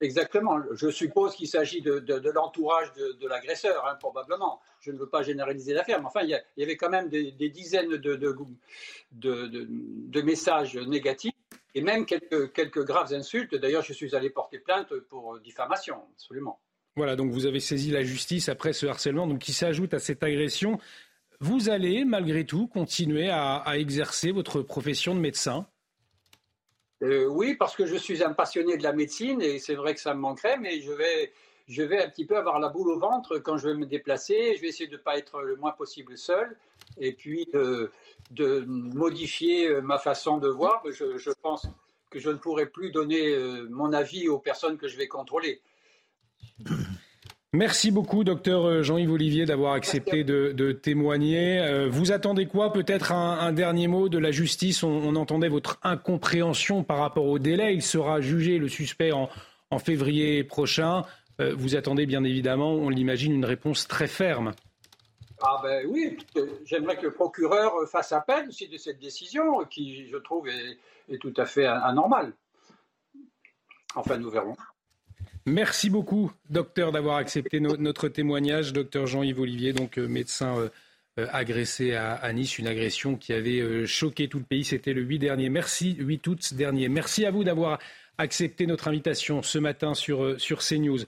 [0.00, 0.60] Exactement.
[0.72, 4.60] Je suppose qu'il s'agit de, l'entourage de, l'agresseur, hein, probablement.
[4.80, 7.96] Je ne veux pas généraliser l'affaire, mais enfin, il y, avait quand même des, dizaines
[7.96, 8.36] de,
[10.22, 11.34] messages négatifs
[11.74, 13.56] et même quelques, quelques graves insultes.
[13.56, 16.60] D'ailleurs, je suis allé porter plainte pour diffamation, absolument.
[16.96, 20.22] Voilà, donc vous avez saisi la justice après ce harcèlement, donc qui s'ajoute à cette
[20.22, 20.78] agression.
[21.40, 25.66] Vous allez, malgré tout, continuer à exercer votre profession de médecin
[27.02, 30.00] euh, oui, parce que je suis un passionné de la médecine et c'est vrai que
[30.00, 31.32] ça me manquerait, mais je vais,
[31.68, 34.54] je vais un petit peu avoir la boule au ventre quand je vais me déplacer.
[34.56, 36.56] Je vais essayer de ne pas être le moins possible seul
[36.98, 40.82] et puis de modifier ma façon de voir.
[40.90, 41.66] Je, je pense
[42.10, 43.36] que je ne pourrai plus donner
[43.68, 45.60] mon avis aux personnes que je vais contrôler.
[47.54, 51.58] Merci beaucoup, docteur Jean-Yves Olivier, d'avoir accepté de, témoigner.
[51.60, 52.74] Euh, vous attendez quoi?
[52.74, 54.82] Peut-être un, dernier mot de la justice.
[54.82, 57.72] On, entendait votre incompréhension par rapport au délai.
[57.72, 59.30] Il sera jugé, le suspect, en,
[59.78, 61.04] février prochain.
[61.40, 64.52] Euh, vous attendez bien évidemment, on l'imagine, une réponse très ferme.
[65.40, 66.18] Ah ben oui,
[66.66, 71.32] j'aimerais que le procureur fasse appel aussi de cette décision qui, je trouve, est tout
[71.38, 72.34] à fait anormale.
[73.94, 74.56] Enfin, nous verrons.
[75.48, 78.74] Merci beaucoup, docteur, d'avoir accepté notre témoignage.
[78.74, 80.68] Docteur Jean-Yves Olivier, donc euh, médecin euh,
[81.18, 84.62] euh, agressé à, Nice, une agression qui avait choqué tout le pays.
[84.62, 85.48] C'était le 8 dernier.
[85.48, 86.90] Merci, 8 août dernier.
[86.90, 87.78] Merci à vous d'avoir
[88.18, 90.98] accepté notre invitation ce matin sur, sur CNews.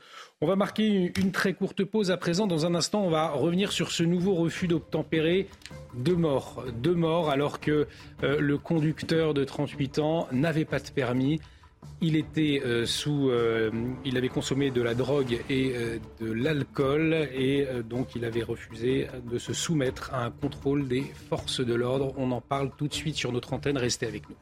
[0.41, 2.47] On va marquer une, très courte pause à présent.
[2.47, 5.49] Dans un instant, on va revenir sur ce nouveau refus d'obtempérer.
[5.95, 6.65] Deux morts.
[6.79, 7.87] Deux morts alors que
[8.23, 11.41] le conducteur de 38 ans n'avait pas de permis.
[12.02, 13.70] Il était euh, sous, euh,
[14.07, 19.07] il avait consommé de la drogue et euh, de l'alcool et donc il avait refusé
[19.31, 22.15] de se soumettre à un contrôle des forces de l'ordre.
[22.16, 23.77] On en parle tout de suite sur notre antenne.
[23.77, 24.36] Restez avec nous.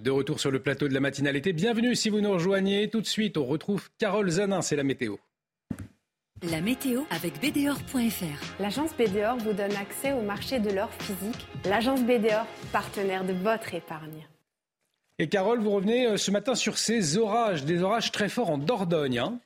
[0.00, 1.52] De retour sur le plateau de la matinalité.
[1.52, 2.88] Bienvenue si vous nous rejoignez.
[2.88, 5.16] Tout de suite, on retrouve Carole Zanin, c'est la météo.
[6.42, 8.60] La météo avec BDOR.fr.
[8.60, 11.48] L'agence BDOR vous donne accès au marché de l'or physique.
[11.64, 14.28] L'agence BDOR, partenaire de votre épargne.
[15.18, 18.58] Et Carole, vous revenez euh, ce matin sur ces orages, des orages très forts en
[18.58, 19.18] Dordogne.
[19.18, 19.40] Hein.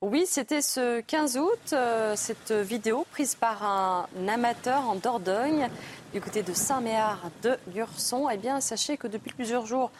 [0.00, 5.68] oui, c'était ce 15 août, euh, cette vidéo prise par un amateur en Dordogne,
[6.14, 8.30] du côté de Saint-Méard de Lurson.
[8.30, 9.90] Eh bien, sachez que depuis plusieurs jours,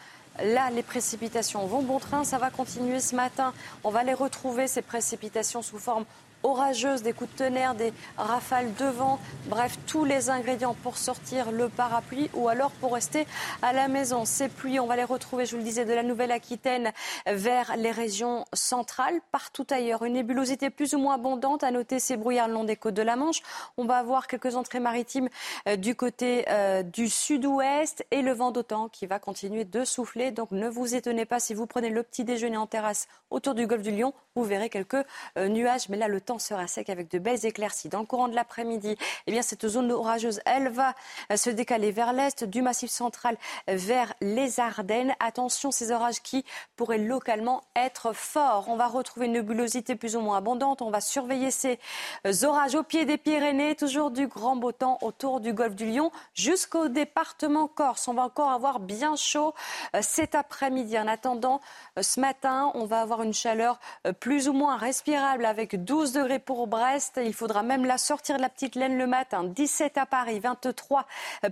[0.43, 2.23] Là, les précipitations vont bon train.
[2.23, 3.53] Ça va continuer ce matin.
[3.83, 6.05] On va les retrouver, ces précipitations, sous forme
[6.43, 11.51] orageuse, des coups de tonnerre, des rafales de vent, bref, tous les ingrédients pour sortir
[11.51, 13.27] le parapluie ou alors pour rester
[13.61, 14.25] à la maison.
[14.25, 16.91] Ces pluies, on va les retrouver, je vous le disais, de la Nouvelle-Aquitaine
[17.27, 20.03] vers les régions centrales, partout ailleurs.
[20.03, 23.01] Une nébulosité plus ou moins abondante, à noter ces brouillards le long des côtes de
[23.01, 23.41] la Manche.
[23.77, 25.29] On va avoir quelques entrées maritimes
[25.67, 30.31] euh, du côté euh, du sud-ouest et le vent d'autant qui va continuer de souffler.
[30.31, 33.67] Donc ne vous étonnez pas si vous prenez le petit déjeuner en terrasse autour du
[33.67, 35.05] golfe du Lion, vous verrez quelques
[35.37, 37.89] euh, nuages, mais là le temps sera sec avec de belles éclaircies.
[37.89, 38.95] Dans le courant de l'après-midi,
[39.25, 40.93] eh bien, cette zone orageuse, elle va
[41.31, 43.35] euh, se décaler vers l'est, du massif central
[43.67, 45.15] vers les Ardennes.
[45.19, 46.45] Attention, ces orages qui
[46.75, 48.65] pourraient localement être forts.
[48.67, 50.83] On va retrouver une nébulosité plus ou moins abondante.
[50.83, 51.79] On va surveiller ces
[52.27, 55.87] euh, orages au pied des Pyrénées, toujours du grand beau temps autour du golfe du
[55.87, 58.07] Lion jusqu'au département Corse.
[58.07, 59.55] On va encore avoir bien chaud
[59.95, 60.99] euh, cet après-midi.
[60.99, 61.59] En attendant,
[61.99, 63.79] ce matin, on va avoir une chaleur
[64.19, 67.19] plus ou moins respirable avec 12 degrés pour Brest.
[67.23, 69.43] Il faudra même la sortir de la petite laine le matin.
[69.43, 71.05] 17 à Paris, 23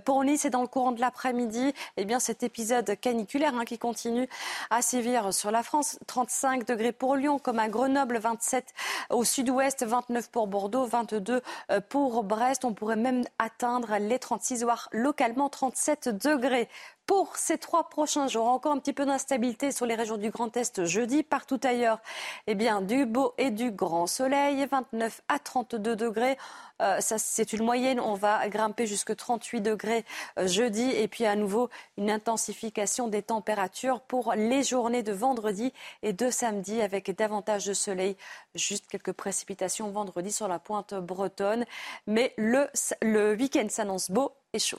[0.04, 1.72] pour Nice et dans le courant de l'après-midi.
[1.96, 4.28] Eh bien, cet épisode caniculaire hein, qui continue
[4.70, 5.98] à sévir sur la France.
[6.06, 8.74] 35 degrés pour Lyon, comme à Grenoble, 27
[9.10, 11.40] au sud-ouest, 29 pour Bordeaux, 22
[11.88, 12.64] pour Brest.
[12.64, 16.68] On pourrait même atteindre les 36, voire localement 37 degrés
[17.08, 18.46] pour ces trois prochains jours.
[18.46, 21.22] Encore un petit peu d'instabilité sur les régions du Grand Est jeudi.
[21.22, 22.00] Partout ailleurs,
[22.46, 26.36] eh bien, du beau et du grand soleil, 29 à 32 degrés.
[26.82, 27.98] Euh, ça, c'est une moyenne.
[27.98, 30.04] On va grimper jusqu'à 38 degrés
[30.38, 30.82] euh, jeudi.
[30.82, 35.72] Et puis, à nouveau, une intensification des températures pour les journées de vendredi
[36.02, 38.18] et de samedi avec davantage de soleil.
[38.54, 41.64] Juste quelques précipitations vendredi sur la pointe bretonne.
[42.06, 42.68] Mais le,
[43.00, 44.78] le week-end s'annonce beau et chaud.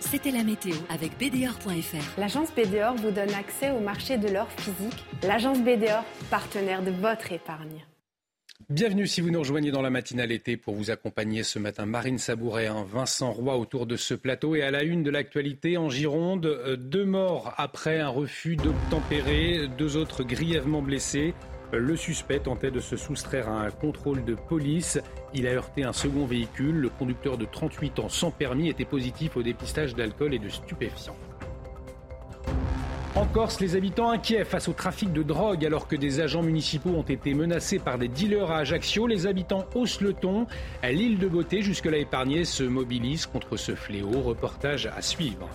[0.00, 2.18] C'était la météo avec BDOR.fr.
[2.18, 5.04] L'agence BDOR vous donne accès au marché de l'or physique.
[5.22, 7.84] L'agence BDOR, partenaire de votre épargne.
[8.70, 11.86] Bienvenue si vous nous rejoignez dans la matinale été pour vous accompagner ce matin.
[11.86, 15.90] Marine Sabouret, Vincent Roy autour de ce plateau et à la une de l'actualité en
[15.90, 21.34] Gironde, euh, deux morts après un refus d'obtempérer, deux autres grièvement blessés.
[21.72, 25.00] Le suspect tentait de se soustraire à un contrôle de police.
[25.34, 26.76] Il a heurté un second véhicule.
[26.76, 31.16] Le conducteur de 38 ans sans permis était positif au dépistage d'alcool et de stupéfiants.
[33.16, 36.90] En Corse, les habitants inquiets face au trafic de drogue alors que des agents municipaux
[36.90, 39.06] ont été menacés par des dealers à Ajaccio.
[39.06, 40.48] Les habitants haussent le ton.
[40.82, 44.20] L'île de Beauté, jusque-là épargnée, se mobilise contre ce fléau.
[44.20, 45.48] Reportage à suivre.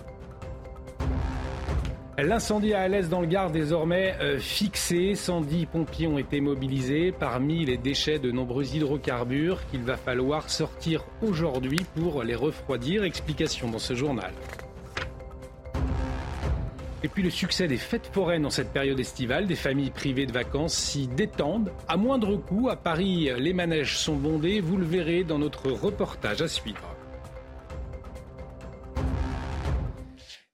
[2.23, 5.15] L'incendie à Alès dans le Gard désormais euh, fixé.
[5.15, 11.05] 110 pompiers ont été mobilisés parmi les déchets de nombreux hydrocarbures qu'il va falloir sortir
[11.21, 13.05] aujourd'hui pour les refroidir.
[13.05, 14.31] Explication dans ce journal.
[17.03, 20.33] Et puis le succès des fêtes foraines en cette période estivale, des familles privées de
[20.33, 22.67] vacances s'y détendent à moindre coût.
[22.69, 26.98] À Paris, les manèges sont bondés, vous le verrez dans notre reportage à suivre.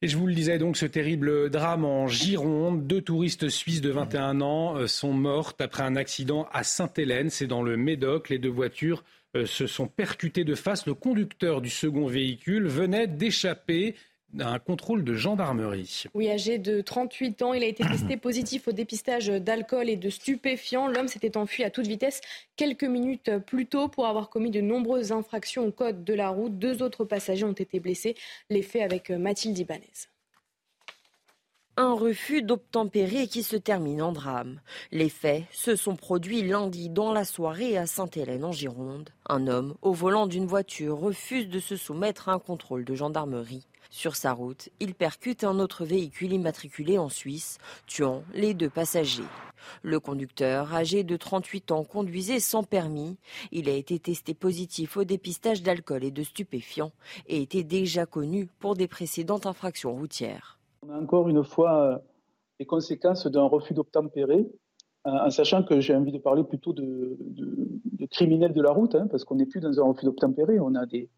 [0.01, 2.85] Et je vous le disais donc, ce terrible drame en Gironde.
[2.85, 7.29] Deux touristes suisses de 21 ans euh, sont mortes après un accident à Sainte-Hélène.
[7.29, 8.29] C'est dans le Médoc.
[8.29, 9.03] Les deux voitures
[9.35, 10.85] euh, se sont percutées de face.
[10.85, 13.95] Le conducteur du second véhicule venait d'échapper
[14.39, 16.05] un contrôle de gendarmerie.
[16.13, 20.09] Oui, âgé de 38 ans, il a été testé positif au dépistage d'alcool et de
[20.09, 20.87] stupéfiants.
[20.87, 22.21] L'homme s'était enfui à toute vitesse
[22.55, 26.57] quelques minutes plus tôt pour avoir commis de nombreuses infractions au code de la route.
[26.57, 28.15] Deux autres passagers ont été blessés.
[28.49, 30.14] Les faits avec Mathilde Ibanez.
[31.77, 34.61] Un refus d'obtempérer qui se termine en drame.
[34.93, 39.09] Les faits se sont produits lundi dans la soirée à Sainte-Hélène en Gironde.
[39.27, 43.67] Un homme au volant d'une voiture refuse de se soumettre à un contrôle de gendarmerie.
[43.89, 47.57] Sur sa route, il percute un autre véhicule immatriculé en Suisse,
[47.87, 49.23] tuant les deux passagers.
[49.81, 53.17] Le conducteur, âgé de 38 ans, conduisait sans permis.
[53.51, 56.93] Il a été testé positif au dépistage d'alcool et de stupéfiants
[57.27, 60.54] et était déjà connu pour des précédentes infractions routières.
[60.87, 61.97] On a encore une fois euh,
[62.59, 64.47] les conséquences d'un refus d'obtempérer,
[65.07, 67.17] euh, en sachant que j'ai envie de parler plutôt de,
[68.11, 70.85] criminels de la route, hein, parce qu'on n'est plus dans un refus d'obtempérer, on a
[70.85, 71.09] des,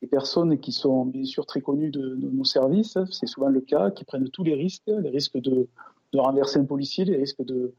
[0.00, 3.90] des personnes qui sont bien sûr très connues de, nos services, c'est souvent le cas,
[3.90, 5.68] qui prennent tous les risques, les risques de,
[6.14, 7.74] renverser un policier, les risques de,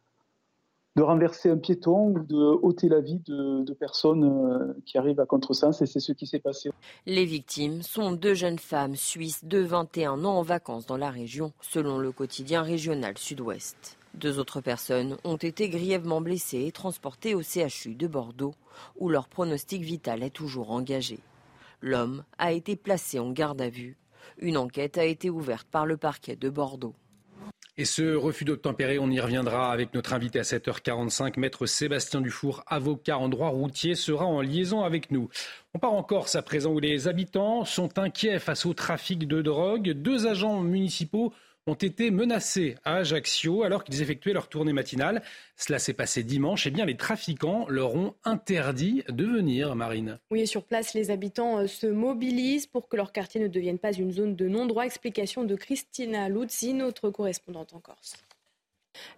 [0.96, 5.26] de renverser un piéton ou de ôter la vie de, personnes euh, qui arrivent à
[5.26, 6.72] contresens et c'est ce qui s'est passé.
[7.06, 11.52] Les victimes sont deux jeunes femmes suisses de 21 ans en vacances dans la région,
[11.60, 13.98] selon le quotidien régional Sud-Ouest.
[14.14, 18.54] Deux autres personnes ont été grièvement blessées et transportées au CHU de Bordeaux,
[18.98, 21.20] où leur pronostic vital est toujours engagé.
[21.82, 23.98] L'homme a été placé en garde à vue.
[24.38, 26.96] Une enquête a été ouverte par le parquet de Bordeaux.
[27.78, 32.64] Et ce refus d'obtempérer, on y reviendra avec notre invité à 7h45, maître Sébastien Dufour,
[32.68, 35.30] avocat en droit routier, sera en liaison avec nous.
[35.74, 39.42] On part en Corse à présent où les habitants sont inquiets face au trafic de
[39.42, 39.90] drogue.
[39.90, 41.34] Deux agents municipaux
[41.68, 45.24] ont été menacés à Ajaccio alors qu'ils effectuaient leur tournée matinale.
[45.56, 46.68] Cela s'est passé dimanche.
[46.68, 50.20] Eh bien, les trafiquants leur ont interdit de venir, Marine.
[50.30, 53.94] Oui, sur place, les habitants euh, se mobilisent pour que leur quartier ne devienne pas
[53.94, 54.86] une zone de non-droit.
[54.86, 58.16] Explication de Christina Luzzi, notre correspondante en Corse.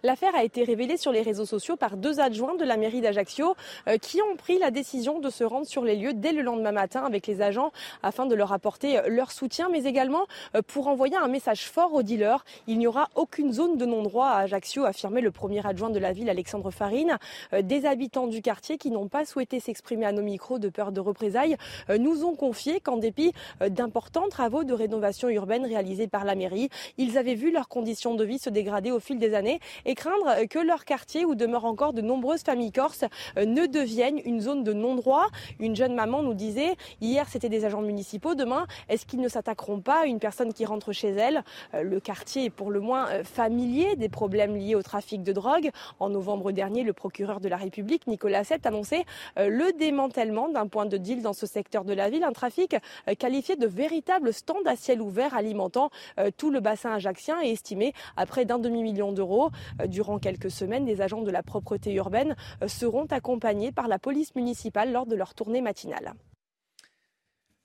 [0.02, 3.54] L'affaire a été révélée sur les réseaux sociaux par deux adjoints de la mairie d'Ajaccio
[3.86, 6.72] euh, qui ont pris la décision de se rendre sur les lieux dès le lendemain
[6.72, 7.72] matin avec les agents
[8.02, 11.94] afin de leur apporter euh, leur soutien, mais également euh, pour envoyer un message fort
[11.94, 12.44] aux dealers.
[12.66, 15.98] Il n'y aura aucune zone de non-droit à Ajaccio, a affirmé le premier adjoint de
[15.98, 17.18] la ville, Alexandre Farine.
[17.62, 21.00] Des habitants du quartier qui n'ont pas souhaité s'exprimer à nos micros de peur de
[21.00, 21.56] représailles
[21.88, 27.18] nous ont confié qu'en dépit d'importants travaux de rénovation urbaine réalisés par la mairie, ils
[27.18, 30.58] avaient vu leurs conditions de vie se dégrader au fil des années et craindre que
[30.58, 33.04] leur quartier, où demeurent encore de nombreuses familles corses,
[33.36, 35.26] euh, ne devienne une zone de non-droit.
[35.60, 39.80] Une jeune maman nous disait, hier c'était des agents municipaux, demain, est-ce qu'ils ne s'attaqueront
[39.80, 41.42] pas à une personne qui rentre chez elle?
[41.74, 45.32] Euh, Le quartier est pour le moins euh, familier des problèmes liés au trafic de
[45.32, 45.70] drogue.
[46.00, 49.04] En novembre dernier, le procureur de la République, Nicolas Sept, annonçait
[49.36, 52.76] le démantèlement d'un point de deal dans ce secteur de la ville, un trafic
[53.18, 55.90] qualifié de véritable stand à ciel ouvert alimentant
[56.36, 59.50] tout le bassin ajaxien et estimé à près d'un demi-million d'euros.
[59.80, 63.98] Euh, durant quelques semaines, des agents de la propreté urbaine euh, seront accompagnés par la
[63.98, 66.14] police municipale lors de leur tournée matinale.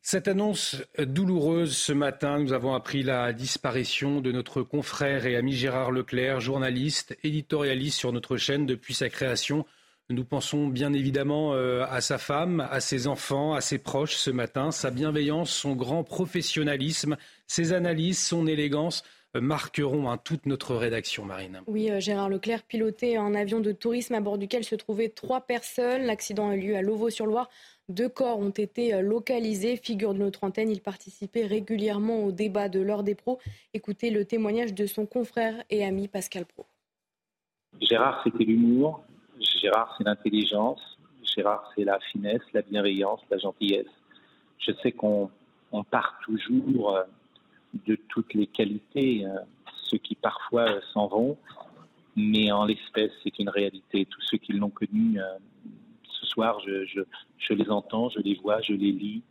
[0.05, 5.53] Cette annonce douloureuse ce matin, nous avons appris la disparition de notre confrère et ami
[5.53, 9.65] Gérard Leclerc, journaliste, éditorialiste sur notre chaîne depuis sa création.
[10.09, 14.29] Nous pensons bien évidemment euh, à sa femme, à ses enfants, à ses proches ce
[14.29, 17.15] matin, sa bienveillance, son grand professionnalisme,
[17.47, 19.05] ses analyses, son élégance
[19.41, 21.61] marqueront hein, toute notre rédaction, Marine.
[21.67, 25.41] Oui, euh, Gérard Leclerc pilotait un avion de tourisme à bord duquel se trouvaient trois
[25.41, 26.03] personnes.
[26.03, 27.49] L'accident a eu lieu à Louveau-sur-Loire.
[27.89, 29.77] Deux corps ont été euh, localisés.
[29.77, 33.39] Figure de notre antenne, il participait régulièrement au débat de l'heure des pros.
[33.73, 36.65] Écoutez le témoignage de son confrère et ami Pascal Pro.
[37.81, 39.03] Gérard, c'était l'humour.
[39.61, 40.79] Gérard, c'est l'intelligence.
[41.35, 43.87] Gérard, c'est la finesse, la bienveillance, la gentillesse.
[44.59, 45.29] Je sais qu'on
[45.89, 47.03] part toujours euh,
[47.85, 49.39] de toutes les qualités, euh,
[49.83, 51.37] ceux qui parfois s'en vont,
[52.15, 54.05] mais en l'espèce, c'est une réalité.
[54.05, 55.23] Tous ceux qui l'ont connu euh,
[56.03, 59.23] ce soir, je, les entends, je les vois, je les lis,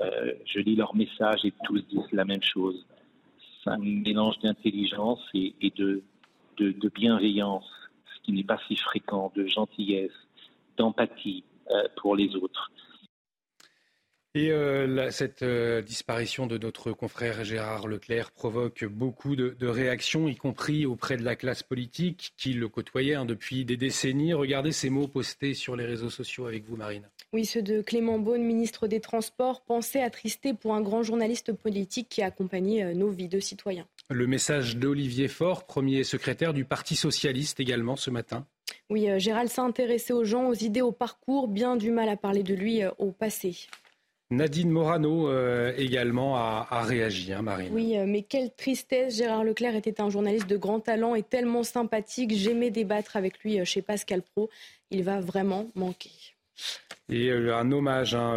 [0.00, 2.86] euh, je lis leurs messages et tous disent la même chose.
[3.62, 6.02] C'est un mélange d'intelligence et, de,
[6.94, 7.68] bienveillance,
[8.14, 10.12] ce qui n'est pas si fréquent, de gentillesse,
[10.76, 11.44] d'empathie
[11.96, 12.70] pour les autres.
[14.38, 20.36] Et euh, cette euh, disparition de notre confrère Gérard Leclerc provoque beaucoup de, réactions, y
[20.36, 24.34] compris auprès de la classe politique qui le côtoyait hein, depuis des décennies.
[24.34, 27.10] Regardez ces mots postés sur les réseaux sociaux avec vous, Marine.
[27.32, 32.08] Oui, ceux de Clément Beaune, ministre des Transports, pensée attristé pour un grand journaliste politique
[32.08, 33.88] qui a accompagné euh, nos vies de citoyens.
[34.08, 38.46] Le message d'Olivier Faure, premier secrétaire du Parti socialiste également ce matin.
[38.88, 42.44] Oui, Gérald s'est intéressé aux gens, aux idées, au parcours, bien du mal à parler
[42.44, 43.66] de lui au passé.
[44.30, 47.70] Nadine Morano euh, également a, réagi, hein, Marine.
[47.72, 49.16] Oui, euh, mais quelle tristesse.
[49.16, 52.32] Gérard Leclerc était un journaliste de grand talent et tellement sympathique.
[52.34, 54.50] J'aimais débattre avec lui euh, chez Pascal Pro.
[54.90, 56.10] Il va vraiment manquer.
[57.08, 58.34] Et un hommage hein,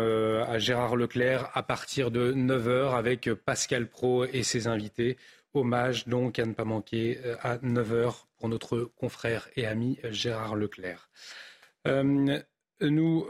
[0.47, 5.17] à Gérard Leclerc à partir de 9h avec Pascal Pro et ses invités.
[5.53, 11.09] Hommage donc à ne pas manquer à 9h pour notre confrère et ami Gérard Leclerc.
[11.85, 13.25] nous,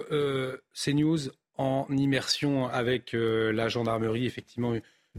[0.73, 1.19] CNews,
[1.61, 4.25] en immersion avec euh, la gendarmerie.
[4.25, 4.73] Effectivement,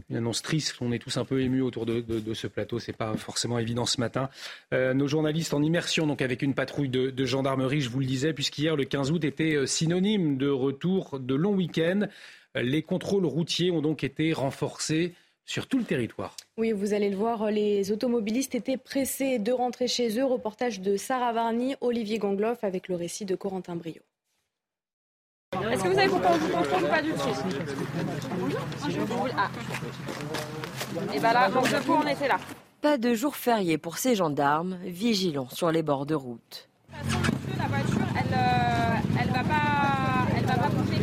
[0.09, 0.75] une annonce triste.
[0.81, 2.79] On est tous un peu émus autour de, ce plateau.
[2.97, 4.29] Pas forcément évident ce matin.
[4.73, 8.33] Euh, nos journalistes en immersion, donc avec une patrouille de, gendarmerie, je vous le disais,
[8.33, 12.07] puisqu'hier, le 15 août, était euh, synonyme de retour de long week-end.
[12.55, 15.13] Les contrôles routiers ont donc été renforcés
[15.45, 16.35] sur tout le territoire.
[16.57, 20.25] Oui, vous allez le voir, les automobilistes étaient pressés de rentrer chez eux.
[20.25, 24.01] Reportage de Sarah Varny, Olivier Gangloff avec le récit de Corentin Brio.
[25.71, 27.19] Est-ce que vous avez compris on vous contrôle ou pas du tout
[29.37, 29.49] Ah.
[31.13, 32.37] Et bah là, de on était là.
[32.81, 36.69] Pas de jour férié pour ces gendarmes, vigilants sur les bords de route.
[36.91, 41.01] La voiture, elle, euh, elle va pas, elle va pas bouger.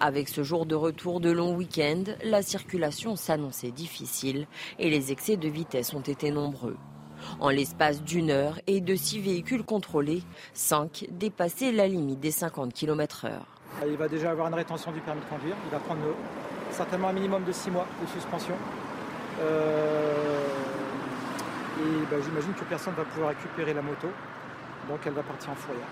[0.00, 4.46] Avec ce jour de retour de long week-end, la circulation s'annonçait difficile
[4.78, 6.76] et les excès de vitesse ont été nombreux.
[7.40, 10.22] En l'espace d'une heure et de six véhicules contrôlés,
[10.52, 13.55] cinq dépassaient la limite des 50 km/h.
[13.86, 15.56] Il va déjà avoir une rétention du permis de conduire.
[15.66, 16.00] Il va prendre
[16.70, 18.54] certainement un minimum de 6 mois de suspension.
[19.40, 20.46] Euh,
[21.78, 24.08] et ben, j'imagine que personne ne va pouvoir récupérer la moto.
[24.88, 25.86] Donc elle va partir en fourrière.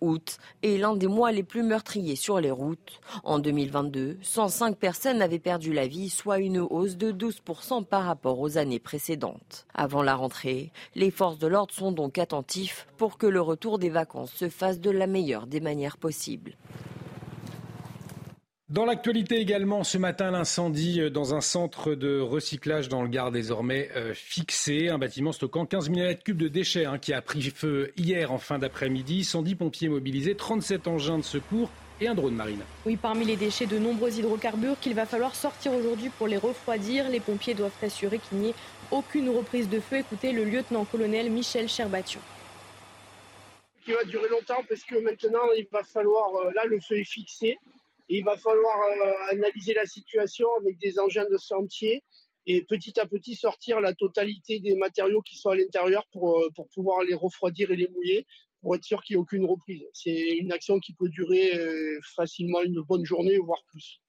[0.00, 3.00] Août est l'un des mois les plus meurtriers sur les routes.
[3.24, 8.38] En 2022, 105 personnes avaient perdu la vie, soit une hausse de 12% par rapport
[8.38, 9.66] aux années précédentes.
[9.74, 13.90] Avant la rentrée, les forces de l'ordre sont donc attentifs pour que le retour des
[13.90, 16.54] vacances se fasse de la meilleure des manières possibles.
[18.70, 23.30] Dans l'actualité également, ce matin, l'incendie euh, dans un centre de recyclage dans le Gard
[23.30, 24.90] désormais euh, fixé.
[24.90, 28.36] Un bâtiment stockant 15 000 m3 de déchets hein, qui a pris feu hier en
[28.36, 29.24] fin d'après-midi.
[29.24, 31.70] 110 pompiers mobilisés, 37 engins de secours
[32.02, 32.60] et un drone marine.
[32.84, 37.08] Oui, parmi les déchets, de nombreux hydrocarbures qu'il va falloir sortir aujourd'hui pour les refroidir.
[37.08, 38.54] Les pompiers doivent assurer qu'il n'y ait
[38.90, 39.96] aucune reprise de feu.
[39.96, 42.20] Écoutez le lieutenant-colonel Michel Cherbation.
[43.86, 47.10] Qui va durer longtemps parce que maintenant, il va falloir, euh, là, le feu est
[47.10, 47.56] fixé
[48.08, 52.02] il va falloir euh, analyser la situation avec des engins de sentier
[52.46, 56.48] et petit à petit sortir la totalité des matériaux qui sont à l'intérieur pour, euh,
[56.74, 58.26] pouvoir les refroidir et les mouiller
[58.60, 59.84] pour être sûr qu'il n'y ait aucune reprise.
[59.92, 64.00] C'est une action qui peut durer euh, facilement une bonne journée, voire plus.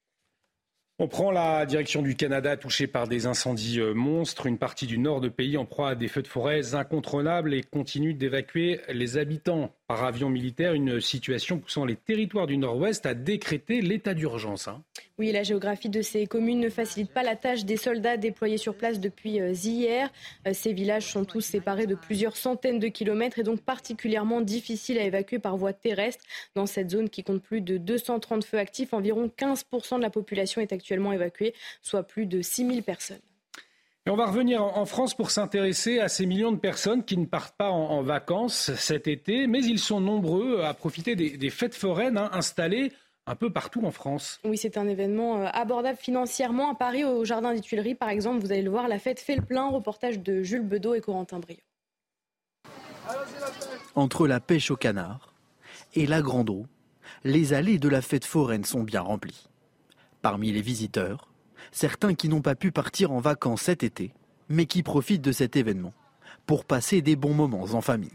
[1.02, 5.22] On prend la direction du Canada touché par des incendies monstres, une partie du nord
[5.22, 9.74] de pays en proie à des feux de forêt incontrôlables et continue d'évacuer les habitants
[9.90, 14.68] par avion militaire, une situation poussant les territoires du Nord-Ouest à décréter l'état d'urgence.
[14.68, 14.84] Hein.
[15.18, 18.76] Oui, la géographie de ces communes ne facilite pas la tâche des soldats déployés sur
[18.76, 20.12] place depuis euh, hier.
[20.48, 25.00] Euh, ces villages sont tous séparés de plusieurs centaines de kilomètres et donc particulièrement difficiles
[25.00, 26.24] à évacuer par voie terrestre.
[26.54, 30.62] Dans cette zone qui compte plus de 230 feux actifs, environ 15% de la population
[30.62, 33.18] est actuellement évacuée, soit plus de 6000 personnes
[34.10, 37.56] on va revenir en France pour s'intéresser à ces millions de personnes qui ne partent
[37.56, 42.30] pas en, vacances cet été, mais ils sont nombreux à profiter des, fêtes foraines hein,
[42.34, 42.92] installées
[43.28, 44.40] un peu partout en France.
[44.44, 46.72] Oui, c'est un événement euh, abordable financièrement.
[46.72, 49.36] À Paris, au Jardin des Tuileries, par exemple, vous allez le voir, la fête fait
[49.36, 49.70] le plein.
[49.70, 51.58] Reportage de Jules Bedeau et Corentin Brio.
[53.94, 55.34] Entre la pêche au canard
[55.94, 56.66] et la grande eau,
[57.24, 59.48] les allées de la fête foraine sont bien remplies.
[60.22, 61.29] Parmi les visiteurs,
[61.72, 64.14] certains qui n'ont pas pu partir en vacances cet été,
[64.50, 65.94] mais qui profitent de cet événement
[66.46, 68.12] pour passer des bons moments en famille.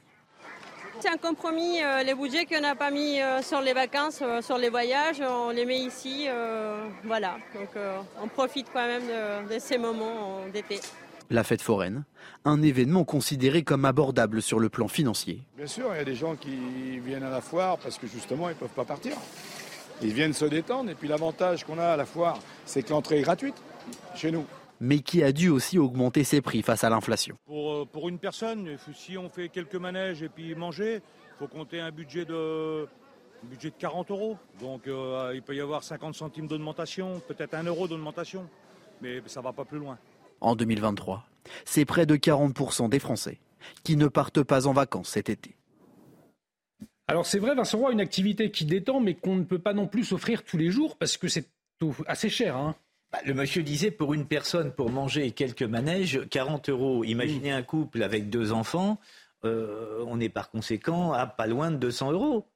[1.01, 4.41] C'est un compromis, euh, les budgets qu'on n'a pas mis euh, sur les vacances, euh,
[4.41, 6.29] sur les voyages, on les met ici,
[7.05, 7.37] voilà.
[7.55, 7.69] Donc
[8.23, 10.81] on profite quand même de, de ces moments d'été.
[11.31, 12.05] La fête foraine,
[12.45, 15.43] un événement considéré comme abordable sur le plan financier.
[15.57, 18.49] Bien sûr, il y a des gens qui viennent à la foire parce que justement
[18.49, 19.13] ils ne peuvent pas partir.
[20.03, 23.19] Ils viennent se détendre et puis l'avantage qu'on a à la foire, c'est que l'entrée
[23.19, 23.55] est gratuite
[24.15, 24.45] chez nous.
[24.81, 27.37] Mais qui a dû aussi augmenter ses prix face à l'inflation?
[27.47, 31.47] Pour, euh, pour, une personne, si on fait quelques manèges et puis manger, il faut
[31.47, 32.87] compter un budget de
[33.45, 34.37] Un budget de 40 euros.
[34.61, 38.49] Donc euh, il peut y avoir 50 centimes d'augmentation, peut-être 1 euro d'augmentation.
[39.01, 39.99] Mais ça ne va pas plus loin.
[40.41, 41.25] En 2023,
[41.65, 43.39] c'est près de 40% des Français
[43.85, 45.55] qui ne partent pas en vacances cet été.
[47.07, 49.87] Alors c'est vrai, Vincent Roy, une activité qui détend, mais qu'on ne peut pas non
[49.87, 51.49] plus s'offrir tous les jours parce que c'est
[52.07, 52.57] assez cher.
[52.57, 52.75] Hein.
[53.13, 57.05] Bah, le monsieur disait pour une personne, pour manger quelques manèges, 40 euros.
[57.05, 58.99] Imaginez un couple avec deux enfants,
[59.45, 62.47] euh, on est par conséquent à pas loin de 200 euros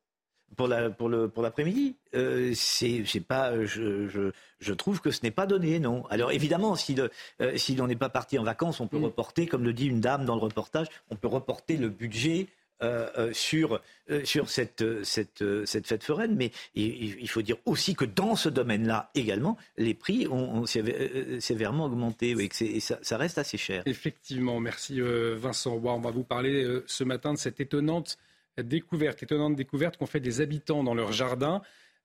[0.57, 1.97] pour la pour le pour l'après-midi.
[2.15, 6.07] Euh, c'est pas je, je, je, trouve que ce n'est pas donné non.
[6.09, 7.11] Alors évidemment si le,
[7.43, 9.05] euh, si l'on n'est pas parti en vacances, on peut mm.
[9.05, 12.47] reporter comme le dit une dame dans le reportage, on peut reporter le budget
[12.81, 17.97] euh, euh, sur, euh, sur cette, cette, cette, fête foraine, mais il, faut dire aussi
[17.97, 23.59] que dans ce domaine-là également, les prix ont, sévèrement augmenté et ça, ça, reste assez
[23.59, 23.83] cher.
[23.87, 25.75] Effectivement, merci Vincent.
[25.75, 28.17] On va vous parler ce matin de cette étonnante
[28.63, 31.63] découverte, étonnante découverte qu'ont fait des habitants dans leur jardin.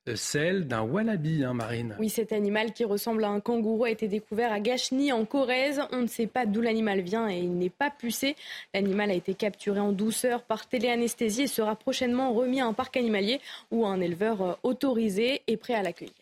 [0.09, 1.95] Euh, celle d'un wallaby, hein, Marine.
[1.97, 5.81] Oui, cet animal qui ressemble à un kangourou a été découvert à Gachny, en Corrèze.
[5.93, 8.35] On ne sait pas d'où l'animal vient et il n'est pas pucé.
[8.73, 12.97] L'animal a été capturé en douceur par téléanesthésie et sera prochainement remis à un parc
[12.97, 13.39] animalier
[13.71, 16.13] ou à un éleveur euh, autorisé et prêt à l'accueillir.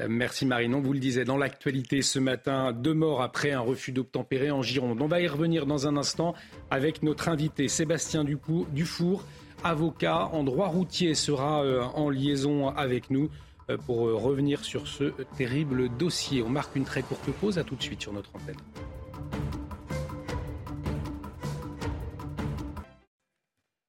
[0.00, 0.72] Euh, merci Marine.
[0.72, 4.62] On vous le disait dans l'actualité ce matin, deux morts après un refus d'obtempérer en
[4.62, 5.02] Gironde.
[5.02, 6.34] On va y revenir dans un instant
[6.70, 9.24] avec notre invité Sébastien Dufour
[9.64, 13.30] avocat en droit routier, sera euh, en liaison avec nous
[13.70, 16.42] euh, pour euh, revenir sur ce terrible dossier.
[16.42, 17.58] On marque une très courte pause.
[17.58, 18.56] À tout de suite sur notre antenne.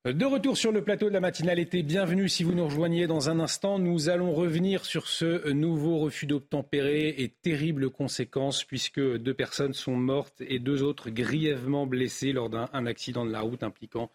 [0.06, 3.32] De retour sur le plateau de la matinale été, bienvenue si vous nous rejoignez dans
[3.32, 3.80] un instant.
[3.80, 9.96] Nous allons revenir sur ce nouveau refus d'obtempérer et terribles conséquences puisque deux personnes sont
[9.96, 14.12] mortes et deux autres grièvement blessées lors d'un accident de la route impliquant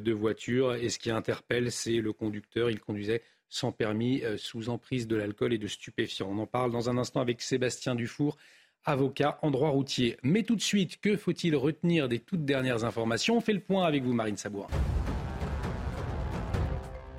[0.00, 0.74] de voiture.
[0.74, 2.70] Et ce qui interpelle, c'est le conducteur.
[2.70, 6.28] Il conduisait sans permis, euh, sous emprise de l'alcool et de stupéfiants.
[6.30, 8.38] On en parle dans un instant avec Sébastien Dufour,
[8.84, 10.16] avocat en droit routier.
[10.22, 13.36] Mais tout de suite, que faut-il retenir des toutes dernières informations?
[13.36, 14.68] On fait le point avec vous, Marine Sabourin.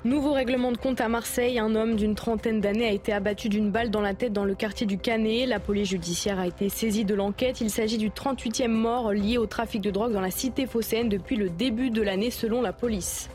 [0.04, 1.58] Nouveau règlement de compte à Marseille.
[1.58, 4.54] Un homme d'une trentaine d'années a été abattu d'une balle dans la tête dans le
[4.54, 5.48] quartier du Canet.
[5.48, 7.62] La police judiciaire a été saisie de l'enquête.
[7.62, 11.36] Il s'agit du 38e mort lié au trafic de drogue dans la cité phocéenne depuis
[11.36, 13.30] le début de l'année selon la police.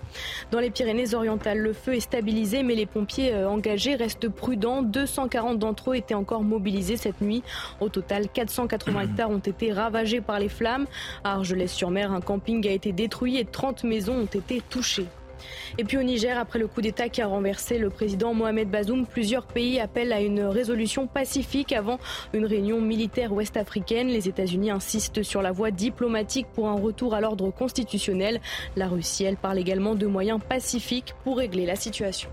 [0.52, 4.84] Dans les Pyrénées-Orientales, le feu est stabilisé, mais les pompiers euh, engagés restent prudents.
[4.84, 7.42] 240 d'entre eux étaient encore mobilisés cette nuit.
[7.80, 10.86] Au total, 480 hectares ont été ravagés par les flammes.
[11.24, 15.08] À Argelès-sur-Mer, un camping a été détruit et 30 maisons ont été touchées.
[15.78, 19.06] Et puis au Niger, après le coup d'État qui a renversé le président Mohamed Bazoum,
[19.06, 22.00] plusieurs pays appellent à une résolution pacifique avant
[22.34, 24.08] une réunion militaire ouest-africaine.
[24.08, 28.42] Les États-Unis insistent sur la voie diplomatique pour un retour à l'ordre constitutionnel.
[28.76, 32.30] La Russie, elle, parle également de moyens pacifiques pour régler la situation.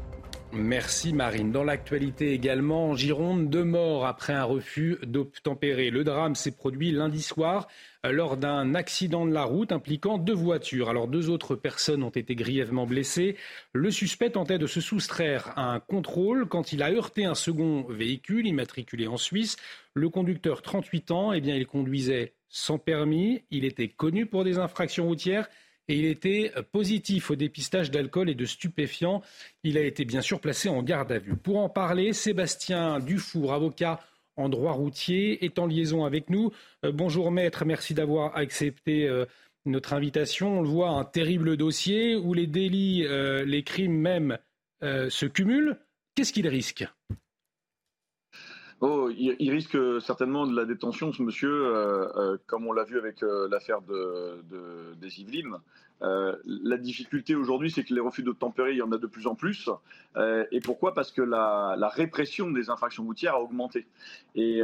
[0.53, 1.53] Merci Marine.
[1.53, 5.91] Dans l'actualité également, en Gironde, deux morts après un refus d'obtempérer.
[5.91, 7.69] Le drame s'est produit lundi soir
[8.13, 10.89] lors d'un accident de la route impliquant deux voitures.
[10.89, 13.37] Alors deux autres personnes ont été grièvement blessées.
[13.73, 17.83] Le suspect tentait de se soustraire à un contrôle quand il a heurté un second
[17.89, 19.57] véhicule immatriculé en Suisse.
[19.95, 23.43] Le conducteur, 38 ans, eh bien, il conduisait sans permis.
[23.51, 25.49] Il était connu pour des infractions routières
[25.89, 29.23] et il était positif au dépistage d'alcool et de stupéfiants.
[29.63, 31.37] Il a été bien sûr placé en garde à vue.
[31.37, 34.01] Pour en parler, Sébastien Dufour, avocat
[34.37, 36.53] en droit routier, est en liaison avec nous.
[36.85, 39.25] Euh, bonjour maître, merci d'avoir accepté euh,
[39.65, 40.59] notre invitation.
[40.59, 44.39] On le voit, un terrible dossier où les délits, euh, les crimes même
[44.83, 45.79] se cumulent.
[46.15, 46.87] Qu'est-ce qu'il risque?
[48.83, 52.99] Oh, il, risque certainement de la détention, ce monsieur, euh, euh, comme on l'a vu
[52.99, 54.43] avec euh, l'affaire de,
[55.01, 55.57] des Yvelines.
[56.03, 59.27] la difficulté aujourd'hui, c'est que les refus de tempérer, il y en a de plus
[59.27, 59.71] en plus.
[60.51, 60.93] et pourquoi?
[60.93, 63.87] Parce que la, répression des infractions routières a augmenté.
[64.35, 64.61] Et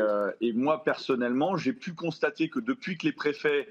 [0.52, 3.66] moi, personnellement, j'ai pu constater que depuis que les préfets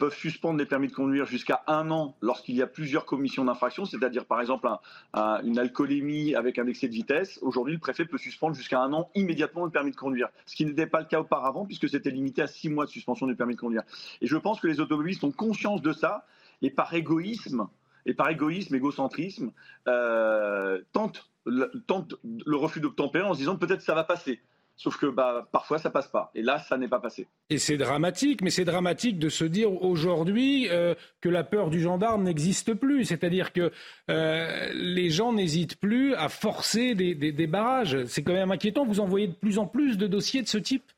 [0.00, 3.84] peuvent suspendre les permis de conduire jusqu'à un an lorsqu'il y a plusieurs commissions d'infraction,
[3.84, 4.66] c'est-à-dire par exemple
[5.14, 7.38] une alcoolémie avec un excès de vitesse.
[7.42, 10.64] Aujourd'hui, le préfet peut suspendre jusqu'à un an immédiatement le permis de conduire, ce qui
[10.64, 13.54] n'était pas le cas auparavant puisque c'était limité à six mois de suspension du permis
[13.54, 13.82] de conduire.
[14.22, 16.26] Et je pense que les automobilistes ont conscience de ça
[16.62, 17.68] et par égoïsme
[18.06, 19.52] et par égoïsme, égocentrisme,
[19.86, 21.70] euh, tentent, le,
[22.24, 24.40] le refus d'obtempérer en se disant peut-être ça va passer.
[24.82, 26.30] Sauf que bah, parfois, ça passe pas.
[26.34, 27.28] Et là, ça n'est pas passé.
[27.50, 31.82] Et c'est dramatique, mais c'est dramatique de se dire aujourd'hui euh, que la peur du
[31.82, 33.04] gendarme n'existe plus.
[33.04, 33.72] C'est-à-dire que
[34.10, 38.06] euh, les gens n'hésitent plus à forcer des, barrages.
[38.06, 38.86] C'est quand même inquiétant.
[38.86, 40.90] Vous en voyez de plus en plus de dossiers de ce type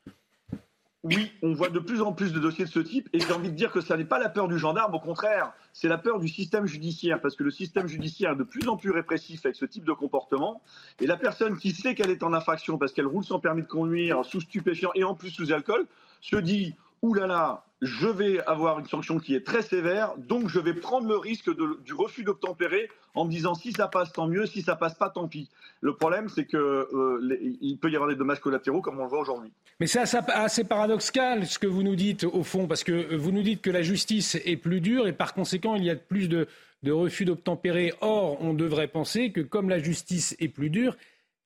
[1.03, 3.49] oui, on voit de plus en plus de dossiers de ce type, et j'ai envie
[3.49, 6.17] de dire que ça n'est pas la peur du gendarme, au contraire, c'est la peur
[6.17, 9.57] du système judiciaire, parce que le système judiciaire est de plus en plus répressif avec
[9.57, 10.61] ce type de comportement,
[11.01, 13.67] et la personne qui sait qu'elle est en infraction parce qu'elle roule sans permis de
[13.67, 15.85] conduire, sous stupéfiant et en plus sous alcool,
[16.21, 16.73] se dit,
[17.03, 20.73] oulala, là là, je vais avoir une sanction qui est très sévère, donc je vais
[20.73, 21.49] prendre le risque
[21.83, 25.09] du refus d'obtempérer en me disant si ça passe, tant mieux, si ça passe pas,
[25.09, 25.49] tant pis.
[25.81, 29.19] Le problème, c'est qu'il euh, peut y avoir des dommages collatéraux comme on le voit
[29.19, 29.51] aujourd'hui.
[29.81, 33.43] Mais c'est assez paradoxal ce que vous nous dites au fond, parce que vous nous
[33.43, 36.47] dites que la justice est plus dure et par conséquent il y a plus de,
[36.87, 37.93] refus d'obtempérer.
[37.99, 40.95] Or, on devrait penser que comme la justice est plus dure,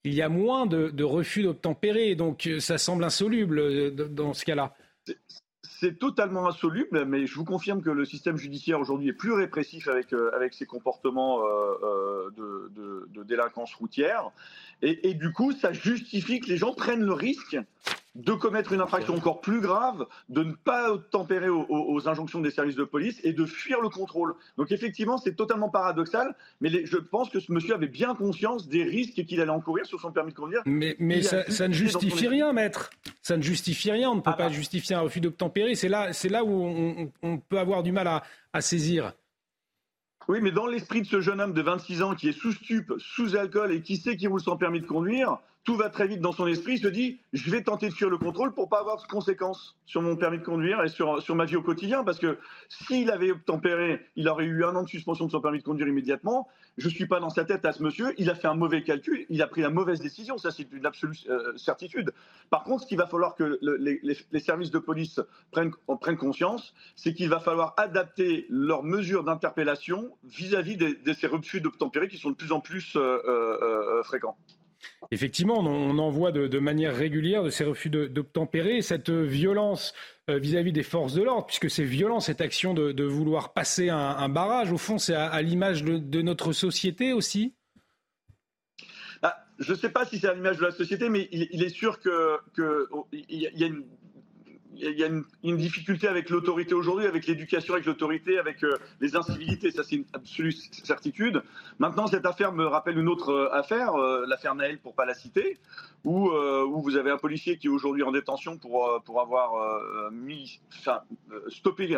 [0.03, 2.13] il y a moins de, de refus d'obtempérer.
[2.13, 4.75] Donc ça semble insoluble euh, dans ce cas-là
[5.80, 9.88] c'est totalement insoluble, mais je vous confirme que le système judiciaire aujourd'hui est plus répressif
[9.88, 14.32] avec, euh, ses comportements euh, euh, de, délinquance routière.
[14.82, 17.58] Et, du coup, ça justifie que les gens prennent le risque
[18.18, 22.76] de commettre une infraction encore plus grave, de ne pas tempérer aux, injonctions des services
[22.76, 24.34] de police et de fuir le contrôle.
[24.57, 28.84] Donc effectivement, c'est totalement paradoxal, mais je pense que ce monsieur avait bien conscience des
[28.84, 30.61] risques qu'il allait encourir sur son permis de conduire.
[30.65, 32.89] Mais, mais ça, ne justifie rien, maître.
[33.22, 34.10] Ça ne justifie rien.
[34.10, 34.53] On ne peut ah pas bah.
[34.53, 35.76] justifier un refus d'obtempérer.
[35.76, 38.07] C'est là, là où on, peut avoir du mal
[38.52, 39.14] à saisir.
[40.27, 42.94] Oui, mais dans l'esprit de ce jeune homme de 26 ans qui est sous stup,
[42.98, 45.38] sous alcool et qui sait qu'il roule sans permis de conduire,
[45.68, 48.10] tout va très vite dans son esprit, il se dit je vais tenter de fuir
[48.10, 51.35] le contrôle pour pas avoir de conséquences sur mon permis de conduire et sur, sur
[51.35, 52.06] ma vie au quotidien.
[52.06, 52.39] Parce que
[52.69, 55.89] s'il avait obtempéré, il aurait eu un an de suspension de son permis de conduire
[55.89, 56.48] immédiatement.
[56.77, 58.14] Je suis pas dans sa tête à ce monsieur.
[58.18, 60.38] Il a fait un mauvais calcul, il a pris la mauvaise décision.
[60.38, 62.14] Ça, c'est une absolue euh, certitude.
[62.49, 65.19] Par contre, ce qu'il va falloir que les, services de police
[65.52, 71.27] prennent, en prennent conscience, c'est qu'il va falloir adapter leurs mesures d'interpellation vis-à-vis de, ces
[71.27, 74.38] refus d'obtempérer qui sont de plus en plus euh, euh, fréquents.
[75.12, 79.94] Effectivement, on en voit de, manière régulière de ces refus d'obtempérer, cette violence
[80.30, 84.30] euh, vis-à-vis des forces de l'ordre, puisque c'est violent cette action de, vouloir passer un,
[84.30, 84.72] barrage.
[84.72, 87.54] Au fond, c'est à, l'image de, notre société aussi
[89.22, 91.70] bah, Je ne sais pas si c'est à l'image de la société, mais il, est
[91.70, 92.12] sûr qu'il
[92.54, 92.88] que
[93.30, 93.86] y a une
[94.80, 99.16] il y a une, difficulté avec l'autorité aujourd'hui, avec l'éducation, avec l'autorité, avec euh, les
[99.16, 99.72] incivilités.
[99.72, 101.41] Ça, c'est une absolue certitude.
[101.80, 105.14] Maintenant, cette affaire me rappelle une autre euh, affaire, euh, l'affaire Naël, pour pas la
[105.14, 105.58] citer,
[106.04, 109.82] où, où, vous avez un policier qui est aujourd'hui en détention pour, pour avoir
[111.49, 111.98] stoppé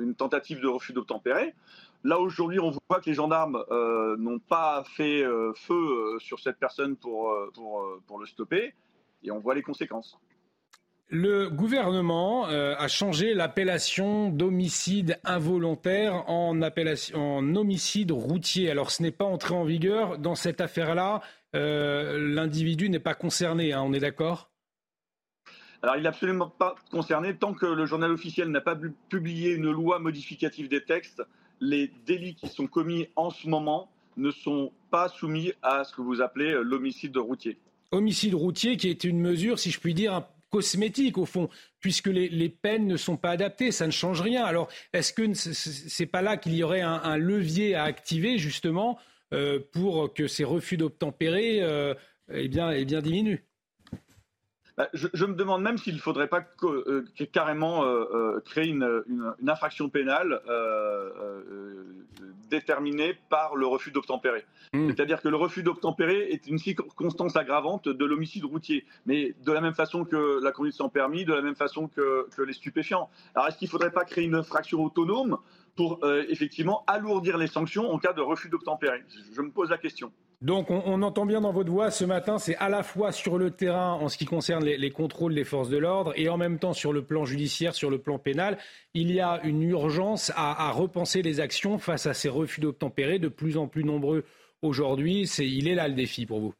[0.00, 1.54] une tentative de refus d'obtempérer.
[2.04, 3.64] Là, aujourd'hui, on voit que les gendarmes
[4.18, 5.24] n'ont pas fait
[5.56, 8.74] feu sur cette personne pour, pour, pour le stopper,
[9.24, 10.20] et on voit les conséquences.
[11.10, 18.70] Le gouvernement euh, a changé l'appellation d'homicide involontaire en, en homicide routier.
[18.70, 20.18] Alors ce n'est pas entré en vigueur.
[20.18, 21.22] Dans cette affaire-là,
[21.54, 24.50] euh, l'individu n'est pas concerné, hein, on est d'accord?
[25.80, 27.36] Alors, il n'est absolument pas concerné.
[27.36, 28.76] Tant que le journal officiel n'a pas
[29.08, 31.22] publié une loi modificative des textes,
[31.60, 36.02] les délits qui sont commis en ce moment ne sont pas soumis à ce que
[36.02, 37.56] vous appelez l'homicide routier.
[37.92, 41.48] Homicide routier qui est une mesure, si je puis dire, cosmétique au fond,
[41.80, 44.44] puisque les, peines ne sont pas adaptées, ça ne change rien.
[44.44, 48.98] Alors, est-ce que c'est pas là qu'il y aurait un, levier à activer justement
[49.34, 51.94] euh, pour que ces refus d'obtempérer euh,
[52.32, 53.47] eh bien, eh bien diminuent?
[54.78, 57.84] Bah, je, me demande même s'il ne faudrait pas euh, carrément
[58.44, 59.02] créer une,
[59.46, 60.40] infraction pénale
[62.48, 64.44] déterminée par le refus d'obtempérer.
[64.72, 64.88] Hmm.
[64.88, 69.60] C'est-à-dire que le refus d'obtempérer est une circonstance aggravante de l'homicide routier, mais de la
[69.60, 73.10] même façon que la conduite sans permis, de la même façon que, les stupéfiants.
[73.34, 75.38] Alors est-ce qu'il ne faudrait pas créer une infraction autonome
[75.76, 79.02] pour euh, effectivement alourdir les sanctions en cas de refus d'obtempérer?
[79.32, 80.12] Je me pose la question.
[80.40, 83.50] Donc on, entend bien dans votre voix ce matin, c'est à la fois sur le
[83.50, 86.74] terrain en ce qui concerne les, contrôles des forces de l'ordre et en même temps
[86.74, 88.56] sur le plan judiciaire, sur le plan pénal,
[88.94, 93.26] il y a une urgence à, repenser les actions face à ces refus d'obtempérer de
[93.26, 94.24] plus en plus nombreux
[94.62, 95.22] aujourd'hui.
[95.38, 96.54] il est là le défi pour vous.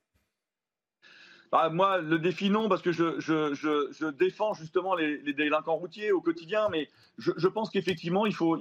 [1.52, 6.68] Bah, moi, le défi non, parce que je, défends justement les, délinquants routiers au quotidien,
[6.68, 8.56] mais je, pense qu'effectivement, il faut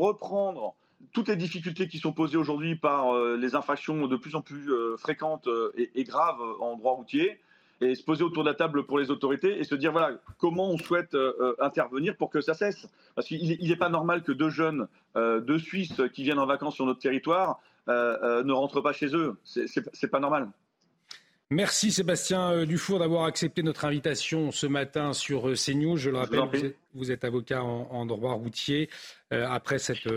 [0.00, 0.74] reprendre
[1.12, 4.70] toutes les difficultés qui sont posées aujourd'hui par euh, les infractions de plus en plus
[4.70, 7.40] euh, fréquentes euh, et, graves en droit routier
[7.80, 10.70] et se poser autour de la table pour les autorités et se dire voilà comment
[10.70, 11.14] on souhaite
[11.60, 12.88] intervenir pour que ça cesse.
[13.14, 16.86] Parce qu'il n'est pas normal que deux jeunes, deux Suisses qui viennent en vacances sur
[16.86, 19.36] notre territoire ne rentrent pas chez eux.
[19.44, 20.48] C'est pas normal.
[21.52, 25.96] Merci Sébastien euh, Dufour d'avoir accepté notre invitation ce matin sur euh, CNews.
[25.96, 28.90] Je le rappelle, vous êtes, avocat en, droit routier.
[29.32, 30.08] Euh, après cette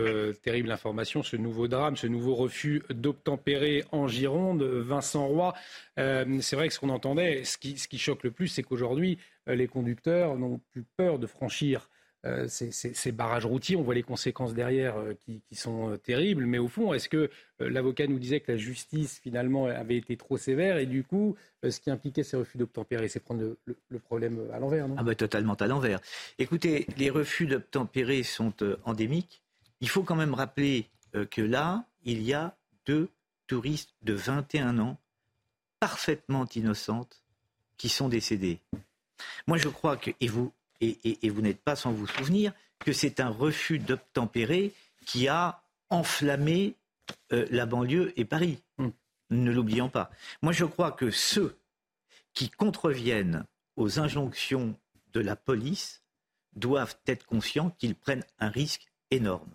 [0.42, 5.54] terrible information, ce nouveau drame, ce nouveau refus d'obtempérer en Gironde, Vincent Roy,
[5.96, 9.18] c'est vrai que ce qu'on entendait, ce qui, ce qui choque le plus, c'est qu'aujourd'hui,
[9.46, 11.88] les conducteurs n'ont plus peur de franchir
[12.26, 13.76] euh, ces, barrages routiers.
[13.76, 16.44] On voit les conséquences derrière euh, qui, sont euh, terribles.
[16.44, 20.36] Mais au fond, est-ce que l'avocat nous disait que la justice, finalement, avait été trop
[20.36, 24.58] sévère et du coup, ce qui impliquait ces refus d'obtempérer, c'est prendre le, problème à
[24.58, 24.96] l'envers, non?
[24.98, 26.00] Ah bah totalement à l'envers.
[26.38, 29.42] Écoutez, les refus d'obtempérer sont endémiques.
[29.82, 30.86] Il faut quand même rappeler
[31.30, 32.56] que là, il y a
[32.86, 33.10] deux
[33.46, 34.96] touristes de 21 ans,
[35.80, 37.22] parfaitement innocentes,
[37.76, 38.58] qui sont décédés.
[39.46, 43.20] Moi, je crois que, et vous, et, vous n'êtes pas sans vous souvenir que c'est
[43.20, 44.72] un refus d'obtempérer
[45.06, 46.74] qui a enflammé
[47.32, 48.58] euh, la banlieue et Paris.
[48.78, 48.90] Hmm.
[49.30, 50.10] Ne l'oublions pas.
[50.42, 51.56] Moi, je crois que ceux
[52.32, 53.44] qui contreviennent
[53.76, 54.74] aux injonctions
[55.12, 56.02] de la police
[56.54, 59.50] doivent être conscients qu'ils prennent un risque énorme.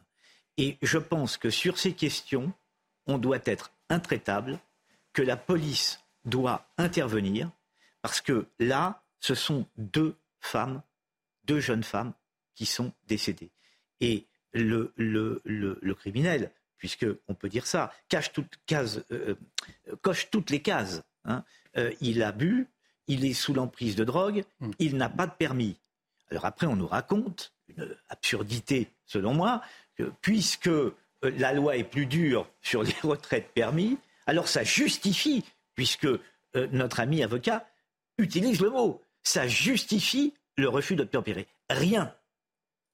[0.58, 2.54] Et je pense que sur ces questions,
[3.08, 4.60] on doit être intraitable,
[5.14, 7.50] que la police doit intervenir,
[8.02, 10.82] parce que là, ce sont deux femmes
[11.46, 12.14] deux jeunes femmes
[12.54, 13.52] qui sont décédées.
[14.02, 18.32] Et le, le, le, criminel, puisqu'on peut dire ça, cache
[18.72, 19.36] euh, euh,
[20.02, 21.04] coche toutes les cases.
[21.26, 21.44] Hein.
[21.78, 22.68] Euh, il a bu,
[23.08, 24.72] il est sous l'emprise de drogue, hmm.
[24.80, 25.78] il n'a pas de permis.
[26.32, 29.62] Alors après, on nous raconte une absurdité, selon moi,
[29.96, 30.70] que puisque
[31.22, 35.44] la loi est plus dure sur les retraites permis, alors ça justifie,
[35.76, 36.08] puisque
[36.72, 37.68] notre ami avocat
[38.18, 41.48] utilise le mot, ça justifie le refus d'obtempérer.
[41.70, 42.16] Rien,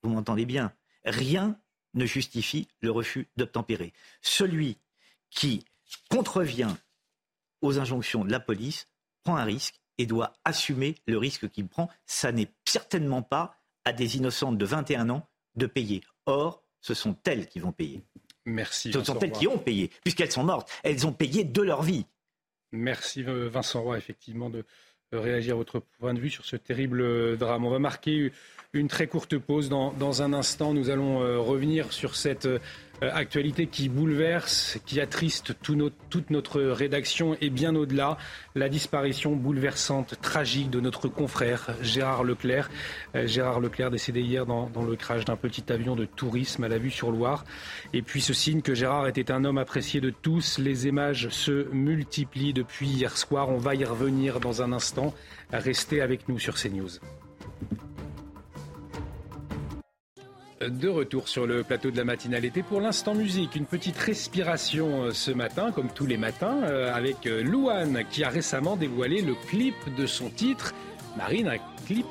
[0.04, 0.74] vous m'entendez bien,
[1.06, 1.60] rien
[1.94, 3.94] ne justifie le refus d'obtempérer.
[4.22, 4.78] Celui
[5.30, 5.66] qui
[6.10, 6.74] contrevient
[7.62, 8.88] aux injonctions de la police
[9.24, 11.90] prend un risque et doit assumer le risque qu'il prend.
[12.06, 16.02] Ça n'est certainement pas à des innocentes de 21 ans de payer.
[16.26, 18.04] Or, ce sont elles qui vont payer.
[18.46, 18.92] Merci.
[18.92, 20.72] Ce sont elles qui ont payé, puisqu'elles sont mortes.
[20.84, 22.06] Elles ont payé de leur vie.
[22.72, 24.66] Merci Vincent Roy, effectivement, de,
[25.18, 27.66] réagir à votre point de vue sur ce terrible euh, drame.
[27.66, 28.32] On va marquer
[28.74, 29.70] une très courte pause.
[29.70, 32.60] Dans, dans un instant, nous allons euh, revenir sur cette euh,
[33.02, 38.18] actualité qui bouleverse, qui attriste tout toute notre rédaction et bien au-delà.
[38.56, 42.70] La disparition bouleversante, tragique de notre confrère Gérard Leclerc.
[43.26, 46.78] Gérard Leclerc décédé hier dans, dans le crash d'un petit avion de tourisme à la
[46.78, 47.46] vue sur Loire.
[47.94, 50.58] Et puis ce signe que Gérard était un homme apprécié de tous.
[50.58, 53.50] Les images se multiplient depuis hier soir.
[53.50, 55.14] On va y revenir dans un instant.
[55.52, 57.00] Restez avec nous sur CNews.
[60.70, 65.06] De retour sur le plateau de la matinale été pour l'instant musique, une petite respiration
[65.06, 69.24] euh, ce matin, comme tous les matins, euh, avec euh, Louane qui a récemment dévoilé
[69.24, 70.74] le clip de son titre.
[71.18, 71.58] Marine, un
[71.88, 72.06] clip,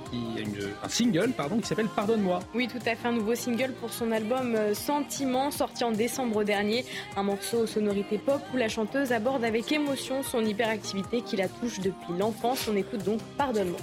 [0.82, 2.40] un single, pardon, qui s'appelle Pardonne-moi.
[2.52, 6.84] Oui, tout à fait, un nouveau single pour son album Sentiment, sorti en décembre dernier.
[7.16, 11.48] Un morceau aux sonorités pop où la chanteuse aborde avec émotion son hyperactivité qui la
[11.48, 12.68] touche depuis l'enfance.
[12.70, 13.80] On écoute donc Pardonne-moi.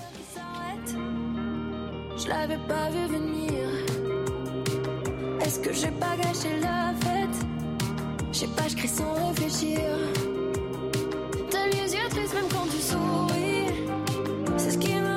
[2.18, 3.87] Je l'avais pas vu venir.
[5.42, 7.38] Est-ce que j'ai pas gâché la fête?
[8.32, 9.80] Je sais pas, je crie sans réfléchir.
[11.50, 13.72] T'as les yeux tristes même quand tu souris.
[14.58, 15.17] C'est ce qui me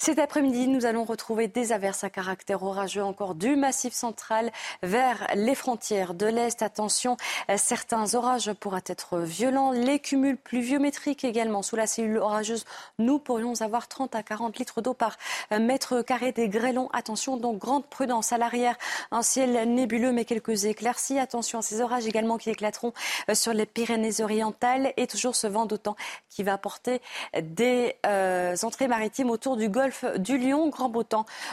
[0.00, 4.52] Cet après-midi, nous allons retrouver des averses à caractère orageux encore du massif central
[4.84, 6.62] vers les frontières de l'Est.
[6.62, 7.16] Attention,
[7.56, 9.72] certains orages pourraient être violents.
[9.72, 12.64] Les cumuls pluviométriques également sous la cellule orageuse.
[13.00, 15.16] Nous pourrions avoir 30 à 40 litres d'eau par
[15.50, 16.88] mètre carré des grêlons.
[16.92, 18.76] Attention, donc grande prudence à l'arrière.
[19.10, 21.18] Un ciel nébuleux mais quelques éclaircies.
[21.18, 22.92] Attention à ces orages également qui éclateront
[23.32, 25.96] sur les Pyrénées-Orientales et toujours ce vent d'autant
[26.30, 27.02] qui va apporter
[27.42, 30.68] des euh, entrées maritimes autour du golfe du Lion.
[30.68, 31.04] Grand beau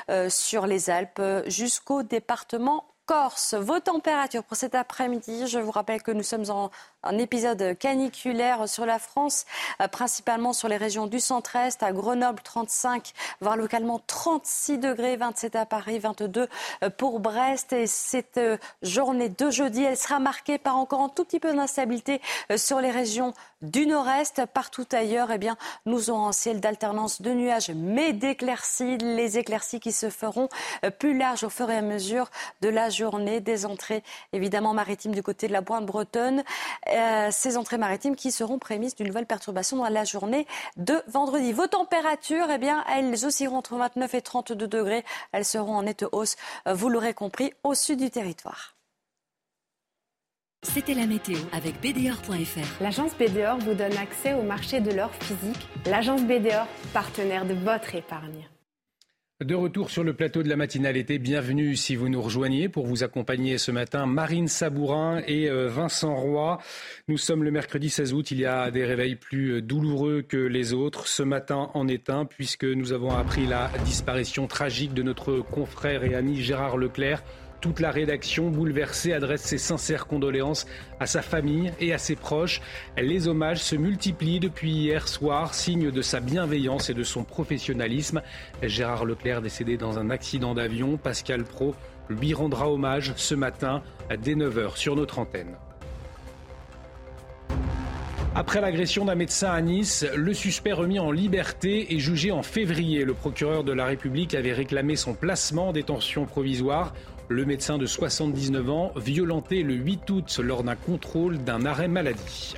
[0.09, 3.53] euh, sur les Alpes jusqu'au département Corse.
[3.53, 5.47] Vos températures pour cet après-midi.
[5.47, 6.71] Je vous rappelle que nous sommes en
[7.05, 9.45] un épisode caniculaire sur la France,
[9.81, 15.55] euh, principalement sur les régions du centre-est, à Grenoble 35, voire localement 36 degrés, 27
[15.55, 16.49] à Paris, 22
[16.83, 17.73] euh, pour Brest.
[17.73, 21.53] Et cette euh, journée de jeudi, elle sera marquée par encore un tout petit peu
[21.53, 22.21] d'instabilité
[22.55, 24.45] sur les régions du nord-est.
[24.47, 28.97] Partout ailleurs, eh bien, nous aurons un ciel d'alternance de nuages, mais d'éclaircies.
[28.97, 30.49] Les éclaircies qui se feront
[30.99, 32.29] plus larges au fur et à mesure
[32.61, 33.39] de la journée.
[33.39, 34.03] Des entrées,
[34.33, 36.43] évidemment, maritimes du côté de la Pointe bretonne.
[36.95, 40.47] Euh, ces entrées maritimes qui seront prémices d'une nouvelle perturbation dans la journée
[40.77, 41.51] de vendredi.
[41.51, 45.03] Vos températures, eh bien, elles oscilleront entre 29 et 32 degrés.
[45.31, 46.35] Elles seront en nette hausse,
[46.67, 48.75] euh, vous l'aurez compris, au sud du territoire.
[50.63, 52.81] C'était la météo avec BDOR.fr.
[52.81, 55.67] L'agence BDOR vous donne accès au marché de l'or physique.
[55.85, 58.47] L'agence BDOR, partenaire de votre épargne.
[59.43, 62.85] De retour sur le plateau de la matinale été, bienvenue si vous nous rejoignez pour
[62.85, 66.57] vous accompagner ce matin Marine Sabourin et euh, Vincent Roy.
[67.09, 70.37] Nous sommes le mercredi 16 août, il y a des réveils plus euh, douloureux que
[70.37, 71.09] les autres.
[71.09, 76.05] Ce matin en est un puisque nous avons appris la disparition tragique de notre confrère
[76.05, 77.21] et ami Gérard Leclerc.
[77.61, 80.67] Toute la rédaction bouleversée adresse ses sincères condoléances
[80.99, 82.61] à sa famille et à ses proches.
[82.97, 88.21] Les hommages se multiplient depuis hier soir, signe de sa bienveillance et de son professionnalisme.
[88.61, 90.97] Gérard Leclerc décédé dans un accident d'avion.
[90.97, 91.75] Pascal Pro
[92.09, 93.81] lui rendra hommage ce matin
[94.21, 95.55] dès 9h sur notre antenne.
[98.37, 103.05] Après l'agression d'un médecin à Nice, le suspect remis en liberté est jugé en février.
[103.05, 106.93] Le procureur de la République avait réclamé son placement en détention provisoire.
[107.27, 112.55] Le médecin de 79 ans, violenté le 8 août lors d'un contrôle d'un arrêt maladie.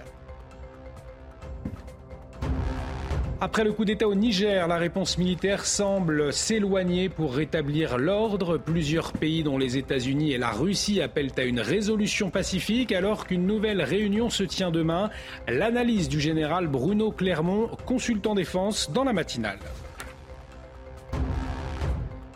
[3.39, 8.57] Après le coup d'État au Niger, la réponse militaire semble s'éloigner pour rétablir l'ordre.
[8.57, 13.45] Plusieurs pays, dont les États-Unis et la Russie, appellent à une résolution pacifique alors qu'une
[13.45, 15.11] nouvelle réunion se tient demain.
[15.47, 19.59] L'analyse du général Bruno Clermont, consultant défense, dans la matinale.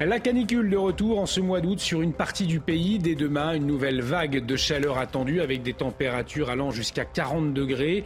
[0.03, 2.97] La canicule de retour en ce mois d'août sur une partie du pays.
[2.97, 8.03] Dès demain, une nouvelle vague de chaleur attendue avec des températures allant jusqu'à 40 degrés.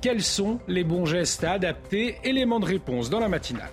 [0.00, 2.14] Quels sont les bons gestes à adapter?
[2.22, 3.70] Élément de réponse dans la matinale.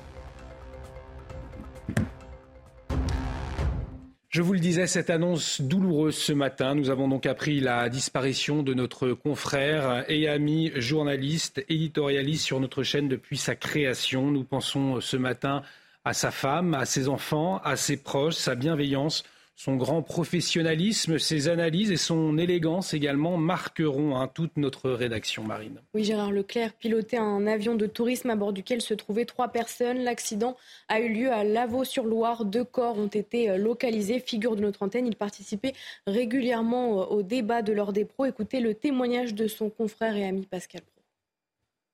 [4.30, 6.74] Je vous le disais, cette annonce douloureuse ce matin.
[6.74, 12.82] Nous avons donc appris la disparition de notre confrère et ami journaliste, éditorialiste sur notre
[12.82, 14.32] chaîne depuis sa création.
[14.32, 15.62] Nous pensons ce matin
[16.06, 19.24] à sa femme, à ses enfants, à ses proches, sa bienveillance,
[19.60, 25.82] son grand professionnalisme, ses analyses et son élégance également marqueront hein, toute notre rédaction marine.
[25.94, 29.98] Oui, Gérard Leclerc pilotait un avion de tourisme à bord duquel se trouvaient trois personnes.
[29.98, 30.56] L'accident
[30.88, 32.46] a eu lieu à Lavaux-sur-Loire.
[32.46, 34.22] Deux corps ont été euh, localisés.
[34.22, 35.74] Figure de notre antenne, il participait
[36.08, 38.24] régulièrement euh, au débat de l'ordre des pros.
[38.24, 41.04] Écoutez le témoignage de son confrère et ami Pascal Pro.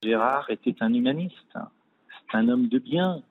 [0.04, 1.34] Gérard était un humaniste.
[1.52, 3.24] C'est un homme de bien,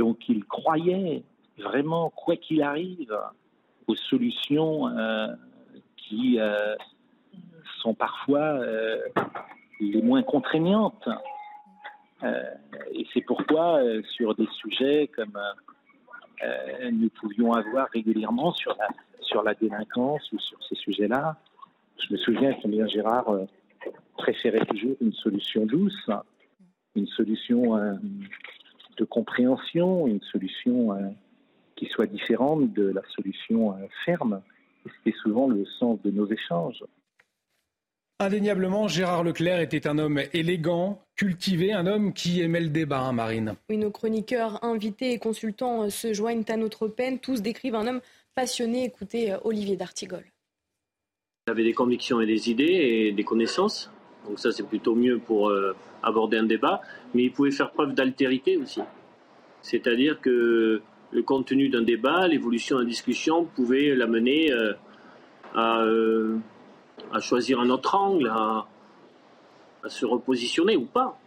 [0.00, 1.22] donc il croyait
[1.58, 3.14] vraiment, quoi qu'il arrive,
[3.86, 5.26] aux solutions euh,
[5.94, 6.74] qui euh,
[7.82, 8.98] sont parfois euh,
[9.78, 11.06] les moins contraignantes.
[12.22, 13.80] et c'est pourquoi,
[14.16, 15.38] sur des sujets comme
[16.92, 18.88] nous pouvions avoir régulièrement sur la,
[19.20, 21.36] sur la délinquance ou sur ces sujets-là,
[21.98, 23.30] je me souviens combien Gérard
[24.16, 26.10] préférait toujours une solution douce,
[26.94, 27.98] une solution
[28.96, 31.08] de compréhension, une solution euh,
[31.76, 34.42] qui soit différente de la solution euh, ferme.
[34.84, 36.82] C'était souvent le sens de nos échanges.
[38.18, 43.12] Indéniablement, Gérard Leclerc était un homme élégant, cultivé, un homme qui aimait le débat, hein,
[43.12, 43.54] Marine.
[43.70, 47.18] Oui, nos chroniqueurs, invités et consultants euh, se joignent à notre peine.
[47.18, 48.00] Tous décrivent un homme
[48.34, 48.84] passionné.
[48.84, 50.24] Écoutez Olivier D'Artigol.
[51.46, 53.90] Il avait des convictions et des idées et des connaissances.
[54.26, 55.50] Donc ça, c'est plutôt mieux pour
[56.02, 56.80] aborder un débat,
[57.14, 58.80] mais il pouvait faire preuve d'altérité aussi.
[59.62, 60.82] C'est-à-dire que
[61.12, 64.72] le contenu d'un débat, l'évolution d'un discussion pouvait l'amener euh,
[65.56, 66.36] euh,
[67.12, 68.66] à, choisir un autre angle, à,
[69.86, 71.18] se repositionner ou pas.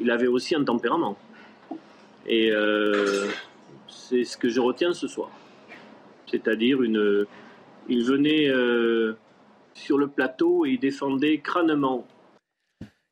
[0.00, 1.16] Il avait aussi un tempérament.
[2.26, 3.26] Et euh,
[3.86, 5.30] c'est ce que je retiens ce soir.
[6.26, 7.24] C'est-à-dire une,
[7.88, 8.52] il venait
[9.72, 12.06] sur le plateau et il défendait crânement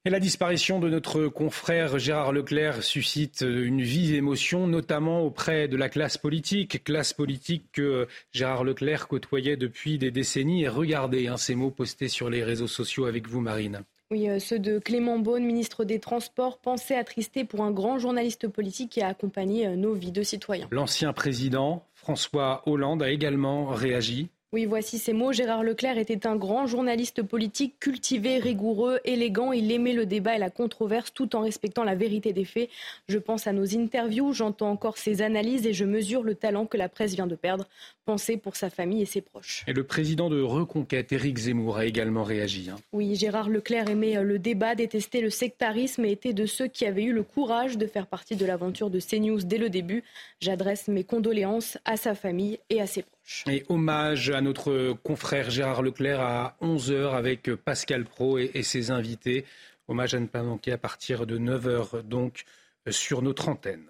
[0.06, 5.76] et la disparition de notre confrère Gérard Leclerc suscite une vive émotion, notamment auprès de
[5.76, 10.62] la classe politique, classe politique que Gérard Leclerc côtoyait depuis des décennies.
[10.62, 13.80] Et regardez hein, ces mots postés sur les réseaux sociaux avec vous, Marine.
[14.12, 18.46] Oui, euh, ceux de Clément Beaune, ministre des Transports, pensée attristé pour un grand journaliste
[18.46, 20.68] politique qui a accompagné euh, nos vies de citoyens.
[20.70, 25.32] L'ancien président François Hollande a également réagi Oui, voici ces mots.
[25.32, 29.50] Gérard Leclerc était un grand journaliste politique, cultivé, rigoureux, élégant.
[29.50, 32.70] Il aimait le débat et la controverse tout en respectant la vérité des faits.
[33.08, 36.76] Je pense à nos interviews, j'entends encore ses analyses et je mesure le talent que
[36.76, 37.66] la presse vient de perdre.
[38.04, 39.64] Pensez pour sa famille et ses proches.
[39.66, 42.70] Et le président de Reconquête, Éric Zemmour, a également réagi.
[42.70, 42.76] Hein.
[42.92, 47.02] Oui, Gérard Leclerc aimait le débat, détestait le sectarisme et était de ceux qui avaient
[47.02, 50.04] eu le courage de faire partie de l'aventure de CNews dès le début.
[50.40, 53.15] J'adresse mes condoléances à sa famille et à ses proches.
[53.48, 59.44] Et hommage à notre confrère Gérard Leclerc à 11h avec Pascal Pro et, ses invités.
[59.88, 62.44] Hommage à ne pas manquer à partir de 9h donc
[62.88, 63.86] sur notre antenne.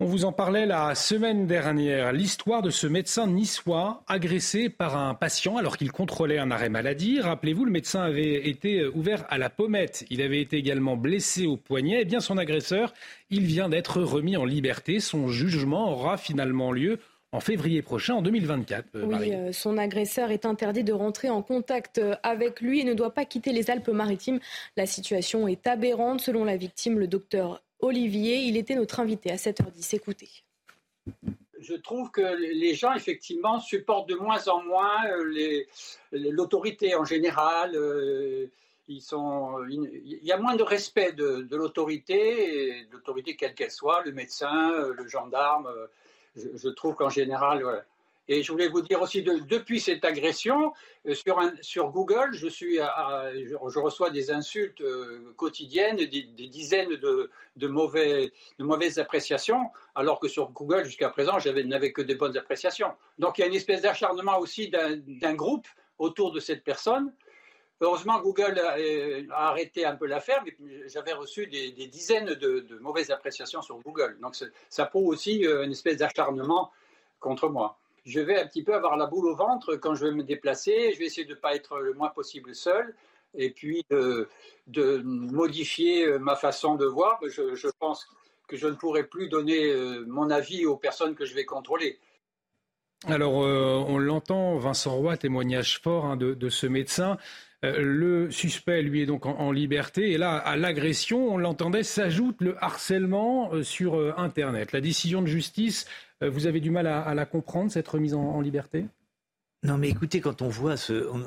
[0.00, 5.14] On vous en parlait la semaine dernière, l'histoire de ce médecin niçois agressé par un
[5.14, 7.20] patient alors qu'il contrôlait un arrêt maladie.
[7.20, 10.06] Rappelez-vous, le médecin avait été ouvert à la pommette.
[10.08, 12.02] Il avait été également blessé au poignet.
[12.02, 12.94] Eh bien, son agresseur,
[13.30, 15.00] il vient d'être remis en liberté.
[15.00, 17.00] Son jugement aura finalement lieu
[17.32, 18.86] en février prochain, en 2024.
[18.94, 22.84] Euh, oui, euh, son agresseur est interdit de rentrer en contact euh, avec lui et
[22.84, 24.38] ne doit pas quitter les Alpes-Maritimes.
[24.76, 26.20] La situation est aberrante.
[26.20, 29.96] Selon la victime, le docteur Olivier, il était notre invité à 7h10.
[29.96, 30.28] Écoutez.
[31.60, 35.04] Je trouve que les gens, effectivement, supportent de moins en moins
[36.12, 37.78] l'autorité en général.
[39.00, 44.12] Sont, il y a moins de respect de, de l'autorité, l'autorité quelle qu'elle soit, le
[44.12, 45.68] médecin, le gendarme
[46.36, 47.84] je, trouve qu'en général,
[48.28, 50.74] Et je voulais vous dire aussi, depuis cette agression,
[51.06, 51.14] euh,
[51.62, 58.98] sur, Google, je, reçois des insultes euh, quotidiennes, des, dizaines de, de, mauvais, de mauvaises
[58.98, 62.92] appréciations, alors que sur Google, jusqu'à présent, je n'avais que des bonnes appréciations.
[63.18, 65.66] Donc il y a une espèce d'acharnement aussi d'un groupe
[65.98, 67.12] autour de cette personne.
[67.80, 73.62] Heureusement, Google a, arrêté un peu l'affaire, mais j'avais reçu des, dizaines de, mauvaises appréciations
[73.62, 74.18] sur Google.
[74.20, 74.36] Donc
[74.68, 76.72] ça prouve aussi euh, une espèce d'acharnement
[77.20, 77.78] contre moi.
[78.08, 80.92] Je vais un petit peu avoir la boule au ventre quand je vais me déplacer.
[80.94, 82.94] Je vais essayer de ne pas être le moins possible seul
[83.34, 84.26] et puis de,
[85.04, 87.20] modifier euh, ma façon de voir.
[87.22, 88.08] Je, pense
[88.46, 91.98] que je ne pourrai plus donner euh, mon avis aux personnes que je vais contrôler.
[93.06, 97.18] Alors, on l'entend, Vincent Roy, témoignage fort hein, de, ce médecin.
[97.64, 100.12] Euh, le suspect, lui, est donc en, liberté.
[100.12, 104.72] Et là, à l'agression, on l'entendait, s'ajoute le harcèlement euh, sur euh, Internet.
[104.72, 105.86] La décision de justice,
[106.20, 108.86] vous avez du mal à, la comprendre, cette remise en, liberté?
[109.62, 110.74] Non, mais écoutez, quand on voit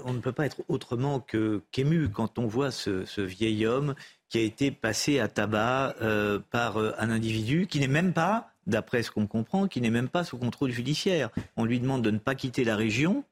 [0.06, 3.96] on, ne peut pas être autrement que qu'ému quand on voit ce, vieil homme
[4.28, 5.96] qui a été passé à tabac
[6.50, 10.26] par un individu qui n'est même pas, d'après ce qu'on comprend, qui n'est même pas
[10.26, 11.30] sous contrôle judiciaire.
[11.56, 13.24] On lui demande de ne pas quitter la région.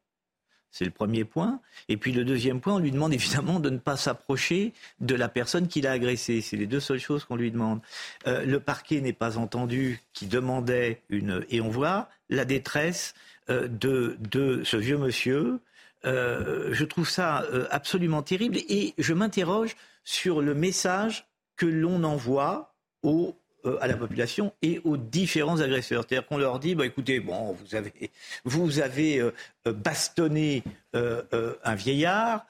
[0.72, 1.62] C'est le premier point.
[1.88, 5.30] Et puis le deuxième point, on lui demande évidemment de ne pas s'approcher de la
[5.30, 6.42] personne qui l'a agressé.
[6.42, 7.82] C'est les deux seules choses qu'on lui demande.
[8.28, 11.46] Euh, le parquet n'est pas entendu qui demandait une...
[11.50, 13.16] Et on voit la détresse
[13.50, 15.60] euh, de, de, ce vieux monsieur.
[16.06, 21.28] Euh, je trouve ça absolument terrible et je m'interroge sur le message
[21.58, 22.74] que l'on envoie
[23.04, 23.39] aux
[23.82, 26.06] à la population et aux différents agresseurs.
[26.08, 28.12] C'est-à-dire qu'on leur dit, bah, écoutez, bon, vous avez,
[28.46, 29.32] vous avez euh,
[29.68, 30.64] euh, bastonné
[30.94, 32.48] un vieillard,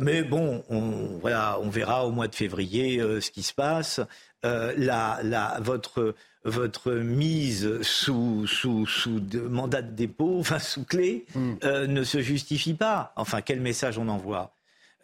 [0.00, 4.00] mais bon, on, voilà, on verra au mois de février ce qui se passe.
[4.44, 6.14] La, la, votre,
[6.44, 11.56] votre mise sous, sous, sous mandat de dépôt, enfin sous clé, hmm.
[11.64, 13.12] ne se justifie pas.
[13.16, 14.54] Enfin, quel message on envoie?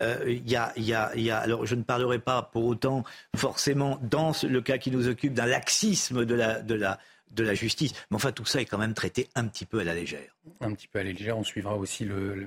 [0.02, 3.04] Euh, y a, y a, y a, alors je ne parlerai pas pour autant
[3.36, 6.98] forcément dans le cas qui nous occupe d'un laxisme de la, de la,
[7.30, 7.92] de la justice.
[8.10, 10.36] Mais enfin, tout ça est quand même traité un petit peu à la légère.
[10.60, 11.38] Un petit peu à la légère.
[11.38, 12.46] On suivra aussi le,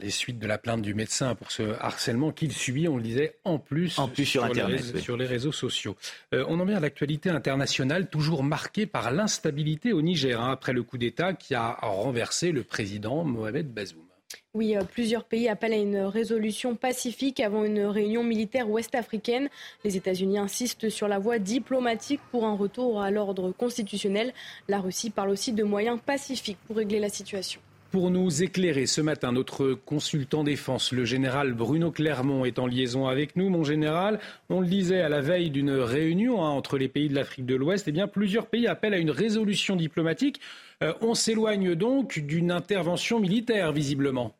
[0.00, 3.36] les suites de la plainte du médecin pour ce harcèlement qu'il subit, on le disait,
[3.44, 5.96] en plus, en plus sur, Internet, les, sur les réseaux sociaux.
[6.34, 10.72] Euh, on en vient à l'actualité internationale, toujours marquée par l'instabilité au Niger, hein, après
[10.72, 14.09] le coup d'État qui a renversé le président Mohamed Bazoum.
[14.54, 19.48] Oui, euh, plusieurs pays appellent à une résolution pacifique avant une réunion militaire ouest-africaine.
[19.84, 24.32] Les États-Unis insistent sur la voie diplomatique pour un retour à l'ordre constitutionnel.
[24.68, 27.60] La Russie parle aussi de moyens pacifiques pour régler la situation.
[27.90, 33.08] Pour nous éclairer ce matin, notre consultant défense, le général Bruno Clermont, est en liaison
[33.08, 33.48] avec nous.
[33.48, 37.16] Mon général, on le disait à la veille d'une réunion hein, entre les pays de
[37.16, 40.40] l'Afrique de l'Ouest, eh bien, plusieurs pays appellent à une résolution diplomatique.
[40.84, 44.36] Euh, on s'éloigne donc d'une intervention militaire, visiblement.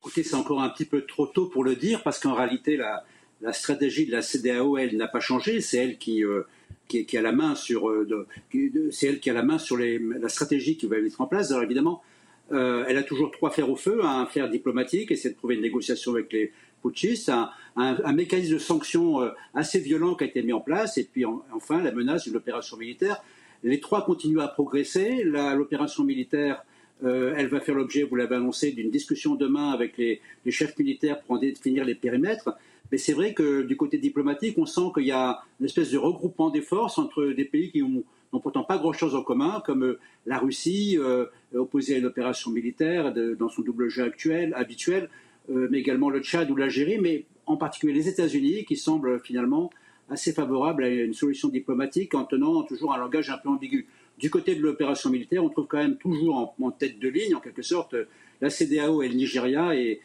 [0.00, 3.02] Écoutez, c'est encore un petit peu trop tôt pour le dire, parce qu'en réalité, la,
[3.52, 5.60] stratégie de la CDAO, elle n'a pas changé.
[5.60, 6.42] C'est elle qui, euh,
[6.88, 8.26] qui, a la main sur, euh,
[8.90, 11.50] c'est elle qui a la main sur la stratégie qui va mettre en place.
[11.50, 12.02] Alors évidemment,
[12.52, 15.62] euh, elle a toujours trois fers au feu, un fer diplomatique, essayer de trouver une
[15.62, 16.52] négociation avec les
[16.82, 17.32] putschistes,
[17.76, 19.20] un, mécanisme de sanction
[19.54, 22.76] assez violent qui a été mis en place, et puis enfin la menace d'une opération
[22.76, 23.22] militaire.
[23.62, 25.22] Les trois continuent à progresser.
[25.24, 26.64] L'opération militaire,
[27.04, 30.20] euh, elle va faire l'objet, vous l'avez annoncé, d'une discussion demain avec les,
[30.50, 32.50] chefs militaires pour en définir les périmètres.
[32.90, 35.98] Mais c'est vrai que du côté diplomatique, on sent qu'il y a une espèce de
[35.98, 39.98] regroupement des forces entre des pays qui n'ont pourtant pas grand-chose en commun, comme euh,
[40.26, 45.08] la Russie, euh, opposée à une opération militaire dans son double jeu actuel, habituel,
[45.48, 49.70] mais également le Tchad ou l'Algérie, mais en particulier les États-Unis, qui semblent finalement
[50.08, 53.86] assez favorable à une solution diplomatique en tenant toujours un langage un peu ambigu.
[54.22, 57.40] Du côté de l'opération militaire, on trouve quand même toujours en, tête de ligne, en
[57.40, 57.96] quelque sorte,
[58.40, 60.00] la CDAO et le Nigeria et,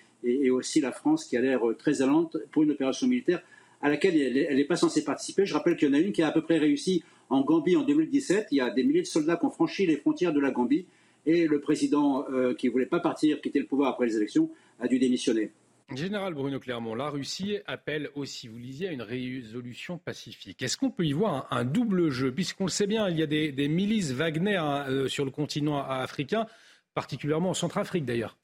[0.50, 3.44] aussi la France qui a l'air très allante pour une opération militaire
[3.80, 5.46] à laquelle elle n'est pas censée participer.
[5.46, 7.76] Je rappelle qu'il y en a une qui a à peu près réussi en Gambie
[7.76, 8.48] en 2017.
[8.52, 10.86] Il y a des milliers de soldats qui ont franchi les frontières de la Gambie
[11.28, 14.50] et le président euh, qui ne voulait pas partir, quitter le pouvoir après les élections,
[14.80, 15.52] a dû démissionner.
[15.96, 20.62] Général Bruno Clermont, la Russie appelle aussi, vous lisiez, à une résolution pacifique.
[20.62, 22.34] Est-ce qu'on peut y voir un, double jeu?
[22.34, 25.82] Puisqu'on le sait bien, il y a des, milices Wagner hein, euh, sur le continent
[25.82, 26.46] africain,
[26.94, 28.38] particulièrement en Centrafrique d'ailleurs.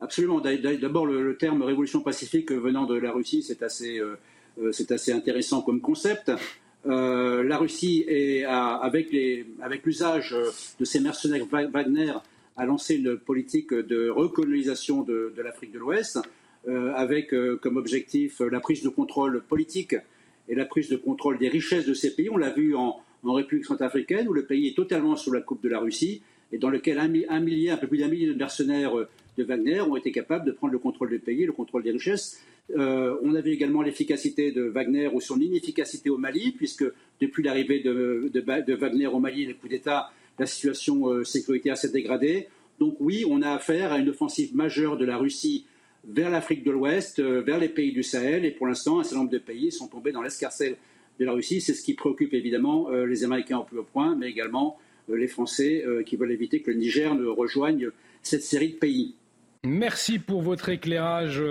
[0.00, 0.40] Absolument.
[0.40, 4.18] D'abord, le, terme révolution pacifique venant de la Russie, c'est assez, euh,
[4.60, 4.72] euh,
[5.14, 6.32] intéressant comme concept.
[6.84, 8.04] la Russie,
[8.44, 9.12] avec
[9.84, 10.34] l'usage
[10.80, 12.12] de ces mercenaires Wagner,
[12.58, 16.18] a lancé une politique de recolonisation de, l'Afrique de l'Ouest,
[16.66, 19.94] euh, avec euh, comme objectif la prise de contrôle politique
[20.48, 22.28] et la prise de contrôle des richesses de ces pays.
[22.28, 25.68] On l'a vu en, République centrafricaine, où le pays est totalement sous la coupe de
[25.68, 29.08] la Russie, et dans lequel un, millier, un peu plus d'un millier de mercenaires euh,
[29.36, 32.42] de Wagner ont été capables de prendre le contrôle du pays, le contrôle des richesses.
[32.74, 36.84] on a vu également l'efficacité de Wagner ou son inefficacité au Mali, puisque
[37.20, 41.90] depuis l'arrivée de, de, Wagner au Mali, le coup d'État la situation euh, sécuritaire s'est
[41.90, 42.48] dégradée.
[42.78, 45.66] Donc oui, on a affaire à une offensive majeure de la Russie
[46.06, 49.18] vers l'Afrique de l'Ouest, euh, vers les pays du Sahel, et pour l'instant, un certain
[49.18, 50.76] nombre de pays sont tombés dans l'escarcelle
[51.18, 51.60] de la Russie.
[51.60, 54.78] C'est ce qui préoccupe évidemment euh, les Américains au plus haut point, mais également
[55.10, 57.88] les Français qui veulent éviter que le Niger ne rejoigne
[58.20, 59.14] cette série de pays.
[59.64, 61.42] Merci pour votre éclairage,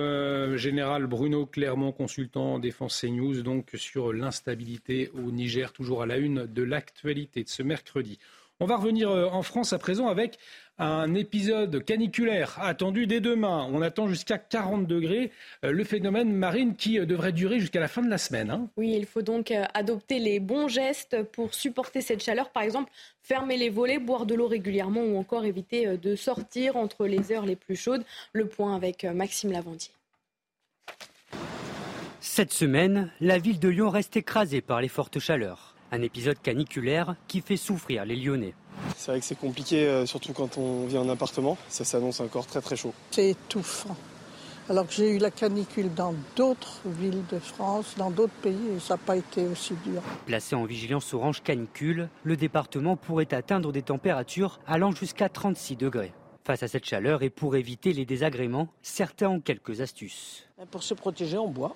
[0.57, 6.45] général Bruno Clermont, consultant défense CNews, donc sur l'instabilité au Niger, toujours à la une
[6.45, 8.19] de l'actualité de ce mercredi.
[8.59, 10.39] On va revenir euh, en France à présent avec
[10.79, 13.69] un épisode caniculaire attendu dès demain.
[13.71, 15.31] On attend jusqu'à 40 degrés.
[15.63, 18.49] Euh, le phénomène marine qui euh, devrait durer jusqu'à la fin de la semaine.
[18.49, 18.67] Hein.
[18.75, 22.49] Oui, il faut donc adopter les bons gestes pour supporter cette chaleur.
[22.49, 27.05] Par exemple, fermer les volets, boire de l'eau régulièrement ou encore éviter de sortir entre
[27.05, 28.03] les heures les plus chaudes.
[28.33, 29.91] Le point avec Maxime Lavandier.
[32.21, 35.76] Cette semaine, la ville de Lyon reste écrasée par les fortes chaleurs.
[35.91, 38.53] Un épisode caniculaire qui fait souffrir les Lyonnais.
[38.97, 41.57] C'est vrai que c'est compliqué, euh, surtout quand on vit en appartement.
[41.69, 42.93] Ça s'annonce encore très très chaud.
[43.11, 43.95] C'est étouffant.
[44.69, 48.79] Alors que j'ai eu la canicule dans d'autres villes de France, dans d'autres pays, et
[48.81, 50.01] ça n'a pas été aussi dur.
[50.25, 56.11] Placé en vigilance orange canicule, le département pourrait atteindre des températures allant jusqu'à 36 degrés.
[56.43, 60.47] Face à cette chaleur et pour éviter les désagréments, certains ont quelques astuces.
[60.69, 61.75] Pour se protéger, on boit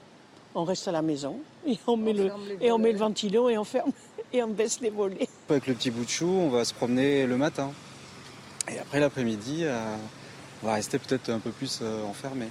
[0.56, 3.57] on reste à la maison et on, met, le, et on met le ventilo et
[3.57, 3.91] on ferme
[4.34, 5.28] et on baisse les volets.
[5.49, 7.72] Avec le petit bout de chou, on va se promener le matin.
[8.72, 9.95] Et après l'après-midi, euh,
[10.64, 12.48] on va rester peut-être un peu plus euh, enfermé.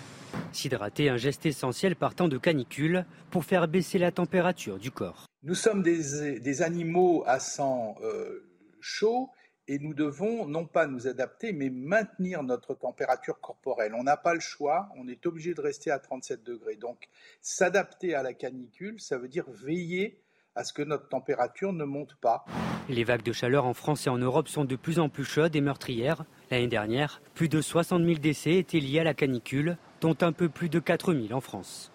[0.52, 5.26] S'hydrater, un geste essentiel partant de canicule pour faire baisser la température du corps.
[5.42, 8.46] Nous sommes des, animaux à sang euh,
[8.80, 9.30] chaud
[9.70, 13.94] et nous devons non pas nous adapter, mais maintenir notre température corporelle.
[13.94, 16.74] On n'a pas le choix, on est obligé de rester à 37 degrés.
[16.74, 17.08] Donc
[17.40, 20.20] s'adapter à la canicule, ça veut dire veiller
[20.56, 22.44] à ce que notre température ne monte pas.
[22.88, 25.54] Les vagues de chaleur en France et en Europe sont de plus en plus chaudes
[25.54, 26.24] et meurtrières.
[26.50, 30.48] L'année dernière, plus de 60 000 décès étaient liés à la canicule, dont un peu
[30.48, 31.92] plus de 4 000 en France.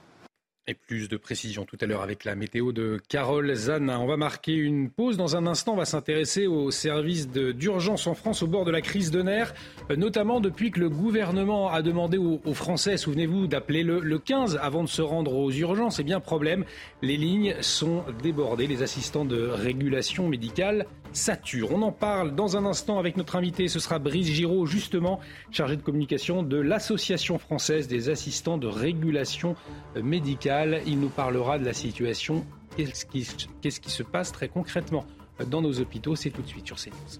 [0.67, 3.99] Et plus de précision tout à l'heure avec la météo de Carole Zana.
[3.99, 5.15] On va marquer une pause.
[5.15, 8.81] Dans un instant, on va s'intéresser aux services d'urgence en France au bord de la
[8.81, 9.53] crise de nerfs,
[9.91, 14.57] euh, notamment depuis que le gouvernement a demandé aux, Français, souvenez-vous, d'appeler le, le 15
[14.59, 15.99] avant de se rendre aux urgences.
[15.99, 16.65] Eh bien, problème,
[17.03, 18.65] les lignes sont débordées.
[18.65, 21.71] Les assistants de régulation médicale saturent.
[21.71, 23.67] On en parle dans un instant avec notre invité.
[23.67, 25.19] Ce sera Brice Giraud, justement,
[25.51, 29.55] chargé de communication de l'Association française des assistants de régulation
[30.01, 30.54] médicale.
[30.85, 32.45] Il nous parlera de la situation,
[32.77, 35.05] qu'est-ce qui, se passe très concrètement
[35.47, 36.15] dans nos hôpitaux.
[36.15, 37.19] C'est tout de suite sur CNews.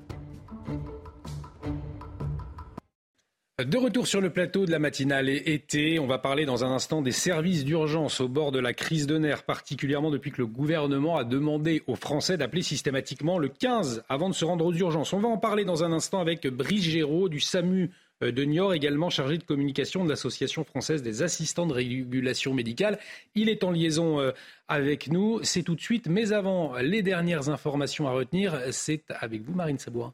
[3.64, 6.72] De retour sur le plateau de la matinale et été, on va parler dans un
[6.72, 10.46] instant des services d'urgence au bord de la crise de nerfs, particulièrement depuis que le
[10.46, 15.14] gouvernement a demandé aux Français d'appeler systématiquement le 15 avant de se rendre aux urgences.
[15.14, 17.92] On va en parler dans un instant avec Brice Géraud du SAMU
[18.32, 23.00] de Niort, également chargé de communication de l'Association française des assistants de régulation médicale.
[23.36, 24.32] Il est en liaison euh,
[24.68, 25.40] avec nous.
[25.44, 26.08] C'est tout de suite.
[26.08, 30.14] Mais avant, les dernières informations à retenir, c'est avec vous, Marine Sabourin.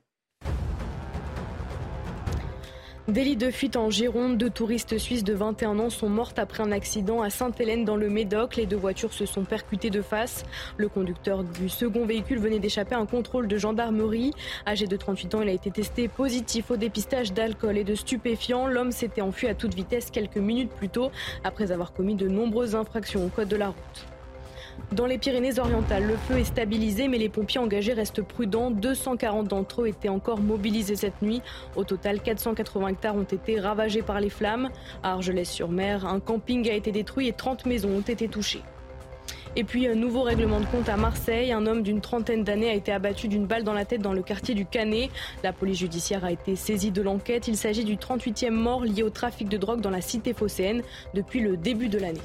[3.11, 6.71] Délit de fuite en Gironde, deux touristes suisses de 21 ans sont mortes après un
[6.71, 8.55] accident à Sainte-Hélène dans le Médoc.
[8.55, 10.45] Les deux voitures se sont percutées de face.
[10.77, 14.31] Le conducteur du second véhicule venait d'échapper à un contrôle de gendarmerie.
[14.65, 18.67] Âgé de 38 ans, il a été testé positif au dépistage d'alcool et de stupéfiants.
[18.67, 21.11] L'homme s'était enfui à toute vitesse quelques minutes plus tôt
[21.43, 24.10] après avoir commis de nombreuses infractions au code de la route.
[24.91, 28.71] Dans les Pyrénées-Orientales, le feu est stabilisé, mais les pompiers engagés restent prudents.
[28.71, 31.41] 240 d'entre eux étaient encore mobilisés cette nuit.
[31.77, 34.69] Au total, 480 hectares ont été ravagés par les flammes.
[35.01, 38.63] À Argelès-sur-Mer, un camping a été détruit et 30 maisons ont été touchées.
[39.55, 41.51] Et puis un nouveau règlement de compte à Marseille.
[41.51, 44.21] Un homme d'une trentaine d'années a été abattu d'une balle dans la tête dans le
[44.21, 45.09] quartier du Canet.
[45.43, 47.47] La police judiciaire a été saisie de l'enquête.
[47.47, 50.83] Il s'agit du 38e mort lié au trafic de drogue dans la cité phocéenne
[51.13, 52.21] depuis le début de l'année.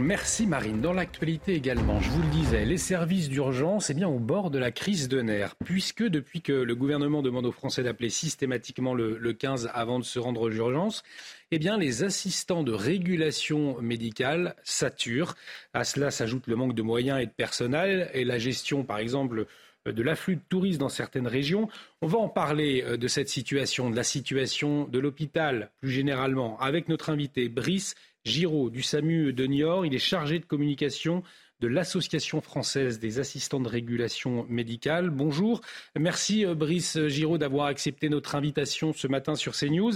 [0.00, 0.80] Merci Marine.
[0.80, 4.58] Dans l'actualité également, je vous le disais, les services d'urgence est bien au bord de
[4.58, 9.32] la crise de nerfs, puisque depuis que le gouvernement demande aux Français d'appeler systématiquement le,
[9.32, 11.02] 15 avant de se rendre aux urgences,
[11.50, 15.34] eh bien, les assistants de régulation médicale saturent.
[15.74, 19.46] À cela s'ajoute le manque de moyens et de personnel et la gestion, par exemple,
[19.84, 21.68] de l'afflux de touristes dans certaines régions.
[22.00, 26.58] On va en parler euh, de cette situation, de la situation de l'hôpital plus généralement,
[26.58, 27.94] avec notre invité Brice
[28.24, 29.84] Giraud du SAMU de Niort.
[29.84, 31.22] Il est chargé de communication
[31.60, 35.10] de l'Association française des assistants de régulation médicale.
[35.10, 35.60] Bonjour.
[35.98, 39.92] Merci euh, Brice Giraud d'avoir accepté notre invitation ce matin sur CNews.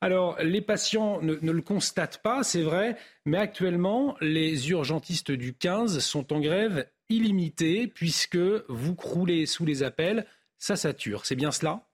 [0.00, 5.54] Alors, les patients ne, ne le constatent pas, c'est vrai, mais actuellement, les urgentistes du
[5.54, 8.38] 15 sont en grève illimitée puisque
[8.68, 10.26] vous croulez sous les appels,
[10.58, 11.26] ça sature.
[11.26, 11.86] C'est bien cela?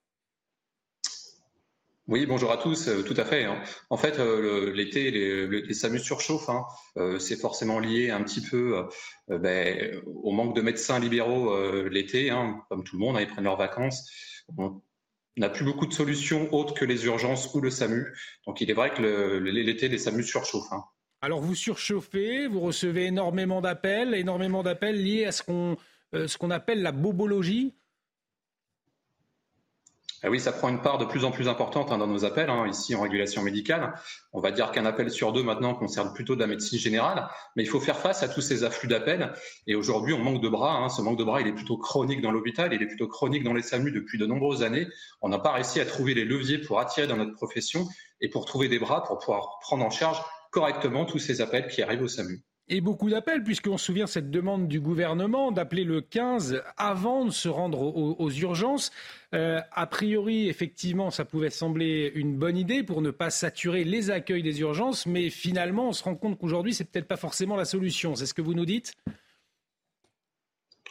[2.09, 3.45] Oui, bonjour à tous, euh, tout à fait.
[3.45, 3.63] Hein.
[3.91, 6.49] En fait, euh, l'été, les, les, SAMU surchauffent.
[6.49, 6.65] Hein.
[6.97, 8.89] Euh, c'est forcément lié un petit peu
[9.29, 11.55] ben, au manque de médecins libéraux
[11.89, 14.11] l'été, hein, comme tout le monde, ils prennent leurs vacances.
[14.57, 14.81] On
[15.37, 18.07] n'a plus beaucoup de solutions autres que les urgences ou le SAMU.
[18.47, 19.03] Donc il est vrai que
[19.39, 20.73] l'été, les SAMU surchauffent.
[21.21, 25.77] Alors vous surchauffez, vous recevez énormément d'appels, énormément d'appels liés à ce qu'on
[26.15, 27.75] ce qu'on appelle la bobologie.
[30.24, 32.51] Ah oui, ça prend une part de plus en plus importante hein, dans nos appels,
[32.51, 33.95] hein, ici en régulation médicale.
[34.32, 37.62] On va dire qu'un appel sur deux maintenant concerne plutôt de la médecine générale, mais
[37.62, 39.32] il faut faire face à tous ces afflux d'appels.
[39.69, 40.77] Et aujourd'hui, on manque de bras.
[40.77, 40.89] Hein.
[40.89, 43.55] Ce manque de bras, il est plutôt chronique dans l'hôpital, il est plutôt chronique dans
[43.55, 44.89] les SAMU depuis de nombreuses années.
[45.20, 47.86] On n'a pas réussi à trouver les leviers pour attirer dans notre profession
[48.20, 50.20] et pour trouver des bras pour pouvoir prendre en charge
[50.51, 54.31] correctement tous ces appels qui arrivent au SAMU et beaucoup d'appels, puisqu'on se souvient cette
[54.31, 58.93] demande du gouvernement d'appeler le 15 avant de se rendre aux, urgences.
[59.35, 64.11] Euh, a priori, effectivement, ça pouvait sembler une bonne idée pour ne pas saturer les
[64.11, 67.65] accueils des urgences, mais finalement, on se rend compte qu'aujourd'hui, c'est peut-être pas forcément la
[67.65, 68.15] solution.
[68.15, 68.95] C'est ce que vous nous dites?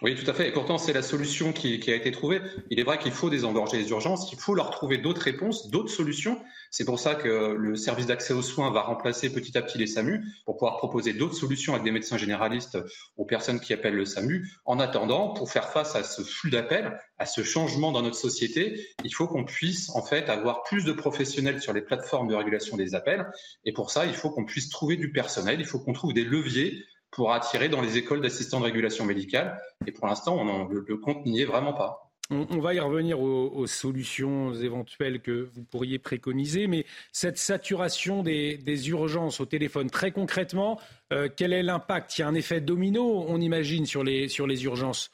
[0.03, 0.47] Oui, tout à fait.
[0.47, 2.39] Et pourtant, c'est la solution qui, a été trouvée.
[2.69, 5.89] Il est vrai qu'il faut désengorger les urgences, il faut leur trouver d'autres réponses, d'autres
[5.89, 6.39] solutions.
[6.69, 9.87] C'est pour ça que le service d'accès aux soins va remplacer petit à petit les
[9.87, 12.77] SAMU pour pouvoir proposer d'autres solutions avec des médecins généralistes
[13.17, 14.47] aux personnes qui appellent le SAMU.
[14.65, 18.87] En attendant, pour faire face à ce flux d'appels, à ce changement dans notre société,
[19.03, 22.77] il faut qu'on puisse en fait avoir plus de professionnels sur les plateformes de régulation
[22.77, 23.25] des appels.
[23.65, 26.23] Et pour ça, il faut qu'on puisse trouver du personnel, il faut qu'on trouve des
[26.23, 29.59] leviers pour attirer dans les écoles d'assistants de régulation médicale.
[29.85, 32.11] Et pour l'instant, le, compte n'y est vraiment pas.
[32.29, 38.89] On, va y revenir aux, solutions éventuelles que vous pourriez préconiser, mais cette saturation des,
[38.89, 40.77] urgences au téléphone, très concrètement,
[41.13, 42.17] euh, quel est l'impact?
[42.17, 45.09] Il y a un effet domino, on imagine, sur les, sur les urgences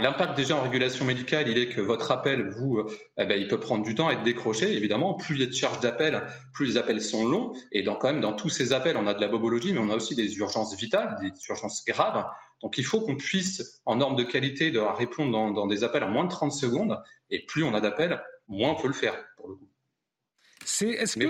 [0.00, 2.82] l'impact déjà en régulation médicale, il est que votre appel, vous,
[3.16, 4.72] eh ben, il peut prendre du temps à être décroché.
[4.76, 7.52] Évidemment, plus il y a de charges d'appel, plus les appels sont longs.
[7.72, 9.90] Et dans, quand même, dans tous ces appels, on a de la bobologie, mais on
[9.90, 12.26] a aussi des urgences vitales, des urgences graves.
[12.62, 16.10] Donc, il faut qu'on puisse, en norme de qualité, de répondre dans, des appels en
[16.10, 17.00] moins de 30 secondes.
[17.30, 19.68] Et plus on a d'appels, moins on peut le faire, pour le coup.
[20.64, 21.26] C'est, est-ce que,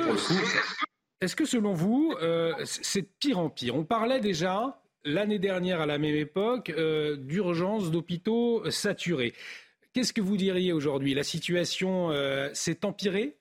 [1.20, 3.76] est-ce que selon vous, euh, c'est de pire en pire?
[3.76, 9.34] On parlait déjà l'année dernière, à la même époque, euh, d'urgence d'hôpitaux saturés.
[9.92, 11.14] Qu'est-ce que vous diriez aujourd'hui?
[11.14, 13.36] La situation euh, s'est empirée?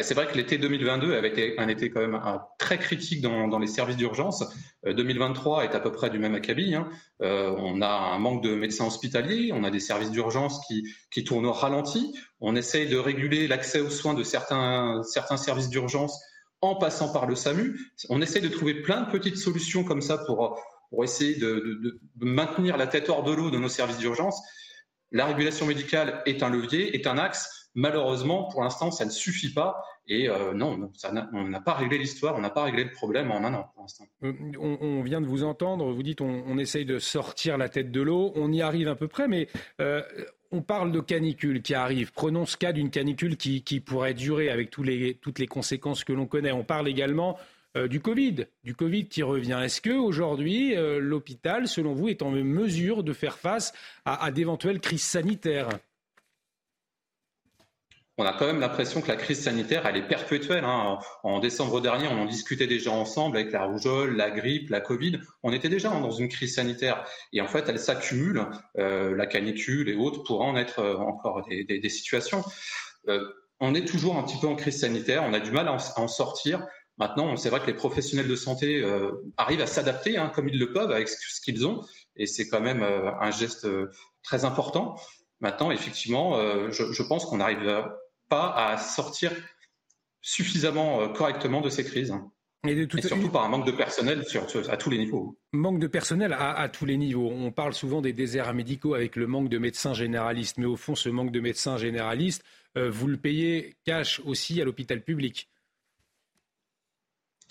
[0.00, 2.20] C'est vrai que l'été 2022 avait été un été quand même
[2.58, 4.42] très critique dans, les services d'urgence.
[4.84, 6.74] 2023 est à peu près du même acabit.
[6.74, 6.88] Hein.
[7.20, 11.52] on a un manque de médecins hospitaliers, on a des services d'urgence qui, tournent au
[11.52, 12.12] ralenti.
[12.40, 15.02] On essaye de réguler l'accès aux soins de certains
[15.36, 16.18] services d'urgence
[16.70, 17.78] en passant par le SAMU.
[18.08, 20.60] On essaye de trouver plein de petites solutions comme ça pour,
[20.90, 24.40] pour essayer de, maintenir la tête hors de l'eau de nos services d'urgence.
[25.10, 27.70] La régulation médicale est un levier, est un axe.
[27.74, 29.84] Malheureusement, pour l'instant, ça ne suffit pas.
[30.06, 30.90] Et euh, non,
[31.32, 33.84] on n'a pas réglé l'histoire, on n'a pas réglé le problème en un an pour
[33.84, 34.04] l'instant.
[34.22, 38.02] Euh, on, vient de vous entendre, vous dites on, essaye de sortir la tête de
[38.02, 39.48] l'eau, on y arrive à peu près, mais
[39.80, 40.02] euh,
[40.52, 42.12] on parle de canicule qui arrive.
[42.12, 46.52] Prenons ce cas d'une canicule qui, pourrait durer avec toutes les conséquences que l'on connaît.
[46.52, 47.38] On parle également
[47.88, 49.60] du Covid, du Covid qui revient.
[49.64, 53.72] Est-ce que aujourd'hui l'hôpital, selon vous, est en mesure de faire face
[54.04, 55.70] à, d'éventuelles crises sanitaires?
[58.16, 60.64] On a quand même l'impression que la crise sanitaire, elle est perpétuelle.
[60.64, 60.98] Hein.
[61.22, 65.20] En décembre dernier, on en discutait déjà ensemble avec la rougeole, la grippe, la Covid.
[65.42, 67.04] On était déjà dans une crise sanitaire.
[67.32, 68.46] Et en fait, elle s'accumule,
[68.78, 72.44] euh, la canicule et autres, pour en être encore des, situations.
[73.60, 75.24] on est toujours un petit peu en crise sanitaire.
[75.26, 76.66] On a du mal à en sortir.
[76.98, 80.58] Maintenant, c'est vrai que les professionnels de santé euh, arrivent à s'adapter hein, comme ils
[80.58, 81.84] le peuvent avec ce qu'ils ont,
[82.16, 83.90] et c'est quand même euh, un geste euh,
[84.22, 84.94] très important.
[85.40, 86.38] Maintenant, effectivement,
[86.70, 87.84] je, pense qu'on n'arrive
[88.34, 89.30] pas à sortir
[90.20, 92.14] suffisamment correctement de ces crises.
[92.66, 94.24] Et, surtout par un manque de personnel
[94.70, 95.38] à tous les niveaux.
[95.52, 97.30] Manque de personnel à, tous les niveaux.
[97.30, 100.94] On parle souvent des déserts médicaux avec le manque de médecins généralistes, mais au fond,
[100.94, 102.42] ce manque de médecins généralistes,
[102.74, 105.48] vous le payez cash aussi à l'hôpital public.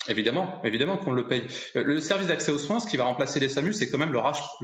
[0.08, 1.44] Évidemment, évidemment qu'on le paye.
[1.76, 4.12] Euh, le service d'accès aux soins, ce qui va remplacer les SAMU, c'est quand même
[4.12, 4.18] le,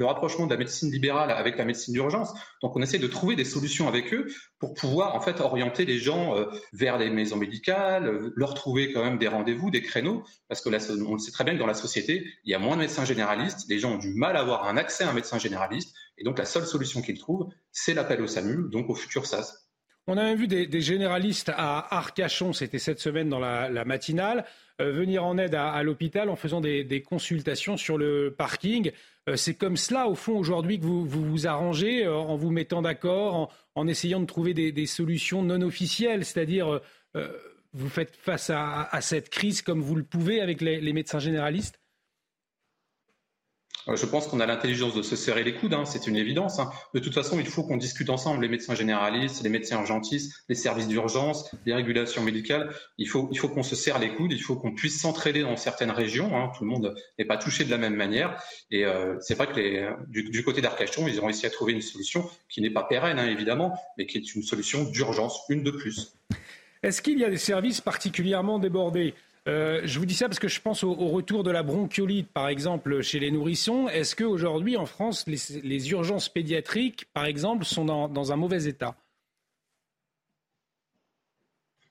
[0.04, 2.32] rapprochement de la médecine libérale avec la médecine d'urgence.
[2.62, 4.26] Donc, on essaie de trouver des solutions avec eux
[4.58, 8.92] pour pouvoir en fait orienter les gens euh, vers les maisons médicales, euh, leur trouver
[8.92, 11.58] quand même des rendez-vous, des créneaux, parce que là, on le sait très bien que
[11.58, 13.66] dans la société, il y a moins de médecins généralistes.
[13.68, 16.38] Les gens ont du mal à avoir un accès à un médecin généraliste, et donc
[16.38, 19.68] la seule solution qu'ils trouvent, c'est l'appel au SAMU, donc au futur SAS.
[20.06, 24.44] On a même vu des, généralistes à Arcachon, c'était cette semaine dans la matinale,
[24.84, 28.92] venir en aide à, l'hôpital en faisant des, consultations sur le parking.
[29.28, 32.82] Euh, c'est comme cela, au fond, aujourd'hui, que vous vous, arrangez euh, en vous mettant
[32.82, 36.80] d'accord, en, essayant de trouver des, solutions non officielles, c'est-à-dire
[37.72, 41.80] vous faites face à, cette crise comme vous le pouvez avec les médecins généralistes?
[41.80, 41.89] euh,
[43.86, 46.58] je pense qu'on a l'intelligence de se serrer les coudes, hein, c'est une évidence.
[46.58, 46.70] Hein.
[46.94, 50.54] De toute façon, il faut qu'on discute ensemble, les médecins généralistes, les médecins urgentistes, les
[50.54, 52.70] services d'urgence, les régulations médicales.
[52.98, 56.36] Il faut, qu'on se serre les coudes, il faut qu'on puisse s'entraider dans certaines régions.
[56.36, 56.50] Hein.
[56.56, 58.42] Tout le monde n'est pas touché de la même manière.
[58.70, 61.82] Et euh, c'est vrai que les, du, côté d'Arcachon, ils ont réussi à trouver une
[61.82, 66.14] solution qui n'est pas pérenne, évidemment, mais qui est une solution d'urgence, une de plus.
[66.82, 69.14] Est-ce qu'il y a des services particulièrement débordés?
[69.48, 72.48] Euh, je vous dis ça parce que je pense au, retour de la bronchiolite, par
[72.48, 73.88] exemple, chez les nourrissons.
[73.88, 78.96] Est-ce qu'aujourd'hui, en France, les, urgences pédiatriques, par exemple, sont dans, un mauvais état?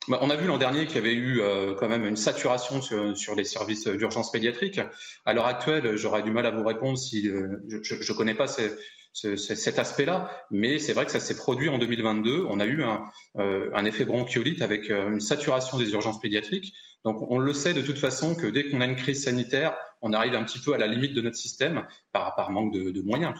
[0.07, 2.81] Bah, on a vu l'an dernier qu'il y avait eu euh, quand même une saturation
[2.81, 4.79] sur, les services d'urgence pédiatrique.
[5.25, 8.47] À l'heure actuelle, j'aurais du mal à vous répondre si euh, je ne connais pas
[8.47, 12.45] cet aspect-là, mais c'est vrai que ça s'est produit en 2022.
[12.47, 13.03] On a eu un,
[13.37, 16.73] un effet bronchiolite avec une saturation des urgences pédiatriques.
[17.05, 20.13] Donc on le sait de toute façon que dès qu'on a une crise sanitaire, on
[20.13, 23.33] arrive un petit peu à la limite de notre système par, manque de, moyens.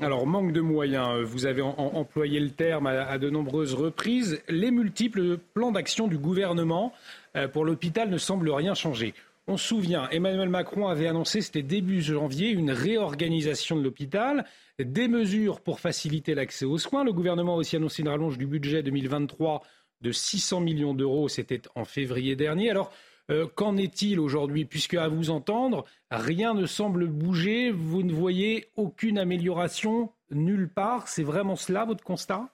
[0.00, 4.42] Alors manque de moyens, vous avez employé le terme à, de nombreuses reprises.
[4.48, 6.92] Les multiples plans d'action du gouvernement
[7.36, 9.14] euh, pour l'hôpital ne semblent rien changer.
[9.50, 14.44] On se souvient, Emmanuel Macron avait annoncé, c'était début janvier, une réorganisation de l'hôpital,
[14.78, 17.02] des mesures pour faciliter l'accès aux soins.
[17.02, 19.62] Le gouvernement a aussi annoncé une rallonge du budget 2023
[20.00, 22.70] de 600 millions d'euros, c'était en février dernier.
[22.70, 22.92] Alors,
[23.30, 24.64] euh, qu'en est-il aujourd'hui?
[24.64, 31.08] Puisque, à vous entendre, rien ne semble bouger, vous ne voyez aucune amélioration nulle part.
[31.08, 32.48] C'est vraiment cela votre constat?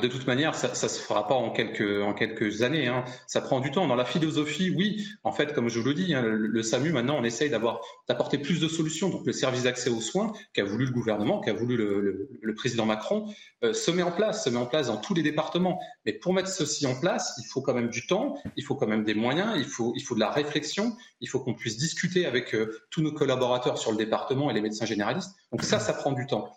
[0.00, 2.86] De toute manière, ça ne se fera pas en quelques, en quelques années.
[2.86, 3.04] Hein.
[3.26, 3.86] Ça prend du temps.
[3.86, 5.06] Dans la philosophie, oui.
[5.24, 8.38] En fait, comme je vous le dis, hein, le, SAMU, maintenant, on essaye d'avoir, d'apporter
[8.38, 9.08] plus de solutions.
[9.08, 13.32] Donc, le service d'accès aux soins qu'a voulu le gouvernement, qu'a voulu le, président Macron,
[13.64, 15.80] euh, se met en place, se met en place dans tous les départements.
[16.04, 18.86] Mais pour mettre ceci en place, il faut quand même du temps, il faut quand
[18.86, 22.26] même des moyens, il faut, il faut de la réflexion, il faut qu'on puisse discuter
[22.26, 25.34] avec euh, tous nos collaborateurs sur le département et les médecins généralistes.
[25.52, 26.52] Donc ça, ça prend du temps.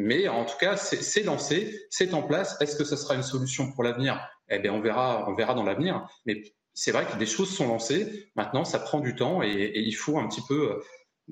[0.00, 2.56] Mais en tout cas, c'est lancé, c'est en place.
[2.60, 4.24] Est-ce que ce sera une solution pour l'avenir?
[4.48, 6.08] Eh bien, on verra, on verra dans l'avenir.
[6.24, 8.30] Mais c'est vrai que des choses sont lancées.
[8.36, 10.82] Maintenant, ça prend du temps et, il faut un petit peu euh,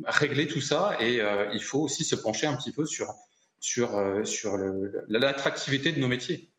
[0.05, 0.97] régler tout ça.
[0.99, 3.15] Et euh, il faut aussi se pencher un petit peu sur,
[3.61, 4.59] sur, euh, sur
[5.07, 6.51] l'attractivité de nos métiers.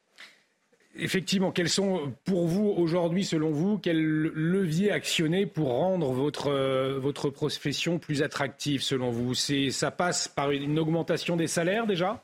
[1.00, 7.00] Effectivement, quels sont pour vous aujourd'hui, selon vous, quels leviers actionner pour rendre votre, euh,
[7.00, 9.34] votre profession plus attractive, selon vous?
[9.34, 12.24] Ça passe par une augmentation des salaires déjà?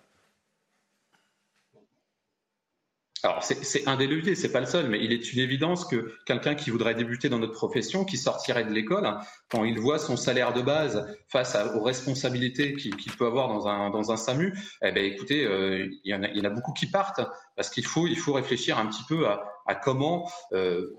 [3.25, 6.13] Alors, c'est un des leviers, c'est pas le seul, mais il est une évidence que
[6.25, 9.09] quelqu'un qui voudrait débuter dans notre profession, qui sortirait de l'école,
[9.49, 13.91] quand il voit son salaire de base face aux responsabilités qu'il peut avoir dans un,
[13.91, 16.49] dans un SAMU, eh ben, écoutez, euh, il, y en a, il y en a
[16.49, 17.21] beaucoup qui partent,
[17.55, 20.93] parce qu'il faut, il faut réfléchir un petit peu à, à comment, euh,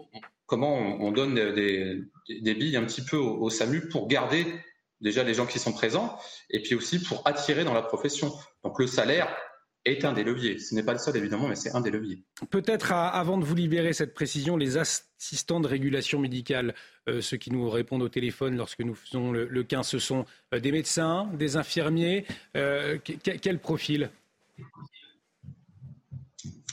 [0.46, 2.00] comment on, donne des,
[2.40, 4.46] des, billes un petit peu au SAMU pour garder
[5.02, 6.18] déjà les gens qui sont présents,
[6.48, 8.32] et puis aussi pour attirer dans la profession.
[8.62, 9.28] Donc le salaire,
[9.84, 10.58] est un des leviers.
[10.58, 12.22] Ce n'est pas le seul, évidemment, mais c'est un des leviers.
[12.50, 16.74] Peut-être avant de vous libérer cette précision, les assistants de régulation médicale,
[17.08, 20.24] euh, ceux qui nous répondent au téléphone lorsque nous faisons le, le 15, ce sont
[20.54, 22.24] euh, des médecins, des infirmiers.
[22.56, 24.10] Euh, quel profil?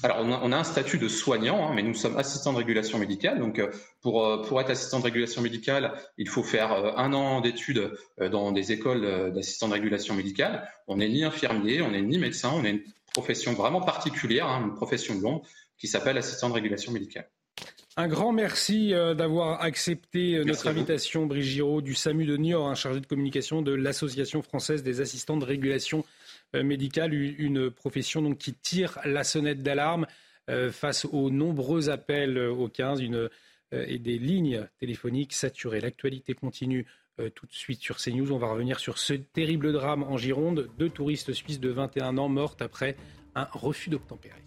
[0.03, 3.37] Alors, on a, un statut de soignant, hein, mais nous sommes assistants de régulation médicale.
[3.37, 3.61] Donc,
[4.01, 8.71] pour, pour être assistant de régulation médicale, il faut faire un an d'études dans des
[8.71, 10.67] écoles d'assistants de régulation médicale.
[10.87, 12.83] On n'est ni infirmier, on n'est ni médecin, on est
[13.13, 15.43] profession vraiment particulière, hein, une profession de l'ombre,
[15.77, 17.29] qui s'appelle assistant de régulation médicale.
[17.97, 22.69] Un grand merci euh, d'avoir accepté euh, notre invitation, Brigitte Giraud, du SAMU de Niort,
[22.69, 26.05] un chargé de communication de l'Association française des assistants de régulation
[26.55, 30.07] euh, médicale, une profession donc qui tire la sonnette d'alarme
[30.71, 33.29] face aux nombreux appels au 15 une,
[33.71, 35.79] et des lignes téléphoniques saturées.
[35.79, 36.85] L'actualité continue
[37.29, 38.31] tout de suite sur CNews.
[38.31, 40.69] On va revenir sur ce terrible drame en Gironde.
[40.77, 42.95] Deux touristes suisses de 21 ans mortes après
[43.35, 44.41] un refus d'obtempérer.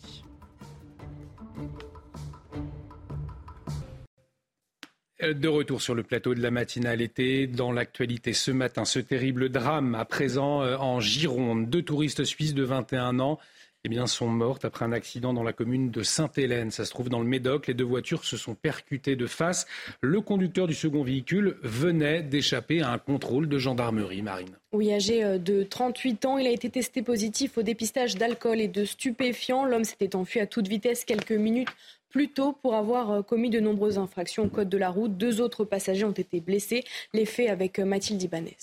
[5.22, 9.48] De retour sur le plateau de la matinale été, dans l'actualité ce matin, ce terrible
[9.48, 11.70] drame à présent euh, en Gironde.
[11.70, 13.38] Deux touristes suisses de 21 ans
[13.84, 16.70] eh bien, sont mortes après un accident dans la commune de Sainte-Hélène.
[16.70, 17.66] Ça se trouve dans le Médoc.
[17.66, 19.66] Les deux voitures se sont percutées de face.
[20.00, 24.56] Le conducteur du second véhicule venait d'échapper à un contrôle de gendarmerie marine.
[24.72, 28.68] Oui, âgé euh, de 38 ans, il a été testé positif au dépistage d'alcool et
[28.68, 29.66] de stupéfiants.
[29.66, 31.68] L'homme s'était enfui à toute vitesse quelques minutes
[32.08, 35.16] plus tôt pour avoir euh, commis de nombreuses infractions au code de la route.
[35.16, 36.84] Deux autres passagers ont été blessés.
[37.12, 38.56] Les faits avec euh, Mathilde Ibanez.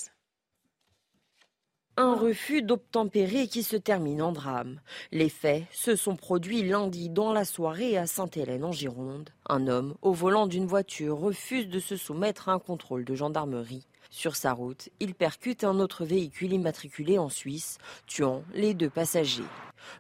[1.98, 4.80] Un refus d'obtempérer qui se termine en drame.
[5.12, 9.30] Les faits se sont produits lundi dans la soirée à Sainte-Hélène en Gironde.
[9.50, 13.88] Un homme au volant d'une voiture refuse de se soumettre à un contrôle de gendarmerie.
[14.10, 17.78] Sur sa route, il percute un autre véhicule immatriculé en Suisse,
[18.08, 19.44] tuant les deux passagers.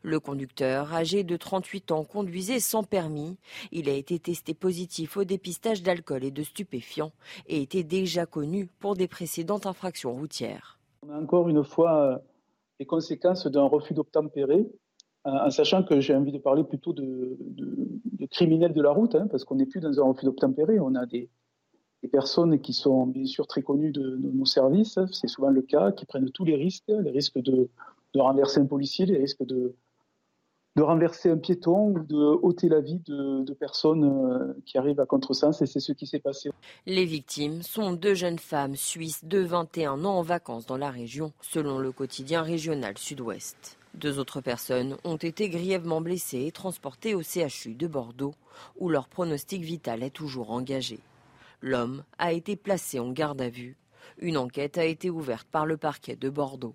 [0.01, 3.35] Le conducteur, âgé de 38 ans, conduisait sans permis.
[3.73, 7.11] Il a été testé positif au dépistage d'alcool et de stupéfiants
[7.47, 10.77] et était déjà connu pour des précédentes infractions routières.
[11.03, 12.18] On a encore une fois euh,
[12.80, 14.69] les conséquences d'un refus d'obtempérer,
[15.26, 17.38] euh, en sachant que j'ai envie de parler plutôt de,
[18.30, 21.06] criminels de la route, hein, parce qu'on n'est plus dans un refus d'obtempérer, on a
[21.06, 21.30] des,
[22.11, 26.06] personnes qui sont bien sûr très connues de, nos services, c'est souvent le cas, qui
[26.06, 27.69] prennent tous les risques, les risques de
[28.15, 29.76] renverser un policier, les risques de,
[30.76, 35.06] de renverser un piéton ou de ôter la vie de, personnes euh, qui arrivent à
[35.06, 36.49] contresens et c'est ce qui s'est passé.
[36.85, 41.34] Les victimes sont deux jeunes femmes suisses de 21 ans en vacances dans la région,
[41.41, 43.77] selon le quotidien régional Sud-Ouest.
[43.93, 48.34] Deux autres personnes ont été grièvement blessées et transportées au CHU de Bordeaux,
[48.80, 50.99] où leur pronostic vital est toujours engagé.
[51.61, 53.76] L'homme a été placé en garde à vue.
[54.19, 56.73] Une enquête a été ouverte par le parquet de Bordeaux.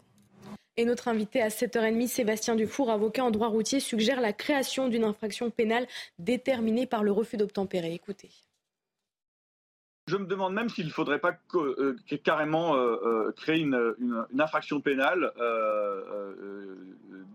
[0.78, 5.04] Et notre invité à 7h30, Sébastien Dufour, avocat en droit routier, suggère la création d'une
[5.04, 5.86] infraction pénale
[6.18, 7.94] déterminée par le refus d'obtempérer.
[7.94, 8.28] Écoutez.
[10.08, 13.94] Je me demande même s'il ne faudrait pas euh, carrément euh, euh, créer une,
[14.38, 15.32] infraction pénale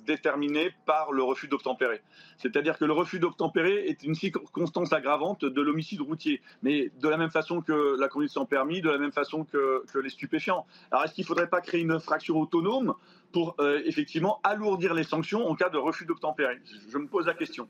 [0.06, 2.02] déterminée par le refus d'obtempérer.
[2.38, 7.18] C'est-à-dire que le refus d'obtempérer est une circonstance aggravante de l'homicide routier, mais de la
[7.18, 10.66] même façon que la conduite sans permis, de la même façon que, que les stupéfiants.
[10.92, 12.94] Alors est-ce qu'il ne faudrait pas créer une infraction autonome
[13.32, 13.56] pour
[13.86, 16.60] effectivement alourdir les sanctions en cas de refus d'obtempérer
[16.90, 17.68] Je me pose la question.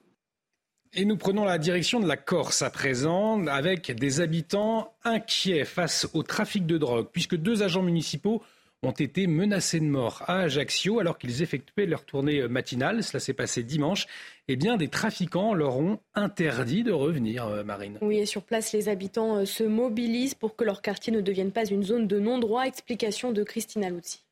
[0.93, 6.09] Et nous prenons la direction de la Corse à présent, avec des habitants inquiets face
[6.13, 8.43] au trafic de drogue, puisque deux agents municipaux
[8.83, 13.03] ont été menacés de mort à Ajaccio alors qu'ils effectuaient leur tournée matinale.
[13.03, 14.07] Cela s'est passé dimanche.
[14.49, 17.97] Eh bien, des trafiquants leur ont interdit de revenir, euh, Marine.
[18.01, 21.51] Oui, et sur place, les habitants euh, se mobilisent pour que leur quartier ne devienne
[21.51, 22.63] pas une zone de non-droit.
[22.63, 24.25] Explication de Christina Luzzi.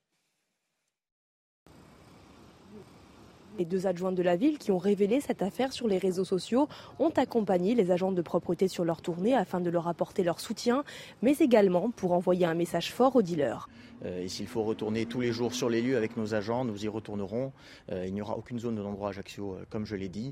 [3.59, 6.69] Les deux adjoints de la ville qui ont révélé cette affaire sur les réseaux sociaux
[6.97, 10.85] ont accompagné les agents de propreté sur leur tournée afin de leur apporter leur soutien,
[11.21, 13.67] mais également pour envoyer un message fort aux dealers.
[14.05, 16.85] Euh, et s'il faut retourner tous les jours sur les lieux avec nos agents, nous
[16.85, 17.51] y retournerons.
[17.91, 20.31] Euh, il n'y aura aucune zone de non-droit à Ajaccio, euh, comme je l'ai dit.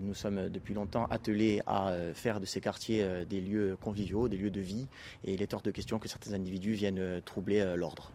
[0.00, 4.50] Nous sommes depuis longtemps attelés à faire de ces quartiers des lieux conviviaux, des lieux
[4.50, 4.88] de vie.
[5.24, 8.10] Et il est hors de question que certains individus viennent troubler l'ordre.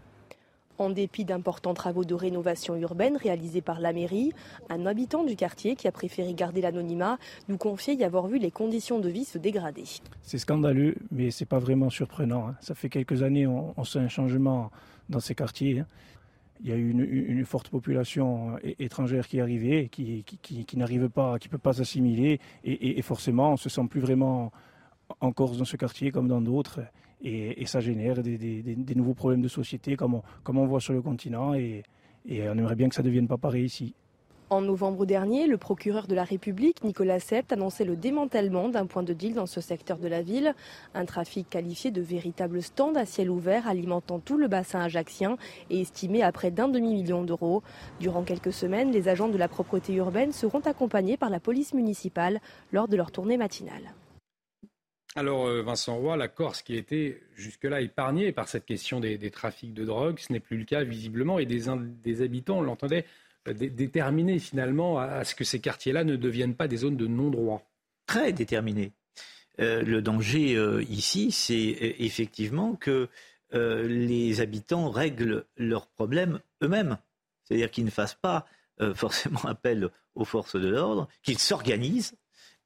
[0.77, 4.33] En dépit d'importants travaux de rénovation urbaine réalisés par la mairie,
[4.69, 8.51] un habitant du quartier qui a préféré garder l'anonymat nous confiait y avoir vu les
[8.51, 9.85] conditions de vie se dégrader.
[10.21, 12.49] C'est scandaleux, mais ce n'est pas vraiment surprenant.
[12.49, 12.55] Hein.
[12.59, 14.71] Ça fait quelques années on, sent un changement
[15.09, 15.79] dans ces quartiers.
[15.79, 15.87] Hein.
[16.63, 20.23] Il y a eu une, forte population euh, étrangère qui est arrivée, qui,
[20.75, 23.99] n'arrive pas, qui ne peut pas s'assimiler, et, et, forcément on ne se sent plus
[23.99, 24.51] vraiment
[25.19, 26.81] en Corse dans ce quartier comme dans d'autres
[27.25, 31.83] et, ça génère des, nouveaux problèmes de société comme on, voit sur le continent et,
[32.29, 33.93] on aimerait bien que ça ne devienne pas pareil ici.
[34.51, 39.01] En novembre dernier, le procureur de la République, Nicolas Sept, annonçait le démantèlement d'un point
[39.01, 40.53] de deal dans ce secteur de la ville.
[40.93, 45.37] Un trafic qualifié de véritable stand à ciel ouvert alimentant tout le bassin ajaxien
[45.71, 47.63] et estimé à près d'un demi-million d'euros.
[47.99, 52.39] Durant quelques semaines, les agents de la propreté urbaine seront accompagnés par la police municipale
[52.71, 53.95] lors de leur tournée matinale.
[55.17, 59.73] Alors, euh, Vincent Roy, la Corse qui était jusque-là épargnée par cette question des, trafics
[59.73, 63.05] de drogue, ce n'est plus le cas visiblement, et des, habitants, on l'entendait,
[63.47, 67.65] euh, déterminés finalement à, ce que ces quartiers-là ne deviennent pas des zones de non-droit.
[68.07, 68.91] Très déterminés.
[69.61, 70.59] Euh, le danger
[70.89, 73.07] ici, c'est effectivement que
[73.53, 76.97] les habitants règlent leurs problèmes eux-mêmes.
[77.45, 78.45] C'est-à-dire qu'ils ne fassent pas
[78.95, 82.17] forcément appel aux forces de l'ordre, qu'ils s'organisent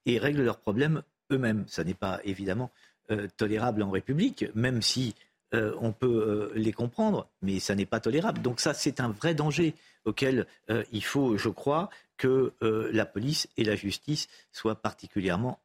[0.07, 1.65] et règlent leurs problèmes eux-mêmes.
[1.67, 2.71] Ça n'est pas évidemment
[3.11, 5.15] euh, tolérable en République, même si
[5.55, 8.41] euh, on peut euh, les comprendre, mais ça n'est pas tolérable.
[8.41, 9.73] Donc ça, c'est un vrai danger
[10.05, 10.47] auquel
[10.91, 15.59] il faut, je crois, que la police et la justice soient particulièrement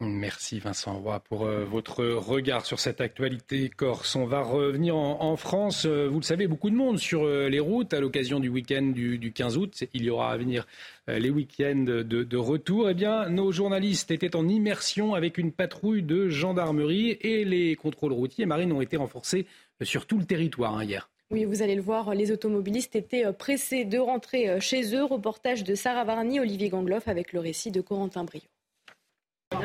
[0.00, 4.14] Merci Vincent Roy pour euh, votre regard sur cette actualité corse.
[4.14, 5.86] On va revenir en, France.
[5.86, 8.92] Euh, vous le savez, beaucoup de monde sur euh, les routes à l'occasion du week-end
[8.94, 9.84] du, 15 août.
[9.92, 10.66] Il y aura à venir
[11.08, 12.88] les week-ends de, retour.
[12.88, 18.12] Eh bien, nos journalistes étaient en immersion avec une patrouille de gendarmerie et les contrôles
[18.12, 19.46] routiers marines ont été renforcés
[19.82, 21.10] sur tout le territoire hein, hier.
[21.30, 25.04] Oui, vous allez le voir, les automobilistes étaient pressés de rentrer chez eux.
[25.04, 28.42] Reportage de Sarah Varny, Olivier Gangloff avec le récit de Corentin Brio.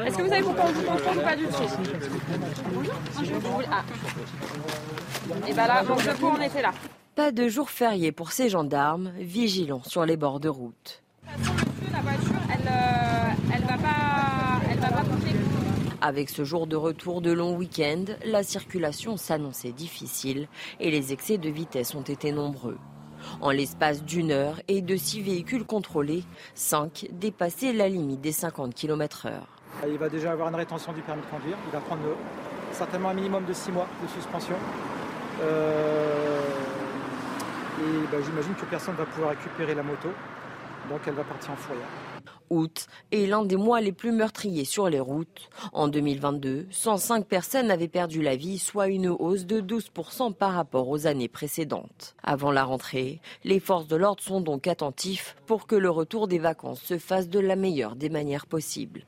[0.05, 1.53] Est-ce que vous savez pourquoi on vous contrôle ou pas du tout
[3.71, 3.83] Ah.
[5.47, 6.71] Et bah là, coup, on était là.
[7.15, 11.03] Pas de jour férié pour ces gendarmes, vigilants sur les bords de route.
[11.91, 12.71] La voiture, elle,
[13.53, 15.03] elle va pas, elle va pas
[16.01, 20.47] Avec ce jour de retour de long week-end, la circulation s'annonçait difficile
[20.79, 22.77] et les excès de vitesse ont été nombreux.
[23.41, 26.23] En l'espace d'une heure et de six véhicules contrôlés,
[26.55, 29.58] cinq dépassaient la limite des 50 km/h.
[29.87, 31.57] Il va déjà avoir une rétention du permis de conduire.
[31.67, 32.01] Il va prendre
[32.71, 34.55] certainement un minimum de 6 mois de suspension.
[35.41, 36.41] Euh,
[37.79, 40.09] et bah, j'imagine que personne ne va pouvoir récupérer la moto.
[40.89, 41.87] Donc elle va partir en fourrière.
[42.49, 45.49] Août est l'un des mois les plus meurtriers sur les routes.
[45.71, 50.89] En 2022, 105 personnes avaient perdu la vie, soit une hausse de 12% par rapport
[50.89, 52.15] aux années précédentes.
[52.23, 56.39] Avant la rentrée, les forces de l'ordre sont donc attentifs pour que le retour des
[56.39, 59.05] vacances se fasse de la meilleure des manières possibles.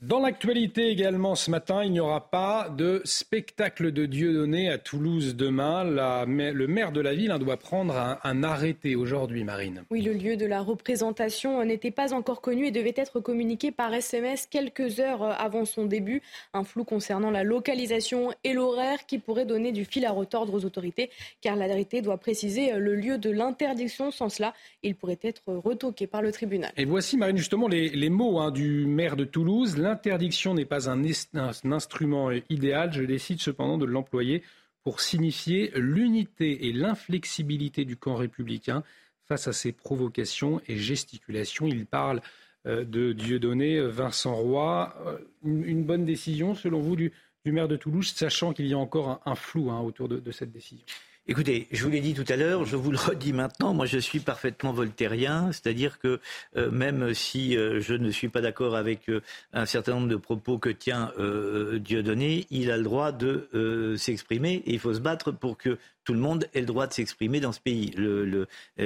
[0.00, 5.34] Dans l'actualité également ce matin, il n'y aura pas de spectacle de Dieudonné à Toulouse
[5.34, 5.82] demain.
[5.82, 9.82] le maire de la ville hein, doit prendre un, arrêté aujourd'hui, Marine.
[9.90, 13.92] Oui, le lieu de la représentation n'était pas encore connu et devait être communiqué par
[13.92, 16.22] SMS quelques heures avant son début.
[16.54, 20.64] Un flou concernant la localisation et l'horaire qui pourrait donner du fil à retordre aux
[20.64, 21.10] autorités,
[21.40, 24.12] car l'arrêté doit préciser le lieu de l'interdiction.
[24.12, 24.54] Sans cela,
[24.84, 26.70] il pourrait être retoqué par le tribunal.
[26.76, 31.02] Et voici, Marine, justement les, mots hein, du maire de Toulouse l'interdiction n'est pas un,
[31.72, 34.42] instrument idéal, je décide cependant de l'employer
[34.84, 38.82] pour signifier l'unité et l'inflexibilité du camp républicain
[39.26, 41.66] face à ces provocations et gesticulations.
[41.66, 42.20] Il parle
[42.66, 44.94] euh, de Dieudonné, Vincent Roy.
[45.06, 47.12] Euh, une, bonne décision, selon vous, du,
[47.46, 50.84] maire de Toulouse, sachant qu'il y a encore un, flou hein, autour de cette décision?
[51.30, 53.98] Écoutez, je vous l'ai dit tout à l'heure, je vous le redis maintenant, moi je
[53.98, 56.20] suis parfaitement voltairien, c'est-à-dire que
[56.56, 59.20] euh, même si euh, je ne suis pas d'accord avec euh,
[59.52, 61.12] un certain nombre de propos que tient
[61.80, 66.14] Dieudonné, il a le droit de s'exprimer et il faut se battre pour que tout
[66.14, 67.94] le monde ait le droit de s'exprimer dans ce pays.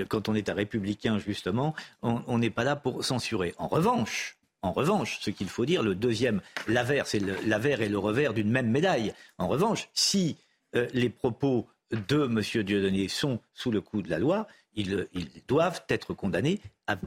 [0.08, 3.54] Quand on est un républicain, justement, on n'est pas là pour censurer.
[3.58, 7.98] En revanche, en revanche, ce qu'il faut dire, le deuxième, l'avers, c'est l'avers et le
[7.98, 9.12] revers d'une même médaille.
[9.38, 10.36] En revanche, si
[10.74, 12.64] les propos de M.
[12.64, 15.06] Dieudonné sont sous le coup de la loi, ils,
[15.46, 16.60] doivent être condamnés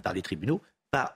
[0.04, 0.62] par les tribunaux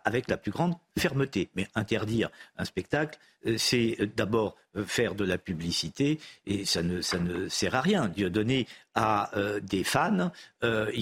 [0.04, 1.50] avec la plus grande fermeté.
[1.56, 7.02] Mais interdire un spectacle, euh, c'est d'abord euh, faire de la publicité et ça ne,
[7.48, 8.08] sert à rien.
[8.08, 10.32] Dieu donner à euh, des fans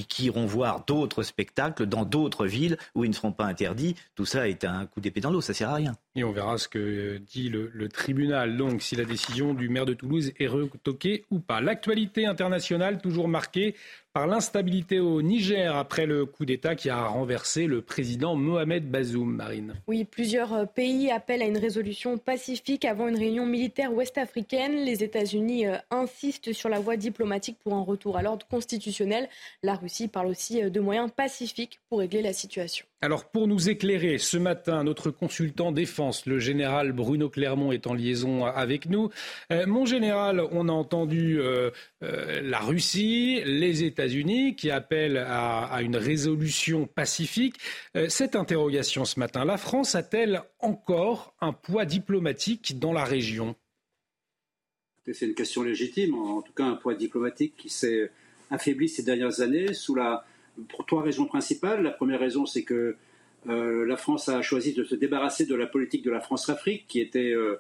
[0.08, 3.96] qui iront voir d'autres spectacles dans d'autres villes où ils ne seront pas interdits.
[4.14, 5.94] Tout ça est un coup d'épée dans l'eau, ça sert à rien.
[6.16, 9.88] Et on verra ce que dit le, le, tribunal, donc si la décision du maire
[9.88, 11.60] de Toulouse est retoquée ou pas.
[11.60, 13.76] L'actualité internationale toujours marquée
[14.18, 19.36] par l'instabilité au Niger après le coup d'État qui a renversé le président Mohamed Bazoum,
[19.36, 19.76] Marine.
[19.88, 24.84] Oui, plusieurs euh, pays appellent à une résolution pacifique avant une réunion militaire ouest-africaine.
[24.84, 29.30] Les États-Unis euh, insistent sur la voie diplomatique pour un retour à l'ordre constitutionnel.
[29.64, 32.86] La Russie parle aussi euh, de moyens pacifiques pour régler la situation.
[33.00, 37.94] Alors pour nous éclairer ce matin, notre consultant défense, le général Bruno Clermont, est en
[37.94, 39.12] liaison avec nous.
[39.52, 41.70] Euh, mon général, on a entendu euh,
[42.02, 47.58] euh, la Russie, les États-Unis qui appellent à, une résolution pacifique.
[48.08, 53.56] cette interrogation ce matin, la France a-t-elle encore un poids diplomatique dans la région?
[55.06, 58.12] C'est une question légitime, en tout cas un poids diplomatique qui s'est
[58.50, 60.26] affaibli ces dernières années sous la
[60.70, 61.84] pour trois raisons principales.
[61.84, 62.96] La première raison, c'est que
[63.48, 67.00] euh, la France a choisi de se débarrasser de la politique de la France-Afrique, qui
[67.00, 67.60] était euh,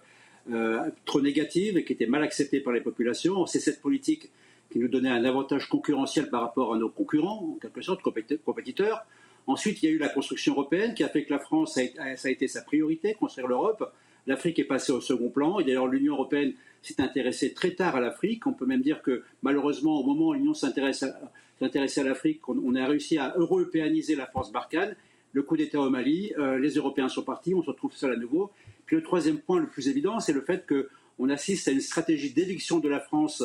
[0.51, 3.45] euh, trop négative et qui était mal acceptée par les populations.
[3.45, 4.29] C'est cette politique
[4.69, 9.05] qui nous donnait un avantage concurrentiel par rapport à nos concurrents, en quelque sorte compétiteurs.
[9.45, 12.27] Ensuite, il y a eu la construction européenne qui a fait que la France, ça
[12.27, 13.93] a été sa priorité, construire l'Europe.
[14.27, 15.59] L'Afrique est passée au second plan.
[15.59, 18.45] Et d'ailleurs, l'Union européenne s'est intéressée très tard à l'Afrique.
[18.45, 21.17] On peut même dire que malheureusement, au moment où l'Union s'intéresse à,
[21.61, 24.95] à l'Afrique, on, a réussi à européaniser la force Barkhane.
[25.33, 28.15] Le coup d'État au Mali, euh, les Européens sont partis, on se retrouve seul à
[28.15, 28.51] nouveau.
[28.85, 32.31] Puis le troisième point le plus évident, c'est le fait qu'on assiste à une stratégie
[32.31, 33.43] d'éviction de la France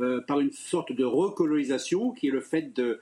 [0.00, 3.00] euh, par une sorte de recolonisation, qui est le fait de,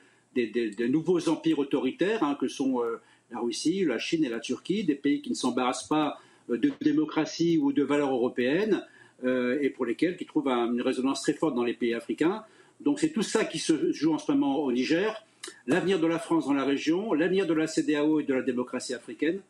[0.86, 4.95] nouveaux empires autoritaires, hein, que sont euh, la Russie, la Chine et la Turquie, des
[4.95, 8.83] pays qui ne s'embarrassent pas de démocratie ou de valeurs européennes,
[9.25, 12.44] et pour lesquels qui trouvent une résonance très forte dans les pays africains.
[12.81, 15.25] Donc c'est tout ça qui se joue en ce moment au Niger.
[15.66, 18.94] L'avenir de la France dans la région, l'avenir de la CDAO et de la démocratie
[18.94, 19.41] africaine,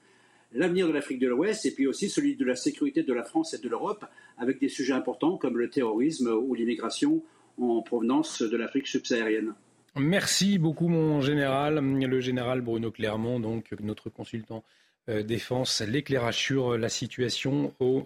[0.53, 3.55] l'avenir de l'Afrique de l'Ouest et puis aussi celui de la sécurité de la France
[3.55, 4.05] et de l'Europe
[4.39, 7.23] avec des sujets importants comme le terrorisme ou l'immigration
[7.59, 9.55] en provenance de l'Afrique subsaharienne.
[9.99, 16.77] Merci beaucoup mon général, le général Bruno Clermont, donc notre consultant euh, défense, l'éclairage sur
[16.77, 18.05] la situation au,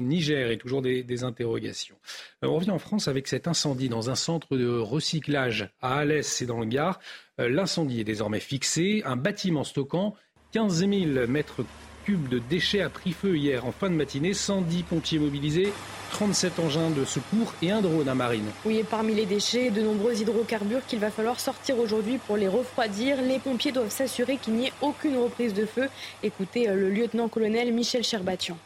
[0.00, 1.96] Niger et toujours des, interrogations.
[2.44, 6.40] Euh, on revient en France avec cet incendie dans un centre de recyclage à Alès
[6.42, 7.00] et dans le Gard.
[7.40, 9.02] Euh, l'incendie est désormais fixé.
[9.04, 10.14] Un bâtiment stockant
[10.52, 11.64] 15 000 mètres
[12.10, 14.34] cubes de déchets a pris feu hier en fin de matinée.
[14.34, 15.72] 110 pompiers mobilisés,
[16.10, 18.50] 37 engins de secours et un drone à marine.
[18.64, 22.48] Oui, et parmi les déchets, de nombreux hydrocarbures qu'il va falloir sortir aujourd'hui pour les
[22.48, 23.22] refroidir.
[23.22, 25.88] Les pompiers doivent s'assurer qu'il n'y ait aucune reprise de feu.
[26.24, 28.58] Écoutez euh, le lieutenant-colonel Michel Cherbatian.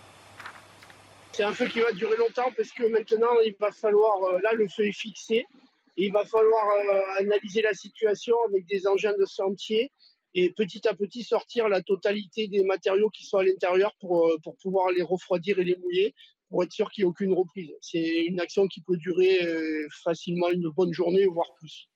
[1.32, 4.54] C'est un feu qui va durer longtemps parce que maintenant, il va falloir, euh, là,
[4.54, 5.44] le feu est fixé.
[5.98, 9.90] Il va falloir euh, analyser la situation avec des engins de sentier
[10.34, 14.38] et petit à petit sortir la totalité des matériaux qui sont à l'intérieur pour, euh,
[14.42, 16.14] pour pouvoir les refroidir et les mouiller
[16.48, 17.72] pour être sûr qu'il n'y ait aucune reprise.
[17.80, 21.88] C'est une action qui peut durer euh, facilement une bonne journée, voire plus.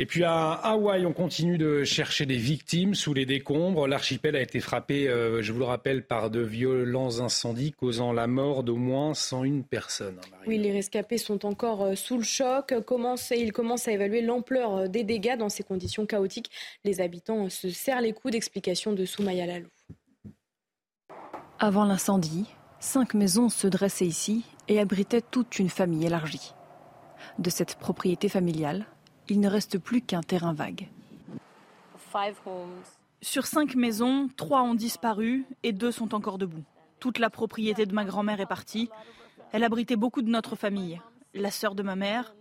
[0.00, 3.86] Et puis à Hawaï, on continue de chercher des victimes sous les décombres.
[3.86, 8.26] L'archipel a été frappé, euh, je vous le rappelle, par de violents incendies causant la
[8.26, 10.18] mort d'au moins 101 personnes.
[10.24, 12.72] Hein, oui, les rescapés sont encore euh, sous le choc.
[13.30, 16.50] ils commencent à évaluer l'ampleur euh, des dégâts dans ces conditions chaotiques.
[16.82, 19.68] Les habitants se serrent les coups d'explication de Soumaya Lalou.
[21.58, 22.46] Avant l'incendie,
[22.78, 26.54] cinq maisons se dressaient ici et abritaient toute une famille élargie.
[27.38, 28.86] De cette propriété familiale,
[29.30, 30.88] il ne reste plus qu'un terrain vague.
[33.22, 36.64] Sur cinq maisons, trois ont disparu et deux sont encore debout.
[36.98, 38.90] Toute la propriété de ma grand-mère est partie.
[39.52, 41.00] Elle abritait beaucoup de notre famille.
[41.32, 42.34] La sœur de ma mère.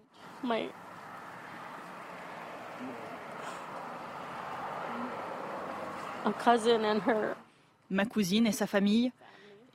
[7.92, 9.12] Ma cousine et sa famille.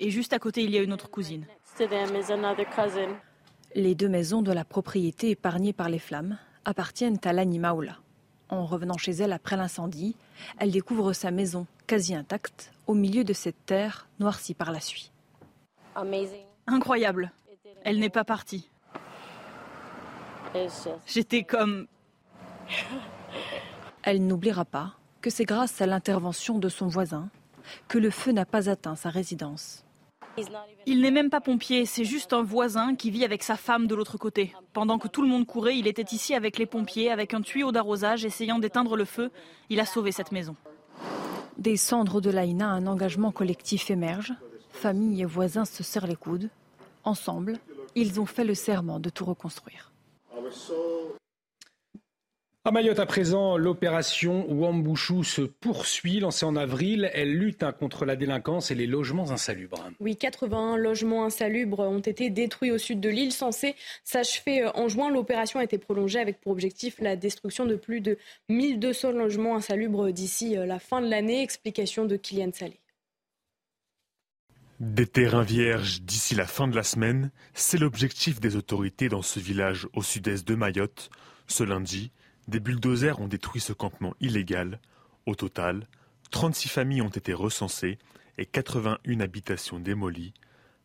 [0.01, 1.47] Et juste à côté, il y a une autre cousine.
[3.77, 7.99] Les deux maisons de la propriété épargnées par les flammes appartiennent à Lani Maoula.
[8.49, 10.17] En revenant chez elle après l'incendie,
[10.59, 15.11] elle découvre sa maison quasi intacte au milieu de cette terre noircie par la suie.
[16.67, 17.33] Incroyable.
[17.85, 18.69] Elle n'est pas partie.
[21.07, 21.87] J'étais comme...
[24.03, 27.29] Elle n'oubliera pas que c'est grâce à l'intervention de son voisin
[27.89, 29.84] que le feu n'a pas atteint sa résidence.
[30.87, 33.95] Il n'est même pas pompier, c'est juste un voisin qui vit avec sa femme de
[33.95, 34.53] l'autre côté.
[34.73, 37.73] Pendant que tout le monde courait, il était ici avec les pompiers, avec un tuyau
[37.73, 39.31] d'arrosage, essayant d'éteindre le feu.
[39.71, 40.57] Il a sauvé cette maison.
[41.59, 44.35] Des cendres de l'Aïna, un engagement collectif émerge.
[44.71, 46.51] Famille et voisins se serrent les coudes.
[47.05, 47.59] Ensemble,
[47.95, 49.93] ils ont fait le serment de tout reconstruire.
[52.67, 56.19] À Mayotte, à présent, l'opération Wambouchou se poursuit.
[56.19, 59.91] Lancée en avril, elle lutte hein, contre la délinquance et les logements insalubres.
[60.01, 63.33] Oui, 81 logements insalubres ont été détruits au sud de l'île.
[63.33, 67.77] Censée s'achever euh, en juin, l'opération a été prolongée avec pour objectif la destruction de
[67.77, 68.17] plus de
[68.49, 71.43] 1200 logements insalubres d'ici euh, la fin de l'année.
[71.43, 72.81] Explication de Kylian Salé.
[74.81, 79.39] Des terrains vierges d'ici la fin de la semaine, c'est l'objectif des autorités dans ce
[79.39, 81.11] village au sud-est de Mayotte.
[81.47, 82.11] Ce lundi,
[82.49, 84.81] des bulldozers ont détruit ce campement illégal.
[85.27, 85.87] Au total,
[86.31, 87.99] 36 familles ont été recensées
[88.39, 90.35] et 81 habitations démolies.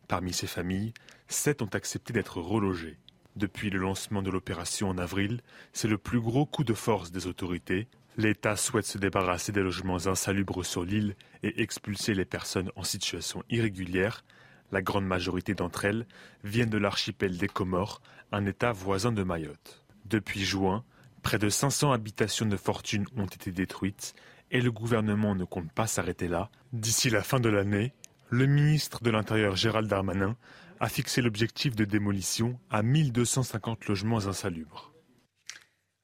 [0.08, 0.94] Parmi ces familles,
[1.28, 2.98] 7 ont accepté d'être relogées.
[3.36, 5.40] Depuis le lancement de l'opération en avril,
[5.72, 7.88] c'est le plus gros coup de force des autorités.
[8.16, 13.44] L'État souhaite se débarrasser des logements insalubres sur l'île et expulser les personnes en situation
[13.50, 14.24] irrégulière.
[14.72, 16.06] La grande majorité d'entre elles
[16.42, 18.00] viennent de l'archipel des Comores,
[18.32, 19.84] un État voisin de Mayotte.
[20.06, 20.84] Depuis juin,
[21.22, 24.14] Près de 500 habitations de fortune ont été détruites
[24.50, 26.50] et le gouvernement ne compte pas s'arrêter là.
[26.72, 27.92] D'ici la fin de l'année,
[28.30, 30.36] le ministre de l'Intérieur Gérald Darmanin
[30.80, 34.92] a fixé l'objectif de démolition à 1250 logements insalubres.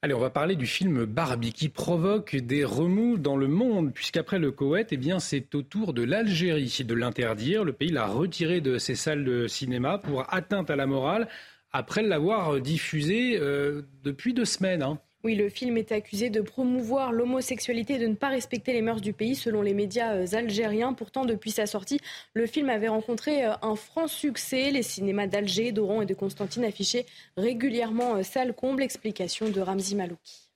[0.03, 4.37] Allez, on va parler du film Barbie qui provoque des remous dans le monde, puisqu'après
[4.37, 7.63] le Koweït, eh bien, c'est au tour de l'Algérie de l'interdire.
[7.63, 11.27] Le pays l'a retiré de ses salles de cinéma pour atteinte à la morale
[11.71, 14.83] après l'avoir diffusé euh, depuis deux semaines.
[14.83, 14.99] Hein.
[15.23, 19.01] Oui, le film est accusé de promouvoir l'homosexualité et de ne pas respecter les mœurs
[19.01, 20.93] du pays, selon les médias euh, algériens.
[20.93, 21.99] Pourtant, depuis sa sortie,
[22.33, 24.69] le film avait rencontré euh, un franc succès.
[24.69, 28.83] Les cinémas d'Alger, d'Oran et de Constantine affichaient régulièrement euh, salle comble.
[28.83, 30.46] Explication de Ramzi Malouki.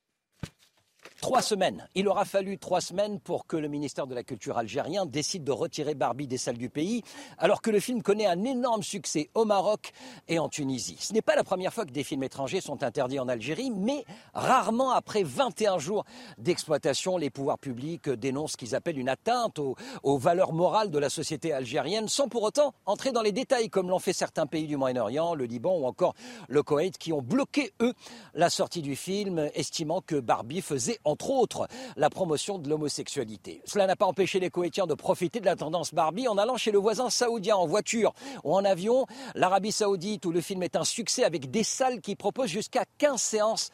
[1.21, 1.87] Trois semaines.
[1.93, 5.51] Il aura fallu trois semaines pour que le ministère de la Culture algérien décide de
[5.51, 7.03] retirer Barbie des salles du pays,
[7.37, 9.91] alors que le film connaît un énorme succès au Maroc
[10.27, 10.97] et en Tunisie.
[10.99, 14.03] Ce n'est pas la première fois que des films étrangers sont interdits en Algérie, mais
[14.33, 16.05] rarement après 21 jours
[16.39, 20.97] d'exploitation, les pouvoirs publics dénoncent ce qu'ils appellent une atteinte aux, aux, valeurs morales de
[20.97, 24.65] la société algérienne, sans pour autant entrer dans les détails, comme l'ont fait certains pays
[24.65, 26.15] du Moyen-Orient, le Liban ou encore
[26.49, 27.93] le Koweït, qui ont bloqué, eux,
[28.33, 31.67] la sortie du film, estimant que Barbie faisait entre autres
[31.97, 33.61] la promotion de l'homosexualité.
[33.65, 36.71] Cela n'a pas empêché les Koweïtiens de profiter de la tendance Barbie en allant chez
[36.71, 39.05] le voisin saoudien en voiture ou en avion.
[39.35, 43.21] L'Arabie saoudite où le film est un succès avec des salles qui proposent jusqu'à 15
[43.21, 43.69] séances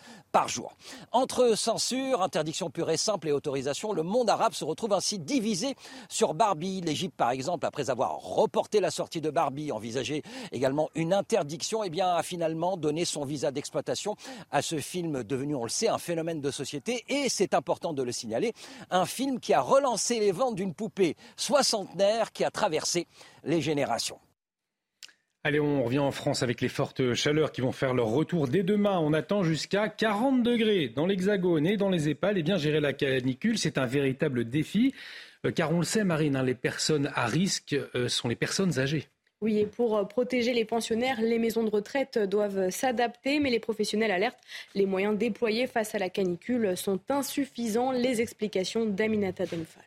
[1.12, 5.76] Entre censure, interdiction pure et simple et autorisation, le monde arabe se retrouve ainsi divisé
[6.10, 6.82] sur Barbie.
[6.82, 11.90] L'Égypte, par exemple, après avoir reporté la sortie de Barbie, envisagé également une interdiction, eh
[11.90, 14.16] bien, a finalement donné son visa d'exploitation
[14.52, 17.04] à ce film devenu, on le sait, un phénomène de société.
[17.10, 18.54] Et c'est important de le signaler,
[18.92, 23.08] un film qui a relancé les ventes d'une poupée soixantenaire qui a traversé
[23.44, 24.20] les générations.
[25.44, 28.64] Allez, on revient en France avec les fortes chaleurs qui vont faire leur retour dès
[28.64, 29.00] demain.
[29.00, 32.38] On attend jusqu'à 40 degrés dans l'Hexagone et dans les EHPAD.
[32.38, 34.94] Et eh bien, gérer la canicule, c'est un véritable défi.
[35.46, 38.80] Euh, car on le sait, Marine, hein, les personnes à risque euh, sont les personnes
[38.80, 39.08] âgées.
[39.40, 43.60] Oui, et pour euh, protéger les pensionnaires, les maisons de retraite doivent s'adapter, mais les
[43.60, 44.42] professionnels alertent.
[44.74, 47.92] Les moyens déployés face à la canicule sont insuffisants.
[47.92, 49.84] Les explications d'Aminata Denfal.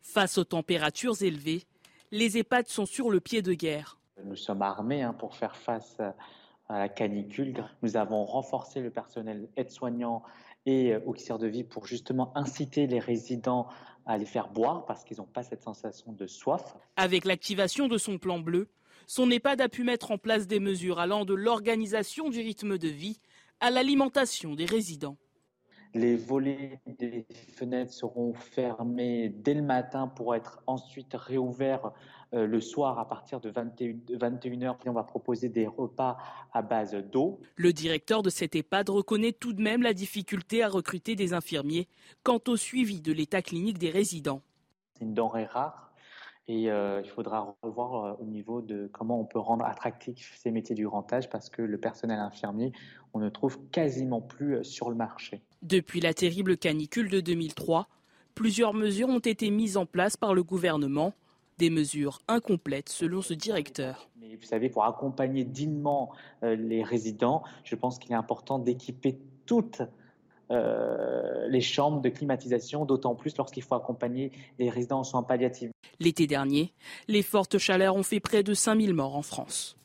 [0.00, 1.62] Face aux températures élevées,
[2.12, 3.98] les EHPAD sont sur le pied de guerre.
[4.22, 5.96] Nous sommes armés hein, pour faire face
[6.68, 7.64] à la canicule.
[7.80, 10.22] Nous avons renforcé le personnel aide-soignant
[10.66, 13.66] et euh, auxiliaire de vie pour justement inciter les résidents
[14.06, 16.76] à les faire boire parce qu'ils n'ont pas cette sensation de soif.
[16.96, 18.68] Avec l'activation de son plan bleu,
[19.06, 22.88] son EHPAD a pu mettre en place des mesures allant de l'organisation du rythme de
[22.88, 23.20] vie
[23.60, 25.16] à l'alimentation des résidents.
[25.94, 31.92] Les volets des fenêtres seront fermés dès le matin pour être ensuite réouverts
[32.32, 34.76] euh, le soir à partir de 21h.
[34.86, 36.16] On va proposer des repas
[36.52, 37.40] à base d'eau.
[37.56, 41.88] Le directeur de cette EHPAD reconnaît tout de même la difficulté à recruter des infirmiers
[42.22, 44.40] quant au suivi de l'état clinique des résidents.
[44.94, 45.81] C'est une denrée rare
[46.48, 50.50] et euh, il faudra revoir euh, au niveau de comment on peut rendre attractifs ces
[50.50, 52.72] métiers du grand âge parce que le personnel infirmier,
[53.14, 55.42] on ne trouve quasiment plus euh, sur le marché.
[55.62, 57.86] Depuis la terrible canicule de 2003,
[58.34, 61.14] plusieurs mesures ont été mises en place par le gouvernement.
[61.58, 64.08] Des mesures incomplètes selon ce directeur.
[64.20, 66.10] Mais vous savez, pour accompagner dignement
[66.42, 69.82] les résidents, je pense qu'il est important d'équiper toutes
[70.50, 75.71] les chambres de climatisation, d'autant plus lorsqu'il faut accompagner les résidents en soins palliatifs.
[76.00, 76.72] L'été dernier,
[77.08, 79.76] les fortes chaleurs ont fait près de 5000 morts en France.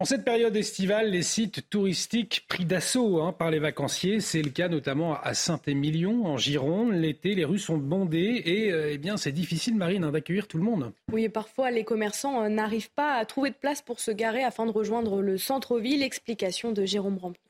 [0.00, 4.20] En cette période estivale, les sites touristiques pris d'assaut hein, par les vacanciers.
[4.20, 6.92] C'est le cas notamment à Saint-Émilion, en Gironde.
[6.92, 10.56] L'été, les rues sont bondées et euh, eh bien, c'est difficile, Marine, hein, d'accueillir tout
[10.56, 10.92] le monde.
[11.12, 14.44] Oui, et parfois les commerçants euh, n'arrivent pas à trouver de place pour se garer
[14.44, 16.04] afin de rejoindre le centre-ville.
[16.04, 17.42] Explication de Jérôme Rampenou.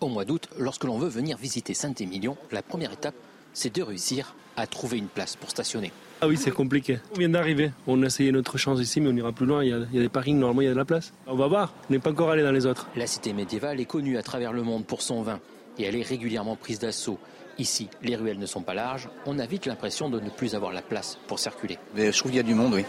[0.00, 3.14] Au mois d'août, lorsque l'on veut venir visiter Saint-Émilion, la première étape,
[3.52, 5.92] c'est de réussir à trouver une place pour stationner.
[6.20, 7.00] Ah oui, c'est compliqué.
[7.14, 7.72] On vient d'arriver.
[7.86, 9.64] On a essayé notre chance ici, mais on ira plus loin.
[9.64, 11.12] Il y, a, des parkings, normalement, il y a de la place.
[11.26, 11.74] On va voir.
[11.90, 12.86] On n'est pas encore allé dans les autres.
[12.94, 15.40] La cité médiévale est connue à travers le monde pour son vin
[15.78, 17.18] et elle est régulièrement prise d'assaut.
[17.58, 19.08] Ici, les ruelles ne sont pas larges.
[19.26, 21.78] On a vite l'impression de ne plus avoir la place pour circuler.
[21.96, 22.84] Mais je trouve qu'il y a du monde, oui.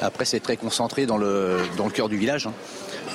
[0.00, 2.46] Après, c'est très concentré dans le, dans le cœur du village.
[2.46, 2.52] Hein.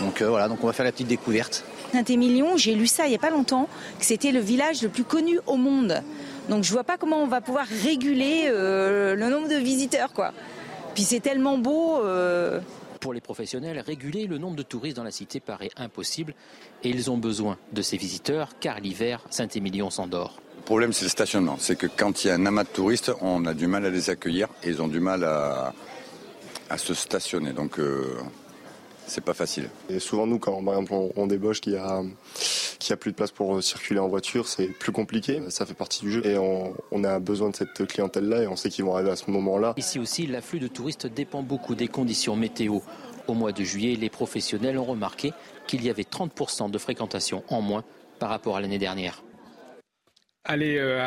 [0.01, 1.63] Donc euh, voilà, donc on va faire la petite découverte.
[1.93, 5.03] Saint-Émilion, j'ai lu ça il n'y a pas longtemps, que c'était le village le plus
[5.03, 6.01] connu au monde.
[6.49, 10.33] Donc je vois pas comment on va pouvoir réguler euh, le nombre de visiteurs, quoi.
[10.93, 11.99] Puis c'est tellement beau.
[12.03, 12.59] Euh.
[12.99, 16.33] Pour les professionnels, réguler le nombre de touristes dans la cité paraît impossible
[16.85, 20.37] et ils ont besoin de ces visiteurs car l'hiver, Saint-Émilion s'endort.
[20.55, 21.57] Le problème, c'est le stationnement.
[21.59, 23.89] C'est que quand il y a un amas de touristes, on a du mal à
[23.89, 25.73] les accueillir et ils ont du mal à,
[26.77, 27.51] se stationner.
[27.51, 28.15] Donc, euh,
[29.07, 29.69] c'est pas facile.
[29.89, 33.31] Et souvent, nous, quand par exemple, on, débauche qu'il y a, a plus de place
[33.31, 35.41] pour circuler en voiture, c'est plus compliqué.
[35.49, 38.69] Ça fait partie du jeu et on, a besoin de cette clientèle-là et on sait
[38.69, 39.73] qu'ils vont arriver à ce moment-là.
[39.77, 42.79] Ici aussi, l'afflux de touristes dépend beaucoup des conditions météo.
[43.27, 45.33] Au mois de juillet, les professionnels ont remarqué
[45.67, 47.83] qu'il y avait 30% de fréquentation en moins
[48.19, 49.23] par rapport à l'année dernière.
[50.45, 50.99] Allez, euh,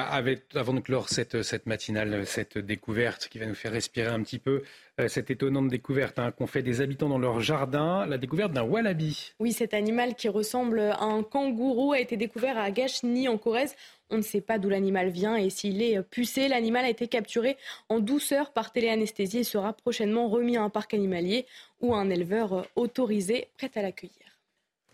[0.55, 4.63] avant de clore cette, matinale, cette découverte qui va nous faire respirer un petit peu,
[4.99, 8.63] euh, cette étonnante découverte hein, qu'ont fait des habitants dans leur jardin, la découverte d'un
[8.63, 9.35] wallaby.
[9.39, 13.77] Oui, cet animal qui ressemble à un kangourou a été découvert à Gachny en Corrèze.
[14.09, 16.49] On ne sait pas d'où l'animal vient et s'il est pucé.
[16.49, 17.59] L'animal a été capturé
[17.91, 21.45] en douceur par téléanesthésie et sera prochainement remis à un parc animalier
[21.83, 24.26] ou à un éleveur autorisé prêt à l'accueillir.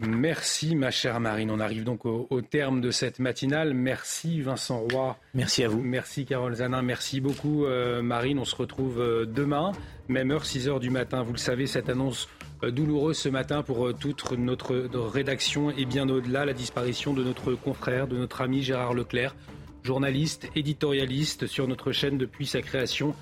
[0.09, 1.51] Merci ma chère Marine.
[1.51, 3.73] On arrive donc au, terme de cette matinale.
[3.73, 5.17] Merci Vincent Roy.
[5.33, 5.81] Merci à vous.
[5.81, 6.83] Merci Carole Zanin.
[6.83, 8.41] Merci beaucoup euh, Marine.
[8.41, 9.71] On se retrouve euh, demain,
[10.09, 11.23] même heure, 6 heures du matin.
[11.23, 12.29] Vous le savez, cette annonce
[12.65, 14.75] euh, douloureuse ce matin pour toute notre,
[15.07, 19.37] rédaction et bien au-delà, la disparition de notre confrère, de notre ami Gérard Leclerc,
[19.85, 23.15] journaliste, éditorialiste sur notre chaîne depuis sa création.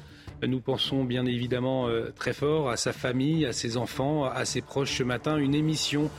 [0.42, 4.96] Nous pensons bien évidemment très fort à sa famille, à ses enfants, à ses proches
[4.96, 5.36] ce matin.
[5.36, 6.10] Une émission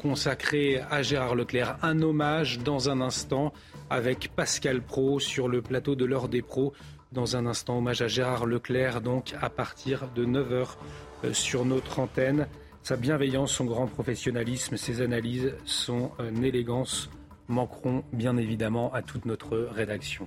[0.00, 1.78] consacré à Gérard Leclerc.
[1.82, 3.52] Un hommage dans un instant
[3.90, 6.72] avec Pascal Pro sur le plateau de l'heure des pros.
[7.12, 10.66] Dans un instant, hommage à Gérard Leclerc, donc à partir de 9h
[11.24, 12.48] euh, sur notre antenne.
[12.82, 17.08] Sa bienveillance, son grand professionnalisme, ses analyses, son euh, élégance
[17.48, 20.26] manqueront bien évidemment à toute notre rédaction.